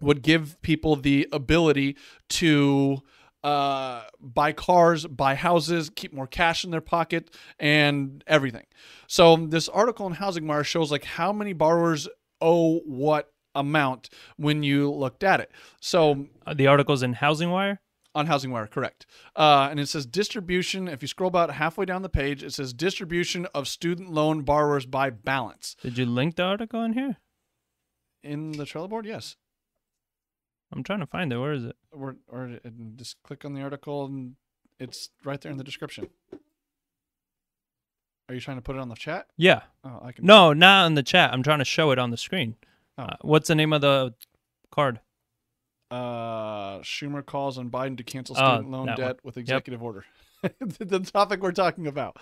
[0.00, 1.96] would give people the ability
[2.28, 3.02] to
[3.44, 8.66] uh, buy cars, buy houses, keep more cash in their pocket, and everything.
[9.06, 12.08] So this article in Housing Wire shows like how many borrowers
[12.40, 15.50] owe what amount when you looked at it.
[15.80, 17.80] So Uh, the articles in Housing Wire.
[18.14, 19.06] on Housing Wire, correct.
[19.34, 20.86] Uh, and it says distribution.
[20.86, 24.84] If you scroll about halfway down the page, it says distribution of student loan borrowers
[24.84, 25.76] by balance.
[25.82, 27.16] Did you link the article in here?
[28.22, 29.36] In the Trello board, yes.
[30.72, 31.38] I'm trying to find it.
[31.38, 31.76] Where is it?
[31.90, 32.58] Or, or
[32.96, 34.34] just click on the article and
[34.78, 36.08] it's right there in the description.
[38.28, 39.26] Are you trying to put it on the chat?
[39.36, 39.62] Yeah.
[39.84, 40.24] Oh, I can.
[40.24, 41.32] No, not in the chat.
[41.32, 42.56] I'm trying to show it on the screen.
[42.96, 43.02] Oh.
[43.04, 44.14] Uh, what's the name of the
[44.70, 45.00] card?
[45.90, 49.06] Uh, Schumer calls on Biden to cancel Oh, student loan that one.
[49.08, 50.06] debt with executive order.
[50.60, 52.16] the topic we're talking about.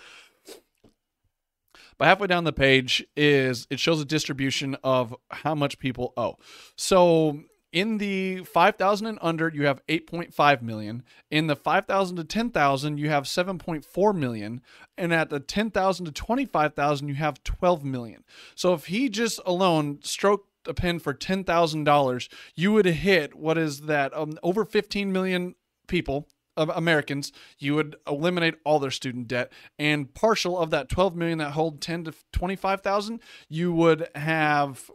[1.97, 6.37] But halfway down the page is it shows a distribution of how much people owe.
[6.75, 11.03] So in the 5,000 and under, you have 8.5 million.
[11.29, 14.61] In the 5,000 to 10,000, you have 7.4 million.
[14.97, 18.23] And at the 10,000 to 25,000, you have 12 million.
[18.55, 23.81] So if he just alone stroked a pen for $10,000, you would hit what is
[23.81, 24.15] that?
[24.15, 25.55] Um, over 15 million
[25.87, 26.27] people
[26.57, 31.51] Americans, you would eliminate all their student debt, and partial of that 12 million that
[31.51, 34.91] hold 10 to 25,000, you would have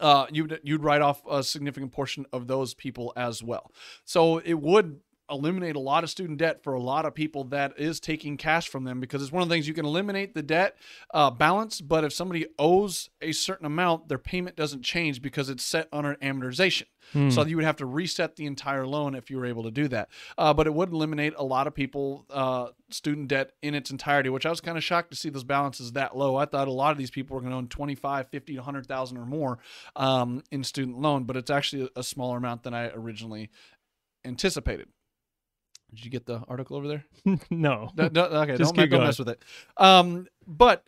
[0.00, 3.72] uh, you'd you'd write off a significant portion of those people as well.
[4.04, 5.00] So it would
[5.30, 8.68] eliminate a lot of student debt for a lot of people that is taking cash
[8.68, 10.76] from them because it's one of the things you can eliminate the debt
[11.12, 15.64] uh, balance, but if somebody owes a certain amount, their payment doesn't change because it's
[15.64, 16.84] set under amortization.
[17.30, 19.88] So you would have to reset the entire loan if you were able to do
[19.88, 20.10] that.
[20.36, 24.28] Uh, but it would eliminate a lot of people uh, student debt in its entirety,
[24.28, 26.36] which I was kind of shocked to see those balances that low.
[26.36, 29.24] I thought a lot of these people were going to own 25, 50, 100,000 or
[29.24, 29.58] more
[29.96, 33.50] um, in student loan, but it's actually a smaller amount than I originally
[34.24, 34.88] anticipated.
[35.94, 37.04] Did you get the article over there?
[37.50, 37.90] no.
[37.96, 39.42] No, no, okay, Just don't, don't mess with it.
[39.76, 40.84] Um, but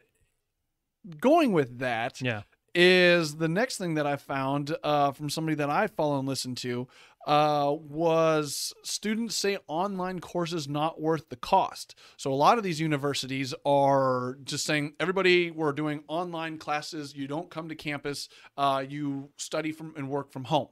[1.18, 2.42] going with that, Yeah.
[2.74, 6.54] is the next thing that I found uh, from somebody that I follow and listen
[6.56, 6.86] to
[7.26, 11.94] uh, was students say online courses not worth the cost.
[12.16, 17.14] So a lot of these universities are just saying everybody we're doing online classes.
[17.14, 18.28] You don't come to campus.
[18.56, 20.68] Uh, you study from and work from home.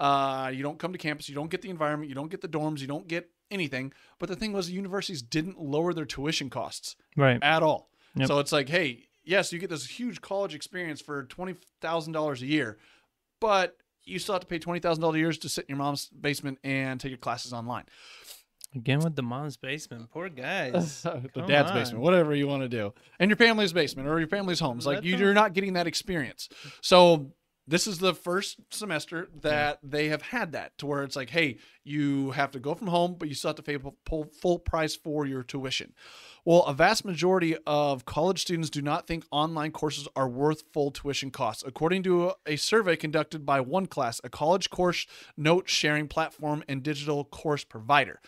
[0.00, 1.28] Uh, you don't come to campus.
[1.28, 2.08] You don't get the environment.
[2.08, 2.80] You don't get the dorms.
[2.80, 3.92] You don't get anything.
[4.18, 7.38] But the thing was, universities didn't lower their tuition costs Right.
[7.42, 7.88] at all.
[8.16, 8.28] Yep.
[8.28, 12.42] So it's like, hey, yes, you get this huge college experience for twenty thousand dollars
[12.42, 12.78] a year,
[13.40, 15.78] but you still have to pay twenty thousand dollars a year to sit in your
[15.84, 17.84] mom's basement and take your classes online.
[18.74, 20.10] Again with the mom's basement.
[20.10, 21.02] Poor guys.
[21.02, 21.76] the dad's on.
[21.76, 24.84] basement, whatever you want to do, and your family's basement or your family's homes.
[24.86, 26.48] Like you, them- you're not getting that experience.
[26.82, 27.32] So
[27.68, 31.58] this is the first semester that they have had that to where it's like, hey,
[31.84, 33.76] you have to go from home, but you still have to pay
[34.06, 35.92] full, full price for your tuition.
[36.46, 40.90] Well, a vast majority of college students do not think online courses are worth full
[40.90, 46.64] tuition costs, according to a survey conducted by OneClass, a college course note sharing platform
[46.68, 48.18] and digital course provider.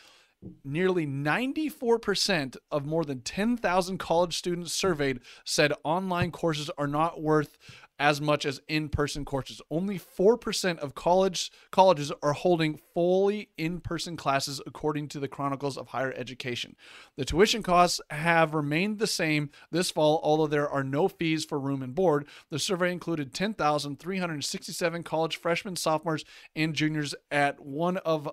[0.65, 7.59] Nearly 94% of more than 10,000 college students surveyed said online courses are not worth
[7.99, 9.61] as much as in-person courses.
[9.71, 15.89] Only 4% of college colleges are holding fully in-person classes according to the Chronicles of
[15.89, 16.77] Higher Education.
[17.17, 21.61] The tuition costs have remained the same this fall although there are no fees for
[21.61, 22.27] room and board.
[22.49, 26.25] The survey included 10,367 college freshmen, sophomores,
[26.57, 28.31] and juniors at one of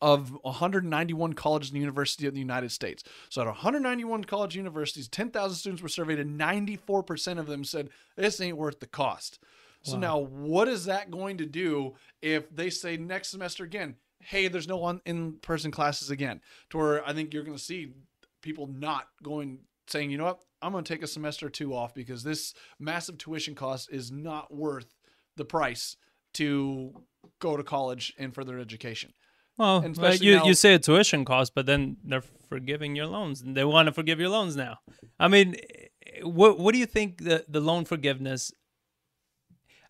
[0.00, 3.02] of 191 colleges and universities in the United States.
[3.28, 8.40] So, at 191 college universities, 10,000 students were surveyed, and 94% of them said this
[8.40, 9.38] ain't worth the cost.
[9.82, 10.00] So, Wow.
[10.00, 14.68] now what is that going to do if they say next semester again, hey, there's
[14.68, 16.42] no on in person classes again?
[16.70, 17.92] To where I think you're going to see
[18.42, 21.74] people not going, saying, you know what, I'm going to take a semester or two
[21.74, 24.94] off because this massive tuition cost is not worth
[25.36, 25.96] the price
[26.34, 26.92] to
[27.38, 29.12] go to college and further education.
[29.60, 33.42] Well, especially you now- you say a tuition cost, but then they're forgiving your loans,
[33.42, 34.78] and they want to forgive your loans now.
[35.18, 35.54] I mean,
[36.22, 38.52] what what do you think the the loan forgiveness?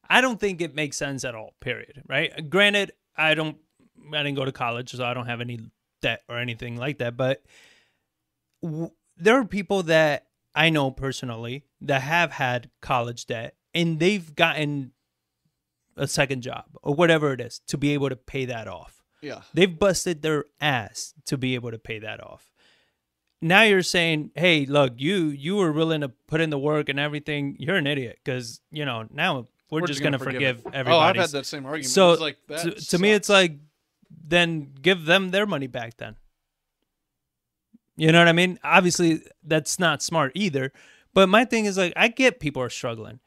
[0.09, 1.55] I don't think it makes sense at all.
[1.61, 2.03] Period.
[2.09, 2.51] Right.
[2.51, 3.59] Granted, I don't.
[4.13, 5.61] I didn't go to college, so I don't have any
[6.03, 7.17] debt or anything like that.
[7.17, 7.45] But
[8.63, 14.35] w- there are people that I know personally that have had college debt, and they've
[14.35, 14.93] gotten
[15.97, 19.00] a second job or whatever it is to be able to pay that off.
[19.23, 19.43] Yeah.
[19.55, 22.51] They've busted their ass to be able to pay that off.
[23.43, 26.99] Now you're saying, "Hey, look, you you were willing to put in the work and
[26.99, 27.57] everything.
[27.59, 30.67] You're an idiot because you know now we're, just, gonna, forgive, it.
[30.75, 31.91] everybody." Oh, I've had that same argument.
[31.91, 33.57] So like that to, to me, it's like
[34.27, 35.97] then give them their money back.
[35.97, 36.17] Then
[37.97, 38.59] you know what I mean?
[38.65, 40.73] Obviously, that's not smart either.
[41.13, 43.21] But my thing is like, I get people are struggling.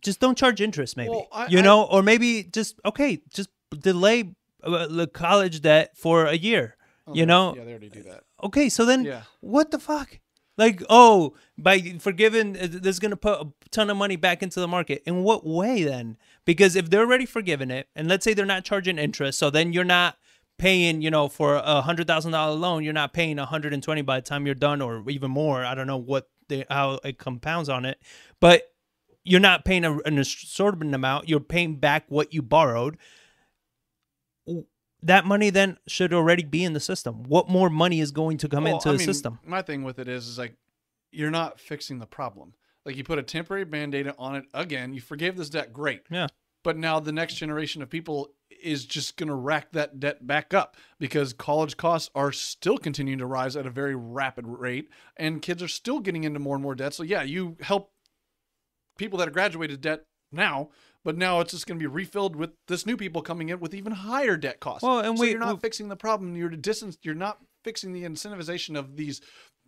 [0.00, 1.10] Just don't charge interest, maybe.
[1.10, 6.26] Well, I- you I- know, or maybe just okay, just delay the college debt for
[6.26, 6.76] a year.
[7.06, 8.24] Oh, you know, yeah, they already do that.
[8.42, 9.22] okay, so then Yeah.
[9.40, 10.18] what the fuck?
[10.58, 14.42] Like, oh, by forgiving, uh, this is going to put a ton of money back
[14.42, 15.02] into the market.
[15.06, 16.16] In what way then?
[16.44, 19.72] Because if they're already forgiving it, and let's say they're not charging interest, so then
[19.72, 20.16] you're not
[20.58, 23.82] paying, you know, for a hundred thousand dollar loan, you're not paying a hundred and
[23.84, 25.64] twenty by the time you're done, or even more.
[25.64, 28.00] I don't know what they how it compounds on it,
[28.40, 28.62] but
[29.22, 31.28] you're not paying a, an assortment amount.
[31.28, 32.98] You're paying back what you borrowed.
[35.02, 37.22] That money then should already be in the system.
[37.24, 39.38] What more money is going to come Well, into I the mean, system?
[39.44, 40.54] My thing with it is, is like
[41.12, 42.54] you're not fixing the problem.
[42.84, 44.94] Like you put a temporary band-aid on it again.
[44.94, 46.02] You forgave this debt, great.
[46.10, 46.28] Yeah.
[46.64, 48.30] But now the next generation of people
[48.62, 53.20] is just going to rack that debt back up because college costs are still continuing
[53.20, 56.62] to rise at a very rapid rate, and kids are still getting into more and
[56.62, 56.94] more debt.
[56.94, 57.92] So yeah, you help
[58.96, 60.70] people that are graduated debt now,
[61.04, 63.74] but now it's just going to be refilled with this new people coming in with
[63.74, 64.82] even higher debt costs.
[64.82, 66.36] Well, and so we- you're not we- fixing the problem.
[66.36, 66.96] You're distance.
[67.02, 69.20] You're not fixing the incentivization of these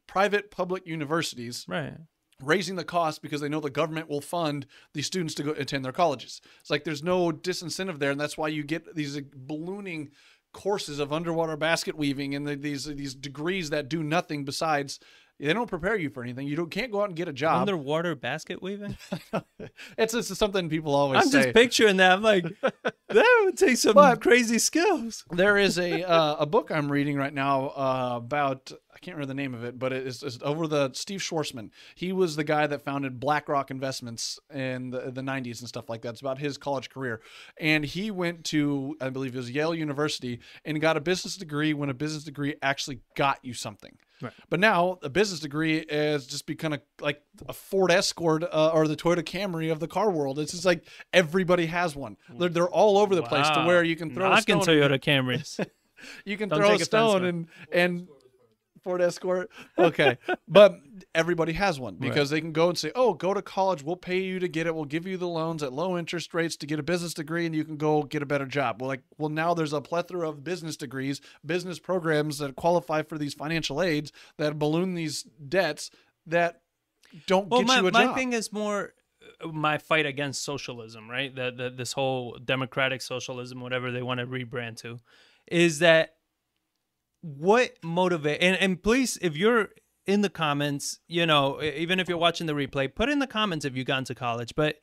[0.07, 1.95] private public universities Right.
[2.43, 5.85] raising the cost because they know the government will fund these students to go attend
[5.85, 6.41] their colleges.
[6.61, 10.11] It's like there's no disincentive there, and that's why you get these ballooning
[10.53, 14.99] courses of underwater basket weaving and the, these these degrees that do nothing besides
[15.49, 16.47] they don't prepare you for anything.
[16.47, 17.63] You don't can't go out and get a job.
[17.63, 18.97] Underwater basket weaving?
[19.99, 21.43] it's just something people always I'm say.
[21.45, 22.13] just picturing that.
[22.13, 22.45] I'm like,
[23.09, 25.25] that would take some But- crazy skills.
[25.31, 29.29] there is a uh, a book I'm reading right now uh, about I can't remember
[29.29, 31.71] the name of it, but it's, it's over the Steve Schwarzman.
[31.95, 36.03] He was the guy that founded BlackRock Investments in the, the 90s and stuff like
[36.03, 36.11] that.
[36.11, 37.21] It's about his college career,
[37.59, 41.73] and he went to I believe it was Yale University and got a business degree
[41.73, 43.97] when a business degree actually got you something.
[44.23, 44.33] Right.
[44.51, 48.87] But now a business degree is just become a, like a Ford Escort uh, or
[48.87, 50.39] the Toyota Camry of the car world.
[50.39, 52.17] It's just like everybody has one.
[52.29, 54.77] They're, they're all over the place to where you can throw a Knocking stone.
[54.77, 55.67] Toyota Camrys.
[56.25, 58.09] You can Don't throw a stone and and
[58.83, 59.51] Ford Escort.
[59.79, 60.81] Okay, but
[61.15, 63.83] everybody has one because they can go and say, "Oh, go to college.
[63.83, 64.75] We'll pay you to get it.
[64.75, 67.55] We'll give you the loans at low interest rates to get a business degree, and
[67.55, 70.45] you can go get a better job." Well, like, well, now there's a plethora of
[70.45, 75.91] business degrees, business programs that qualify for these financial aids that balloon these debts
[76.27, 76.61] that
[77.27, 78.11] don't well, get my, you a my job.
[78.11, 78.93] My thing is more
[79.43, 81.35] uh, my fight against socialism, right?
[81.35, 85.01] The, the this whole democratic socialism, whatever they want to rebrand to,
[85.47, 86.17] is that
[87.23, 89.69] what motivate and, and please if you're
[90.07, 93.65] in the comments you know even if you're watching the replay put in the comments
[93.65, 94.81] if you've gone to college but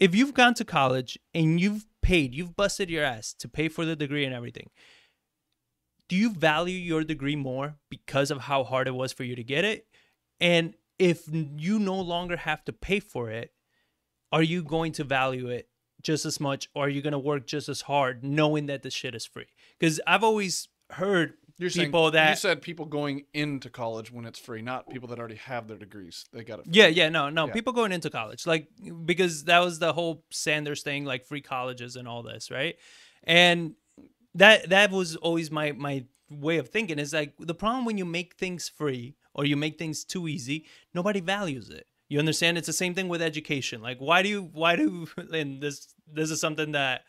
[0.00, 3.84] if you've gone to college and you've paid you've busted your ass to pay for
[3.84, 4.68] the degree and everything
[6.08, 9.44] do you value your degree more because of how hard it was for you to
[9.44, 9.86] get it?
[10.40, 13.52] And if you no longer have to pay for it,
[14.32, 15.68] are you going to value it
[16.02, 18.90] just as much or are you going to work just as hard knowing that the
[18.90, 19.46] shit is free?
[19.78, 24.38] Because I've always heard You're saying people you said people going into college when it's
[24.38, 26.24] free, not people that already have their degrees.
[26.32, 26.66] They got it.
[26.66, 26.74] free.
[26.74, 27.46] Yeah, yeah, no, no.
[27.46, 27.52] Yeah.
[27.52, 28.68] People going into college, like
[29.04, 32.76] because that was the whole Sanders thing, like free colleges and all this, right?
[33.24, 33.74] And
[34.34, 38.04] that that was always my my way of thinking is like the problem when you
[38.04, 40.64] make things free or you make things too easy,
[40.94, 41.86] nobody values it.
[42.08, 42.56] You understand?
[42.56, 43.82] It's the same thing with education.
[43.82, 47.02] Like, why do you why do and this this is something that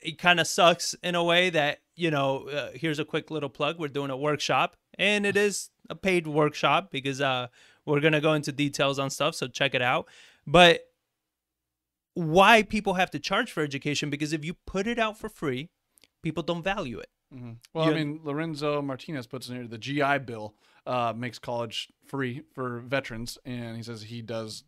[0.00, 3.48] it kind of sucks in a way that you know uh, here's a quick little
[3.48, 7.46] plug we're doing a workshop and it is a paid workshop because uh
[7.84, 10.06] we're gonna go into details on stuff so check it out
[10.46, 10.80] but
[12.14, 15.68] why people have to charge for education because if you put it out for free
[16.22, 17.56] people don't value it Mhm.
[17.74, 20.54] Well, You- I mean, Lorenzo Martinez puts in here the GI Bill
[20.86, 24.62] uh, makes college free for veterans, and he says he does.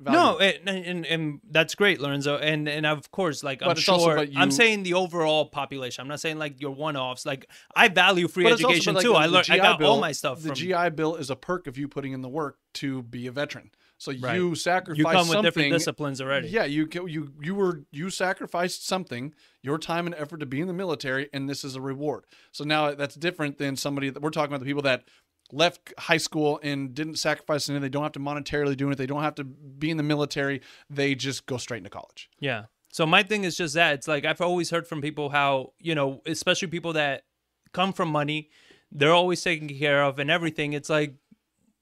[0.00, 3.98] No and, and and that's great lorenzo and and of course like i'm But also
[4.16, 7.46] sure i'm saying the overall population i'm not saying like your one-offs like
[7.76, 10.40] i value free education like, too the- i learned i got all Bill- my stuff
[10.40, 13.26] The from GI Bill is a perk of you putting in the work to be
[13.26, 13.70] a veteran.
[13.98, 14.36] So Right.
[14.36, 15.42] you sacrifice you come with something.
[15.42, 20.38] different disciplines already Yeah, you you you were you sacrificed something, your time and effort
[20.40, 22.24] to be in the military, and this is a reward.
[22.52, 25.04] So now that's different than somebody that we're talking about the people that
[25.52, 27.82] left high school and didn't sacrifice anything.
[27.82, 28.98] They don't have to monetarily do it.
[28.98, 30.60] They don't have to be in the military.
[30.88, 32.30] They just go straight into college.
[32.38, 32.64] Yeah.
[32.92, 35.94] So my thing is just that it's like I've always heard from people how you
[35.94, 37.24] know, especially people that
[37.72, 38.50] come from money,
[38.90, 40.72] they're always taken care of and everything.
[40.72, 41.14] It's like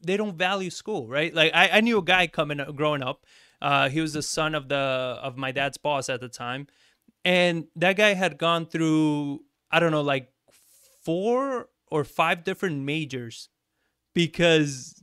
[0.02, 1.34] they don't value school, right?
[1.34, 3.24] Like I, I knew a guy coming growing up.
[3.60, 6.66] Uh, he was the son of the of my dad's boss at the time,
[7.24, 9.40] and that guy had gone through
[9.70, 10.30] I don't know like
[11.02, 13.48] four or five different majors
[14.22, 15.00] because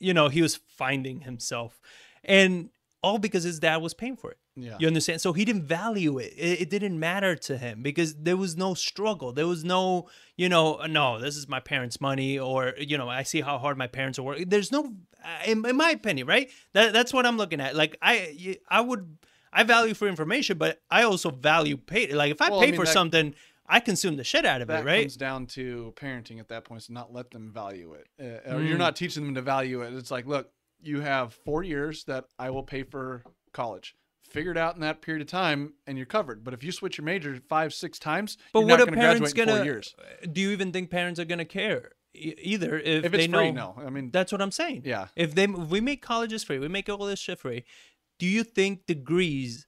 [0.00, 1.80] you know he was finding himself,
[2.24, 2.70] and
[3.02, 4.38] all because his dad was paying for it.
[4.56, 4.76] Yeah.
[4.80, 5.20] You understand?
[5.20, 6.32] So he didn't value it.
[6.36, 6.62] it.
[6.62, 9.32] It didn't matter to him because there was no struggle.
[9.32, 13.22] There was no, you know, no, this is my parents' money, or you know, I
[13.22, 14.48] see how hard my parents are working.
[14.48, 14.80] There's no,
[15.46, 16.50] in, in my opinion, right?
[16.72, 17.76] That that's what I'm looking at.
[17.76, 19.18] Like I, I would,
[19.52, 22.12] I value for information, but I also value pay.
[22.12, 23.34] Like if I Well, I pay mean, for that- something,
[23.68, 24.98] I consume the shit out of that it, right?
[25.00, 28.54] It comes down to parenting at that point to not let them value it uh,
[28.54, 28.68] or Mm.
[28.68, 30.50] you're not teaching them to value it it's like look
[30.80, 33.22] you have four years that i will pay for
[33.52, 36.70] college figure it out in that period of time and you're covered but if you
[36.72, 39.46] switch your major five six times But you're what not are going to parents graduate
[39.48, 39.56] gonna?
[39.58, 39.94] four years
[40.32, 43.74] Do you even think parents are gonna care either if, if they free know?
[43.76, 44.82] no i mean That's what I'm saying.
[44.84, 47.64] yeah If they if we make colleges free, we make all this shit free.
[48.18, 49.66] Do you think degrees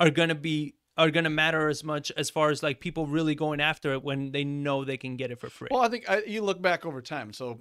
[0.00, 3.60] are gonna be are gonna matter as much as far as like people really going
[3.60, 5.68] after it when they know they can get it for free?
[5.70, 7.60] well i think I, you look back over time so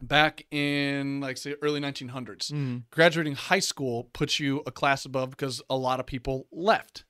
[0.00, 2.82] back in like say early 1900s Mm.
[2.90, 7.04] graduating high school puts you a class above because a lot of people left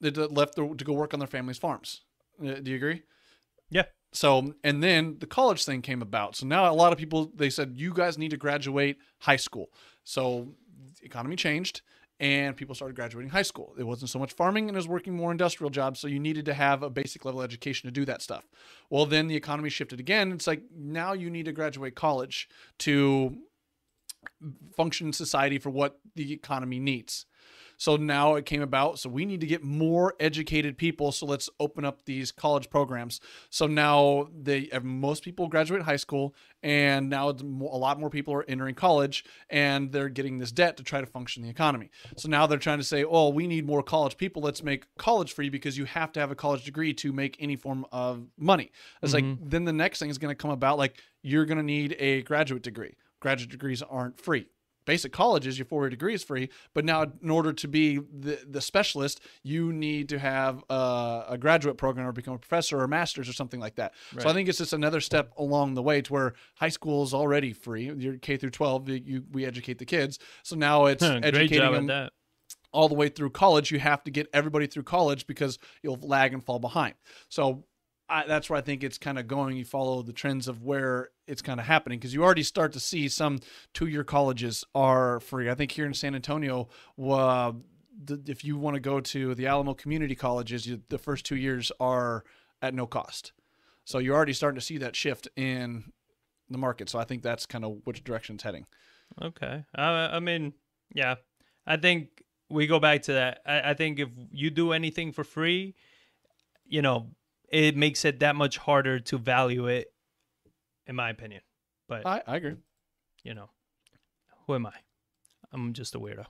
[0.00, 2.02] they left to to go work on their family's farms
[2.44, 3.02] Uh, do you agree
[3.70, 3.84] Yeah.
[4.12, 7.48] so and then the college thing came about so now a lot of people they
[7.50, 9.68] said you guys need to graduate high school
[10.04, 10.54] so
[11.00, 11.80] the economy changed
[12.18, 13.74] and people started graduating high school.
[13.78, 16.46] It wasn't so much farming and it was working more industrial jobs so you needed
[16.46, 18.48] to have a basic level education to do that stuff.
[18.90, 20.32] Well then the economy shifted again.
[20.32, 22.48] It's like now you need to graduate college
[22.78, 23.36] to
[24.76, 27.26] function in society for what the economy needs.
[27.76, 28.98] So now it came about.
[28.98, 31.12] So we need to get more educated people.
[31.12, 33.20] So let's open up these college programs.
[33.50, 38.44] So now they most people graduate high school, and now a lot more people are
[38.48, 41.90] entering college, and they're getting this debt to try to function the economy.
[42.16, 44.42] So now they're trying to say, oh, we need more college people.
[44.42, 47.56] Let's make college free because you have to have a college degree to make any
[47.56, 48.72] form of money.
[49.02, 49.48] It's like mm-hmm.
[49.48, 52.22] then the next thing is going to come about like you're going to need a
[52.22, 52.96] graduate degree.
[53.20, 54.46] Graduate degrees aren't free
[54.86, 56.48] basic colleges, your four-year degree is free.
[56.72, 61.38] But now, in order to be the, the specialist, you need to have a, a
[61.38, 63.92] graduate program or become a professor or a master's or something like that.
[64.18, 67.12] So I think it's just another step along the way to where high school is
[67.12, 67.92] already free.
[67.96, 70.18] You're K through 12, you, we educate the kids.
[70.42, 72.10] So now it's educating them
[72.72, 73.70] all the way through college.
[73.70, 76.94] You have to get everybody through college because you'll lag and fall behind.
[77.28, 77.64] So
[78.08, 79.56] I, that's where I think it's kind of going.
[79.56, 82.80] You follow the trends of where it's kind of happening because you already start to
[82.80, 83.40] see some
[83.74, 85.50] two-year colleges are free.
[85.50, 86.68] I think here in San Antonio,
[87.02, 87.52] uh,
[88.04, 91.36] the, if you want to go to the Alamo Community Colleges, you, the first two
[91.36, 92.24] years are
[92.62, 93.32] at no cost.
[93.84, 95.92] So you're already starting to see that shift in
[96.48, 96.88] the market.
[96.88, 98.66] So I think that's kind of which direction it's heading.
[99.20, 99.64] Okay.
[99.76, 100.52] Uh, I mean,
[100.94, 101.16] yeah.
[101.66, 103.40] I think we go back to that.
[103.44, 105.74] I, I think if you do anything for free,
[106.64, 107.08] you know,
[107.48, 109.92] it makes it that much harder to value it,
[110.86, 111.42] in my opinion.
[111.88, 112.54] But I, I agree.
[113.22, 113.50] you know,
[114.46, 114.72] who am I?
[115.52, 116.26] I'm just a weirdo.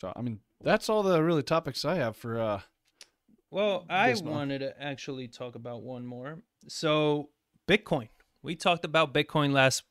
[0.00, 2.38] So I mean, that's all the really topics I have for.
[2.40, 2.60] uh
[3.50, 4.34] Well, I This month.
[4.34, 6.38] wanted to actually talk about one more.
[6.68, 7.30] So,
[7.68, 8.08] Bitcoin.
[8.42, 9.84] We talked about Bitcoin last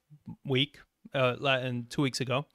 [0.45, 0.77] week,
[1.13, 2.45] uh, and two weeks ago.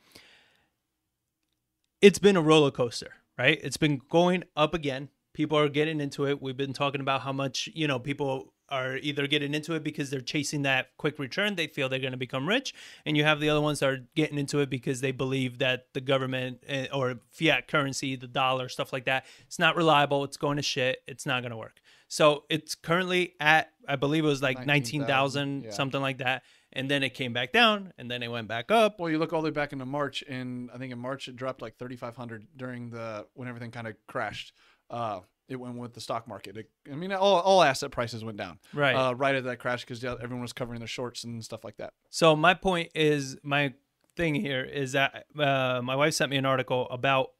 [2.00, 3.58] It's been a roller coaster, right?
[3.62, 5.08] It's been going up again.
[5.38, 6.42] People are getting into it.
[6.42, 10.10] We've been talking about how much, you know, people are either getting into it because
[10.10, 11.54] they're chasing that quick return.
[11.54, 12.74] They feel they're going to become rich.
[13.06, 15.86] And you have the other ones that are getting into it because they believe that
[15.94, 20.24] the government eh, or fiat currency, the dollar, stuff like that, it's not reliable.
[20.24, 21.04] It's going to shit.
[21.06, 21.78] It's not going to work.
[22.08, 25.70] So it's currently at, I believe it was like 19,000, 19,000, yeah.
[25.70, 26.42] something like that.
[26.72, 28.98] And then it came back down and then it went back up.
[28.98, 31.36] Well, you look all the way back into March, and I think in March it
[31.36, 34.52] dropped like 3,500 during the when everything kind of crashed.
[34.90, 36.56] Uh, it went with the stock market.
[36.58, 38.94] It, I mean, all, all asset prices went down Right.
[38.94, 41.94] uh, right at that crash because everyone was covering their shorts and stuff like that.
[42.10, 43.72] So my point is, my
[44.16, 47.30] thing here is that uh, my wife sent me an article about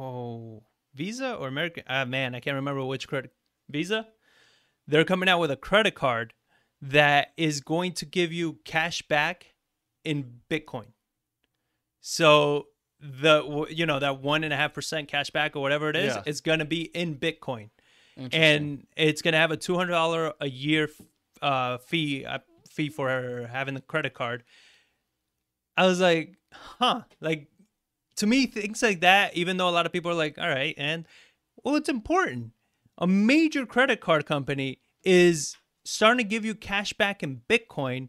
[0.00, 0.62] oh
[0.94, 1.82] Visa or American.
[1.88, 3.32] Ah, man, I can't remember which credit
[3.68, 4.06] Visa.
[4.86, 6.32] They're coming out with a credit card
[6.80, 9.54] that is going to give you cash back
[10.04, 10.88] in Bitcoin.
[12.00, 12.66] So
[13.00, 16.14] the you know that one and a half percent cash back or whatever it is,
[16.14, 16.22] Yeah.
[16.26, 17.70] it's going to be in Bitcoin
[18.32, 20.88] and it's gonna have a two hundred dollar a year
[21.42, 22.38] uh, fee uh,
[22.70, 24.44] fee for having the credit card.
[25.76, 27.48] I was like, huh, like
[28.16, 29.36] to me things like that.
[29.36, 31.06] Even though a lot of people are like, all right, and
[31.64, 32.52] well, it's important.
[32.98, 38.08] A major credit card company is starting to give you cash back in Bitcoin.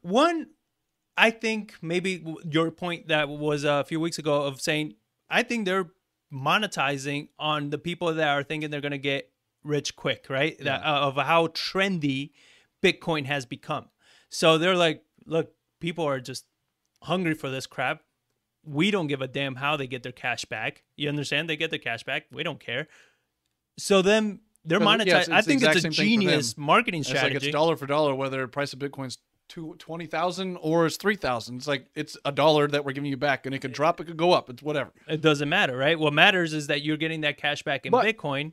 [0.00, 0.48] One,
[1.16, 4.94] I think maybe your point that was a few weeks ago of saying,
[5.30, 5.90] I think they're
[6.32, 9.30] monetizing on the people that are thinking they're going to get
[9.62, 10.58] rich quick, right?
[10.64, 12.30] That, uh, of how trendy
[12.82, 13.86] Bitcoin has become.
[14.28, 16.44] So they're like, look, people are just
[17.02, 18.02] hungry for this crap.
[18.64, 20.82] We don't give a damn how they get their cash back.
[20.96, 21.48] You understand?
[21.48, 22.24] They get their cash back.
[22.32, 22.88] We don't care.
[23.78, 25.28] So then they're monetizing.
[25.28, 26.06] yeah, I think it's a same thing for them.
[26.06, 27.48] genius marketing it's like strategy.
[27.48, 31.56] it's dollar for dollar whether price of Bitcoin's two twenty thousand or it's three thousand.
[31.56, 34.04] It's like it's a dollar that we're giving you back, and it could drop, it
[34.04, 34.48] could go up.
[34.50, 34.90] It's whatever.
[35.08, 35.98] it doesn't matter, right?
[35.98, 38.52] What matters is that you're getting that cash back in But- Bitcoin.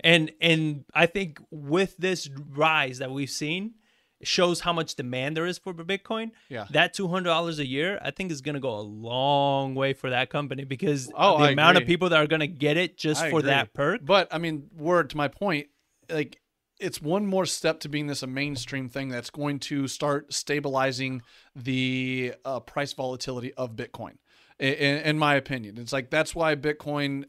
[0.00, 3.76] And and I think with this rise that we've seen,
[4.20, 6.32] it shows how much demand there is for Bitcoin.
[6.50, 6.66] Yeah.
[6.70, 10.10] That two hundred dollars a year, I think, is gonna go a long way for
[10.10, 13.22] that company because Oh, the I amount of people that are gonna get it just
[13.22, 13.50] I for agree.
[13.52, 14.04] that perk.
[14.04, 15.68] But I mean, word to my point,
[16.10, 16.40] like
[16.78, 21.22] it's one more step to being this a mainstream thing that's going to start stabilizing
[21.54, 24.18] the uh, price volatility of Bitcoin.
[24.58, 27.24] In, in my opinion, it's like that's why Bitcoin.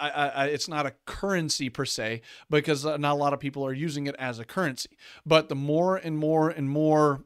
[0.00, 3.66] I, I, it's not a currency per se because uh, not a lot of people
[3.66, 4.90] are using it as a currency.
[5.26, 7.24] But the more and more and more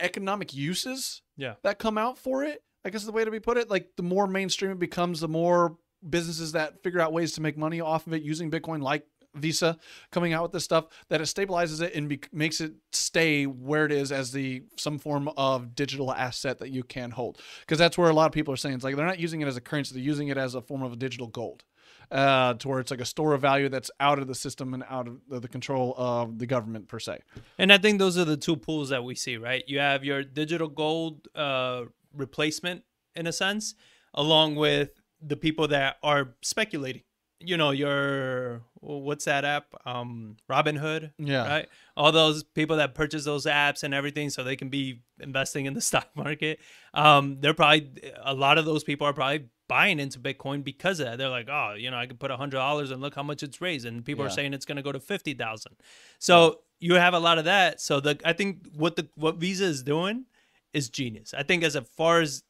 [0.00, 1.54] economic uses Yeah.
[1.62, 2.62] that come out for it.
[2.86, 5.28] I guess the way to be put it, like the more mainstream it becomes, the
[5.28, 5.76] more
[6.08, 9.78] businesses that figure out ways to make money off of it using Bitcoin, like Visa,
[10.10, 13.86] coming out with this stuff, that it stabilizes it and be- makes it stay where
[13.86, 17.40] it is as the some form of digital asset that you can hold.
[17.60, 19.48] Because that's where a lot of people are saying it's like they're not using it
[19.48, 21.64] as a currency; they're using it as a form of a digital gold.
[22.10, 24.84] Uh, to where it's like a store of value that's out of the system and
[24.90, 27.18] out of the, the control of the government per se.
[27.58, 29.64] And I think those are the two pools that we see, right?
[29.66, 31.84] You have your digital gold uh,
[32.14, 32.84] replacement,
[33.16, 33.74] in a sense,
[34.12, 37.02] along with the people that are speculating.
[37.44, 39.66] You know, your what's that app?
[39.84, 41.10] Um, Robinhood.
[41.18, 41.48] Yeah.
[41.48, 41.68] Right.
[41.96, 45.74] All those people that purchase those apps and everything, so they can be investing in
[45.74, 46.60] the stock market.
[46.94, 47.90] Um, they're probably
[48.22, 51.18] a lot of those people are probably buying into Bitcoin because of that.
[51.18, 53.42] They're like, oh, you know, I could put a hundred dollars and look how much
[53.42, 55.74] it's raised, and people are saying it's going to go to fifty thousand.
[56.20, 57.80] So you have a lot of that.
[57.80, 60.26] So the I think what the what Visa is doing
[60.72, 61.34] is genius.
[61.36, 62.44] I think as far as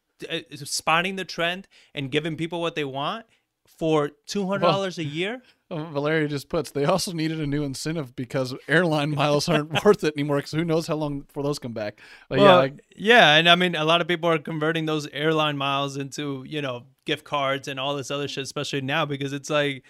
[0.65, 3.27] spotting the trend and giving people what they want
[3.67, 5.43] for two hundred dollars a year.
[5.73, 10.05] Uh, Valeria just puts they also needed a new incentive because airline miles aren't worth
[10.05, 11.99] it anymore because who knows how long before those come back.
[12.29, 15.57] But yeah, like, yeah, and I mean, a lot of people are converting those airline
[15.57, 19.49] miles into you know gift cards and all this other shit, especially now because it's
[19.49, 19.83] like,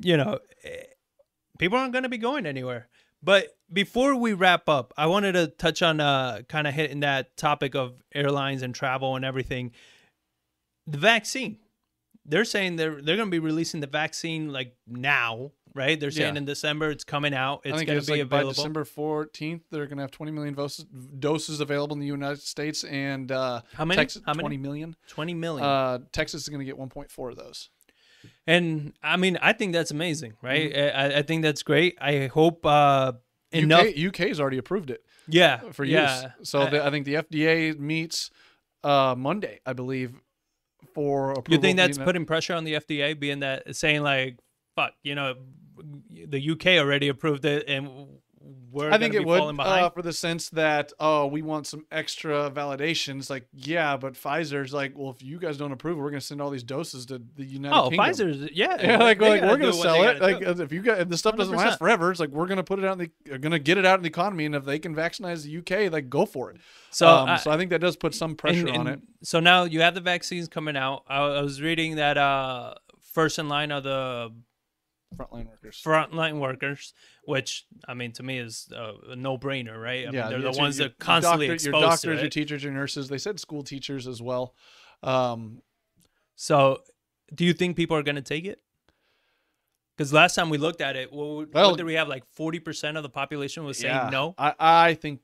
[0.00, 0.82] you know, eh,
[1.60, 2.88] people aren't going to be going anywhere.
[3.22, 7.36] But before we wrap up, I wanted to touch on uh kind of hitting that
[7.36, 9.72] topic of airlines and travel and everything.
[10.86, 11.58] The vaccine.
[12.26, 15.98] They're saying they're they're going to be releasing the vaccine like now, right?
[15.98, 16.38] They're saying Yeah.
[16.40, 17.62] in December it's coming out.
[17.64, 18.54] It's going it's to be like by available.
[18.54, 20.84] December 14th, they're going to have 20 million doses,
[21.18, 23.96] doses available in the United States and uh, How many?
[23.96, 24.42] Texas, How many?
[24.42, 24.96] 20 million.
[25.08, 25.66] 20 million.
[25.66, 27.70] Uh, Texas is going to get 1.4 of those.
[28.46, 30.76] And I mean, I think that's amazing, right?
[30.76, 31.96] I, I think that's great.
[32.00, 33.12] I hope uh,
[33.52, 33.86] UK, enough.
[33.96, 35.92] UK's already approved it yeah, for use.
[35.94, 36.30] yeah.
[36.42, 38.30] So I- the, I think the FDA meets
[38.84, 40.20] uh, Monday, I believe,
[40.94, 41.54] for approval.
[41.54, 44.38] You think that's putting pressure on the FDA, being that saying like,
[44.74, 45.34] "Fuck," you know,
[46.26, 47.88] the UK already approved it, and
[48.70, 52.50] we're I think it would uh, for the sense that oh we want some extra
[52.50, 56.40] validations like yeah but Pfizer's like well if you guys don't approve we're gonna send
[56.40, 58.06] all these doses to the United oh, Kingdom.
[58.06, 60.20] Pfizer's, yeah, Yeah, like, like we're gonna sell it.
[60.20, 60.62] Like do.
[60.62, 61.58] if you got if the stuff doesn't 100%.
[61.58, 63.98] last forever, it's like we're gonna put it out in the gonna get it out
[63.98, 66.58] in the economy, and if they can vaccinate the UK, like go for it.
[66.90, 69.00] so, um, I- so I think that does put some pressure and- on it.
[69.22, 71.04] So now you have the vaccines coming out.
[71.06, 72.74] I, I was reading that uh,
[73.12, 74.32] first in line are the
[75.16, 75.82] Frontline workers.
[75.84, 80.06] frontline workers, which I mean to me is a no-brainer, right?
[80.06, 82.30] I mean, they're the ones your- that constantly your, exposed doctor, your doctors, to your
[82.30, 83.08] teachers, your nurses.
[83.08, 84.54] They said school teachers as well.
[85.02, 85.62] Um,
[86.36, 86.82] So,
[87.34, 88.62] do you think people are going to take it?
[89.96, 92.08] Because last time we looked at it, what, Well- what did we have?
[92.08, 94.34] Like forty percent of the population was saying yeah, no.
[94.38, 95.20] I I think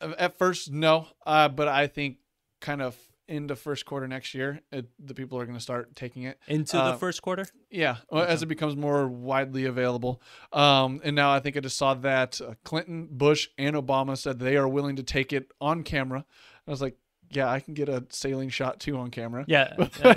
[0.00, 2.18] at first no, uh, but I think
[2.60, 2.96] kind of
[3.28, 6.38] into first quarter next year, it, the people are going to start taking it.
[6.46, 7.46] into uh, the first quarter.
[7.70, 10.20] Yeah, well, as it becomes more widely available.
[10.52, 14.38] Um, and now I think I just saw that uh, Clinton, Bush, and Obama said
[14.38, 16.24] they are willing to take it on camera.
[16.66, 16.96] I was like,
[17.30, 19.44] yeah, I can get a saline shot too on camera.
[19.48, 20.14] Yeah, uh,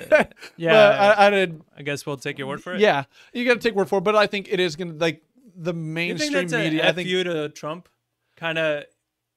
[0.57, 0.72] yeah.
[0.73, 1.61] but I, I did.
[1.77, 2.82] I guess we'll take your word for it.
[2.82, 4.03] Yeah, you got to take word for it.
[4.03, 5.23] But I think it is going to like
[5.56, 6.88] the you think mainstream that's media.
[6.88, 7.88] I think you to Trump,
[8.36, 8.84] kind of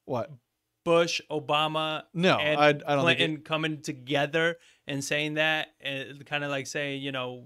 [0.07, 0.31] what?
[0.89, 3.19] Bush, Obama, No, and I, I don't think.
[3.19, 4.56] Clinton It, coming together
[4.86, 7.44] and saying that, and kind of like saying, you know,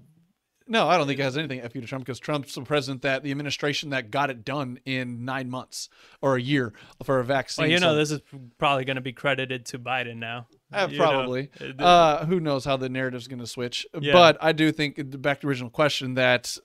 [0.68, 3.24] no, I don't think it has anything fu to Trump because Trump's the president that
[3.24, 5.88] the administration that got it done in nine months
[6.22, 7.64] or a year for a vaccine.
[7.64, 8.20] well, you know, So- this is
[8.58, 10.46] probably going to be credited to Biden now.
[10.72, 11.50] Uh, You know, probably.
[11.78, 13.86] Uh, who knows how the narrative's going to switch?
[14.00, 14.12] Yeah.
[14.12, 16.56] But I do think back to the original question that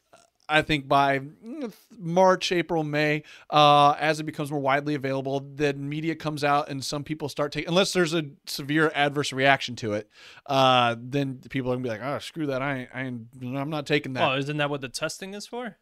[0.50, 5.74] I think by mm, March, April, May, uh, as it becomes more widely available, the
[5.74, 7.70] media comes out and some people start taking.
[7.70, 10.10] Unless there's a severe adverse reaction to it,
[10.46, 12.62] uh, then people are gonna be like, "Oh, screw that!
[12.62, 15.78] I, I I'm not taking that." Well, isn't that what the testing is for?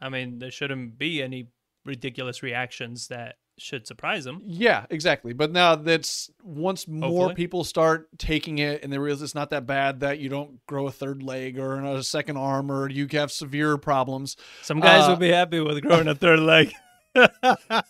[0.00, 1.48] I mean, there shouldn't be any
[1.84, 4.40] ridiculous reactions that should surprise them.
[4.44, 5.32] Yeah, exactly.
[5.32, 7.34] But now that's once more Hopefully.
[7.34, 10.86] people start taking it and they realize it's not that bad that you don't grow
[10.88, 14.36] a third leg or a second arm or you have severe problems.
[14.62, 16.72] Some guys Uh, will be happy with growing a third leg.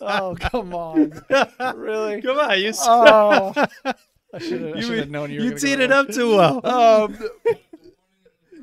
[0.01, 1.11] Oh, come on.
[1.75, 2.21] really?
[2.21, 3.53] Come on, you Oh.
[4.33, 6.63] I should have known you were you teed go it up too well.
[6.63, 7.17] Um,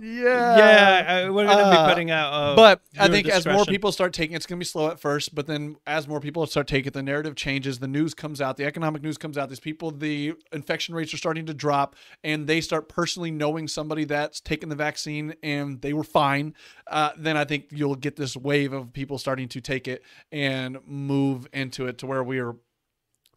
[0.02, 0.56] yeah.
[0.56, 2.32] yeah, I, we're gonna uh, be putting out.
[2.32, 4.98] Uh, But I think as more people start taking it's going to be slow at
[4.98, 5.34] first.
[5.34, 7.78] But then as more people start taking it, the narrative changes.
[7.78, 8.56] The news comes out.
[8.56, 9.48] The economic news comes out.
[9.48, 14.04] These people, the infection rates are starting to drop, and they start personally knowing somebody
[14.04, 16.54] that's taken the vaccine and they were fine.
[16.88, 20.02] Uh, then I think you'll get this wave of people starting to take it
[20.32, 22.56] and move into it to where we are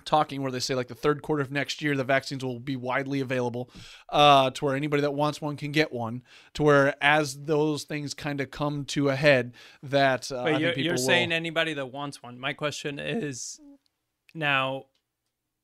[0.06, 2.76] talking where they say like the third quarter of next year the vaccines will be
[2.76, 3.69] widely available
[4.10, 6.22] uh, to where anybody that wants one can get one
[6.53, 10.69] to where as those things kind of come to a head that uh, Wait, you're,
[10.69, 12.40] people you're will- saying anybody that wants one.
[12.40, 13.60] My question is
[14.34, 14.86] now,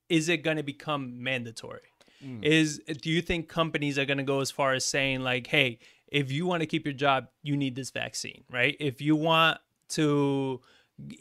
[0.10, 1.82] is it going to become mandatory?
[2.24, 2.44] Mm.
[2.44, 5.80] Is do you think companies are going to go as far as saying like, hey,
[6.08, 8.76] if you want to keep your job, you need this vaccine, right?
[8.80, 9.60] If you want
[9.90, 10.62] to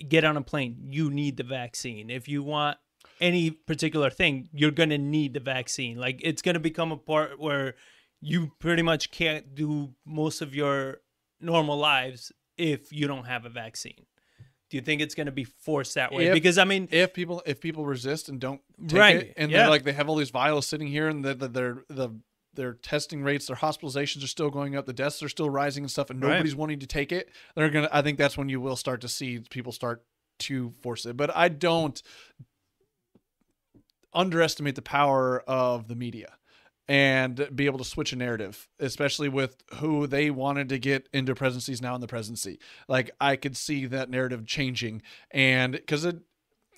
[0.08, 2.10] get on a plane, you need the vaccine.
[2.10, 2.76] If you want
[3.20, 5.98] any particular thing, you're going to need the vaccine.
[5.98, 7.74] Like it's going to become a part where
[8.20, 10.98] you pretty much can't do most of your
[11.40, 14.06] normal lives if you don't have a vaccine.
[14.70, 16.26] Do you think it's going to be forced that way?
[16.26, 19.50] If- because I mean, if people if people resist and don't take Right, it and
[19.50, 19.58] yeah.
[19.62, 22.10] they're like they have all these vials sitting here and the, the, their the
[22.54, 25.90] their testing rates their hospitalizations are still going up the deaths are still rising and
[25.90, 26.32] stuff and Right.
[26.32, 29.08] nobody's wanting to take it they're gonna i think that's when you will start to
[29.08, 30.04] see people start
[30.40, 32.02] to force it but i don't
[34.12, 36.34] underestimate the power of the media
[36.88, 41.34] and be able to switch a narrative, especially with who they wanted to get into
[41.36, 42.58] presidencies now in the presidency.
[42.88, 46.16] Like I could see that narrative changing, and because it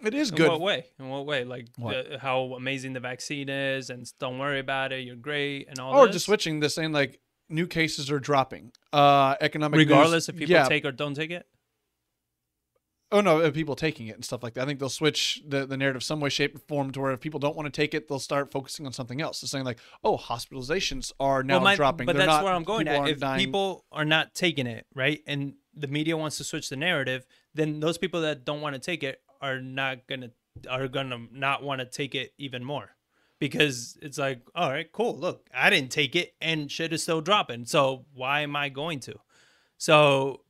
[0.04, 0.50] it is in good.
[0.50, 0.86] what way?
[0.98, 1.44] In what way?
[1.44, 2.10] Like What?
[2.10, 5.04] the, how amazing the vaccine is, and don't worry about it.
[5.04, 5.94] You're great, and all.
[5.94, 6.16] or this?
[6.16, 7.18] just switching this saying like
[7.48, 8.72] new cases are dropping.
[8.92, 10.68] Uh, economic news- regardless if people yeah.
[10.68, 11.46] take or don't take it.
[13.12, 14.62] Oh no, people taking it and stuff like that.
[14.62, 17.20] I think they'll switch the, the narrative some way, shape, or form to where if
[17.20, 19.38] people don't want to take it, they'll start focusing on something else.
[19.38, 22.06] So saying like, oh, hospitalizations are now well, my- dropping.
[22.06, 23.08] But They're that's not- where I'm going at.
[23.08, 23.38] If dying.
[23.38, 27.80] people are not taking it, right, and the media wants to switch the narrative, then
[27.80, 30.30] those people that don't want to take it are not gonna
[30.68, 32.90] are gonna not want to take it even more,
[33.38, 35.16] because it's like, all right, cool.
[35.16, 37.64] Look, I didn't take it, and shit is still dropping.
[37.66, 39.14] So why am I going to?
[39.78, 40.41] So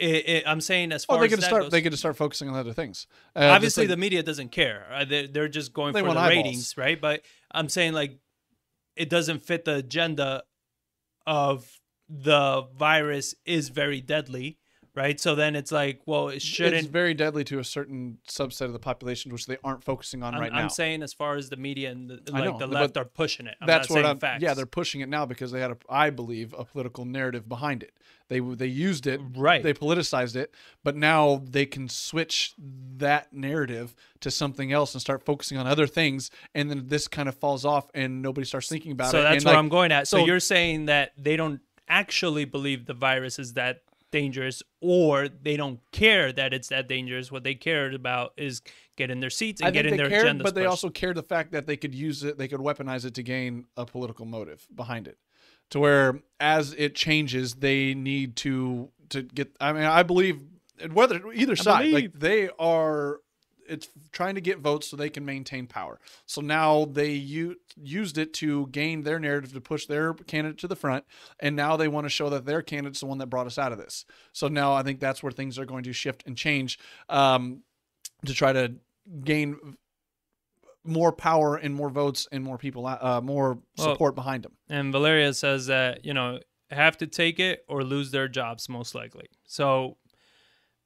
[0.00, 1.62] it, it, I'm saying as far Oh, they as could start.
[1.62, 3.06] goes- They could start focusing on other things.
[3.36, 6.18] Uh, obviously like- the media doesn't care Uh, they, they're just going They for the
[6.18, 6.44] eyeballs.
[6.44, 7.22] ratings right but
[7.52, 8.18] i'm saying like
[8.96, 10.42] it doesn't fit the agenda
[11.26, 11.78] of
[12.08, 14.58] the virus is very deadly
[14.96, 18.18] right so then it's like well it it's shouldn't It's very deadly to a certain
[18.28, 20.58] subset of the population, which they aren't focusing on I'm, right now.
[20.58, 23.46] I'm saying as far as the media and the, like know, the left are pushing
[23.46, 24.18] it I'm That's what I'm.
[24.18, 24.42] facts.
[24.42, 27.84] Yeah, they're pushing it now because they had, a, I believe, a political narrative behind
[27.84, 27.92] it.
[28.30, 29.62] They they used it, Right.
[29.62, 30.54] They politicized it,
[30.84, 35.88] but now they can switch that narrative to something else and start focusing on other
[35.88, 39.20] things, and then this kind of falls off, and nobody starts thinking about so it.
[39.20, 41.60] So that's and where like, i'm going at so, so- you're saying that they don't
[41.88, 43.82] actually believe the virus is that
[44.12, 48.62] dangerous or they don't care that it's that dangerous what they cared about is
[48.96, 50.70] getting their seats and getting their cared, agendas but they pushed.
[50.70, 53.66] also care the fact that they could use it, they could weaponize it to gain
[53.76, 55.18] a political motive behind it.
[55.70, 59.54] To where, as it changes, they need to to get.
[59.60, 60.42] I mean, I believe
[60.92, 63.20] whether either side, like they are,
[63.68, 66.00] it's trying to get votes so they can maintain power.
[66.26, 70.68] So now they u- used it to gain their narrative to push their candidate to
[70.68, 71.04] the front,
[71.38, 73.72] and now they want to show that their candidate's the one that brought us out
[73.72, 74.06] of this.
[74.32, 76.78] So now I think that's where things are going to shift and change
[77.08, 77.62] um,
[78.26, 78.74] to try to
[79.22, 79.76] gain
[80.84, 84.52] more power and more votes and more people, uh, more Well- support behind them.
[84.68, 86.40] And Valeria says that, you know,
[86.70, 89.26] have to take it or lose their jobs most likely.
[89.44, 89.96] So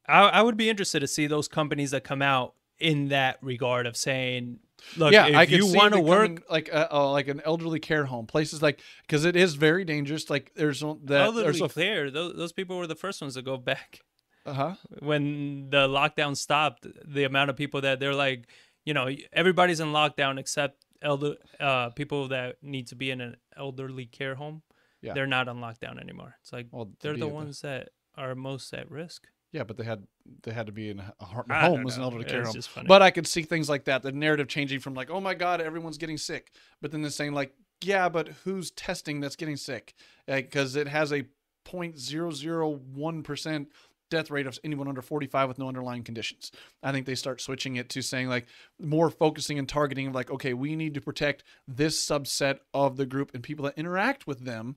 [0.08, 3.86] I, I would be interested to see those companies that come out in that regard
[3.86, 4.58] of saying,
[4.96, 8.04] look, yeah, if I you want to work, like a, uh, like an elderly care
[8.06, 10.28] home, places like because it is very dangerous.
[10.28, 13.34] Like there's no- that there's elderly a clear, those, those people were the first ones
[13.34, 14.00] to go back.
[14.44, 18.46] uh huh When the lockdown stopped, the amount of people that they're like,
[18.84, 23.36] you know, everybody's in lockdown except elder uh, people that need to be in an
[23.56, 24.62] elderly care home.
[25.02, 25.12] Yeah.
[25.14, 26.36] They're not on lockdown anymore.
[26.40, 29.26] It's like Well, they're the at the- ones that are most at risk.
[29.52, 30.06] yeah, but they had
[30.42, 32.54] they had to be in a home as an elderly care home.
[32.86, 35.60] But I could see things like that, the narrative changing from like, oh my god,
[35.60, 37.52] everyone's getting sick, but then they're saying like,
[37.82, 39.94] yeah, but who's testing that's getting sick?
[40.26, 41.24] Because it has a
[41.66, 43.68] 0.001 percent
[44.10, 46.52] death rate of anyone under 45 with no underlying conditions.
[46.82, 48.46] I think they start switching it to saying like
[48.80, 53.32] more focusing and targeting like, okay, we need to protect this subset of the group
[53.34, 54.76] and people that interact with them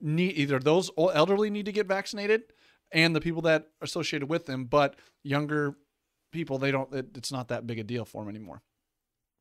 [0.00, 2.42] need either those elderly need to get vaccinated
[2.90, 5.74] and the people that are associated with them, but younger
[6.32, 8.62] people they don't it, it's not that big a deal for them anymore.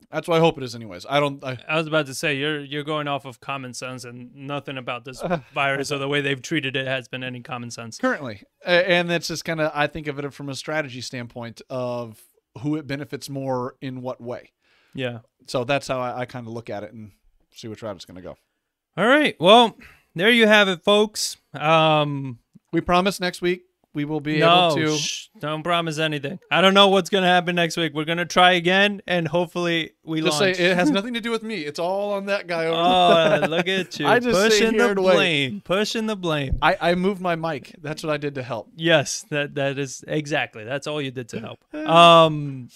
[0.09, 1.05] That's what I hope it is anyways.
[1.09, 4.03] I don't I, I was about to say you're you're going off of common sense
[4.03, 5.21] and nothing about this
[5.53, 7.97] virus or the way they've treated it has been any common sense.
[7.97, 12.21] currently and that's just kind of I think of it from a strategy standpoint of
[12.61, 14.51] who it benefits more in what way.
[14.93, 15.19] Yeah.
[15.47, 17.11] So that's how I, I kind of look at it and
[17.51, 18.35] see which route it's going to go.
[18.97, 19.35] All right.
[19.39, 19.77] Well,
[20.15, 21.37] there you have it, folks.
[21.53, 22.39] Um,
[22.73, 26.39] We promise next week we will be no, able to shh, don't promise anything.
[26.49, 27.93] I don't know what's gonna happen next week.
[27.93, 30.59] We're gonna try again, and hopefully we just say launch.
[30.59, 31.61] it has nothing to do with me.
[31.61, 33.43] It's all on that guy over there.
[33.43, 34.95] oh, look at you I just pushing the wait.
[34.95, 36.57] blame, pushing the blame.
[36.61, 37.75] I, I moved my mic.
[37.81, 38.69] That's what I did to help.
[38.75, 40.63] Yes, that that is exactly.
[40.63, 41.59] That's all you did to help.
[41.91, 42.69] Um,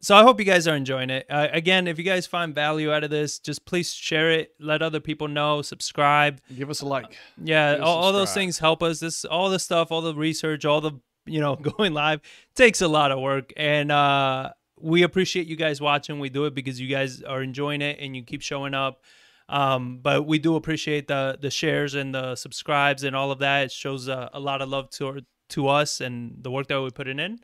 [0.00, 1.26] so I hope you guys are enjoying it.
[1.28, 4.54] Uh, again, if you guys find value out of this, just please share it.
[4.60, 5.62] Let other people know.
[5.62, 6.40] Subscribe.
[6.56, 7.16] Give us a like.
[7.42, 9.00] Yeah, all, all those things help us.
[9.00, 10.92] This all the stuff, all the research, all the
[11.26, 12.20] you know going live
[12.54, 14.50] takes a lot of work, and uh,
[14.80, 16.20] we appreciate you guys watching.
[16.20, 19.02] We do it because you guys are enjoying it and you keep showing up.
[19.48, 23.64] Um, but we do appreciate the the shares and the subscribes and all of that.
[23.64, 26.90] It shows uh, a lot of love to to us and the work that we
[26.90, 27.40] put in.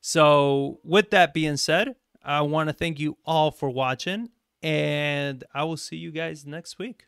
[0.00, 4.30] So, with that being said, I want to thank you all for watching,
[4.62, 7.04] and I will see you guys next week.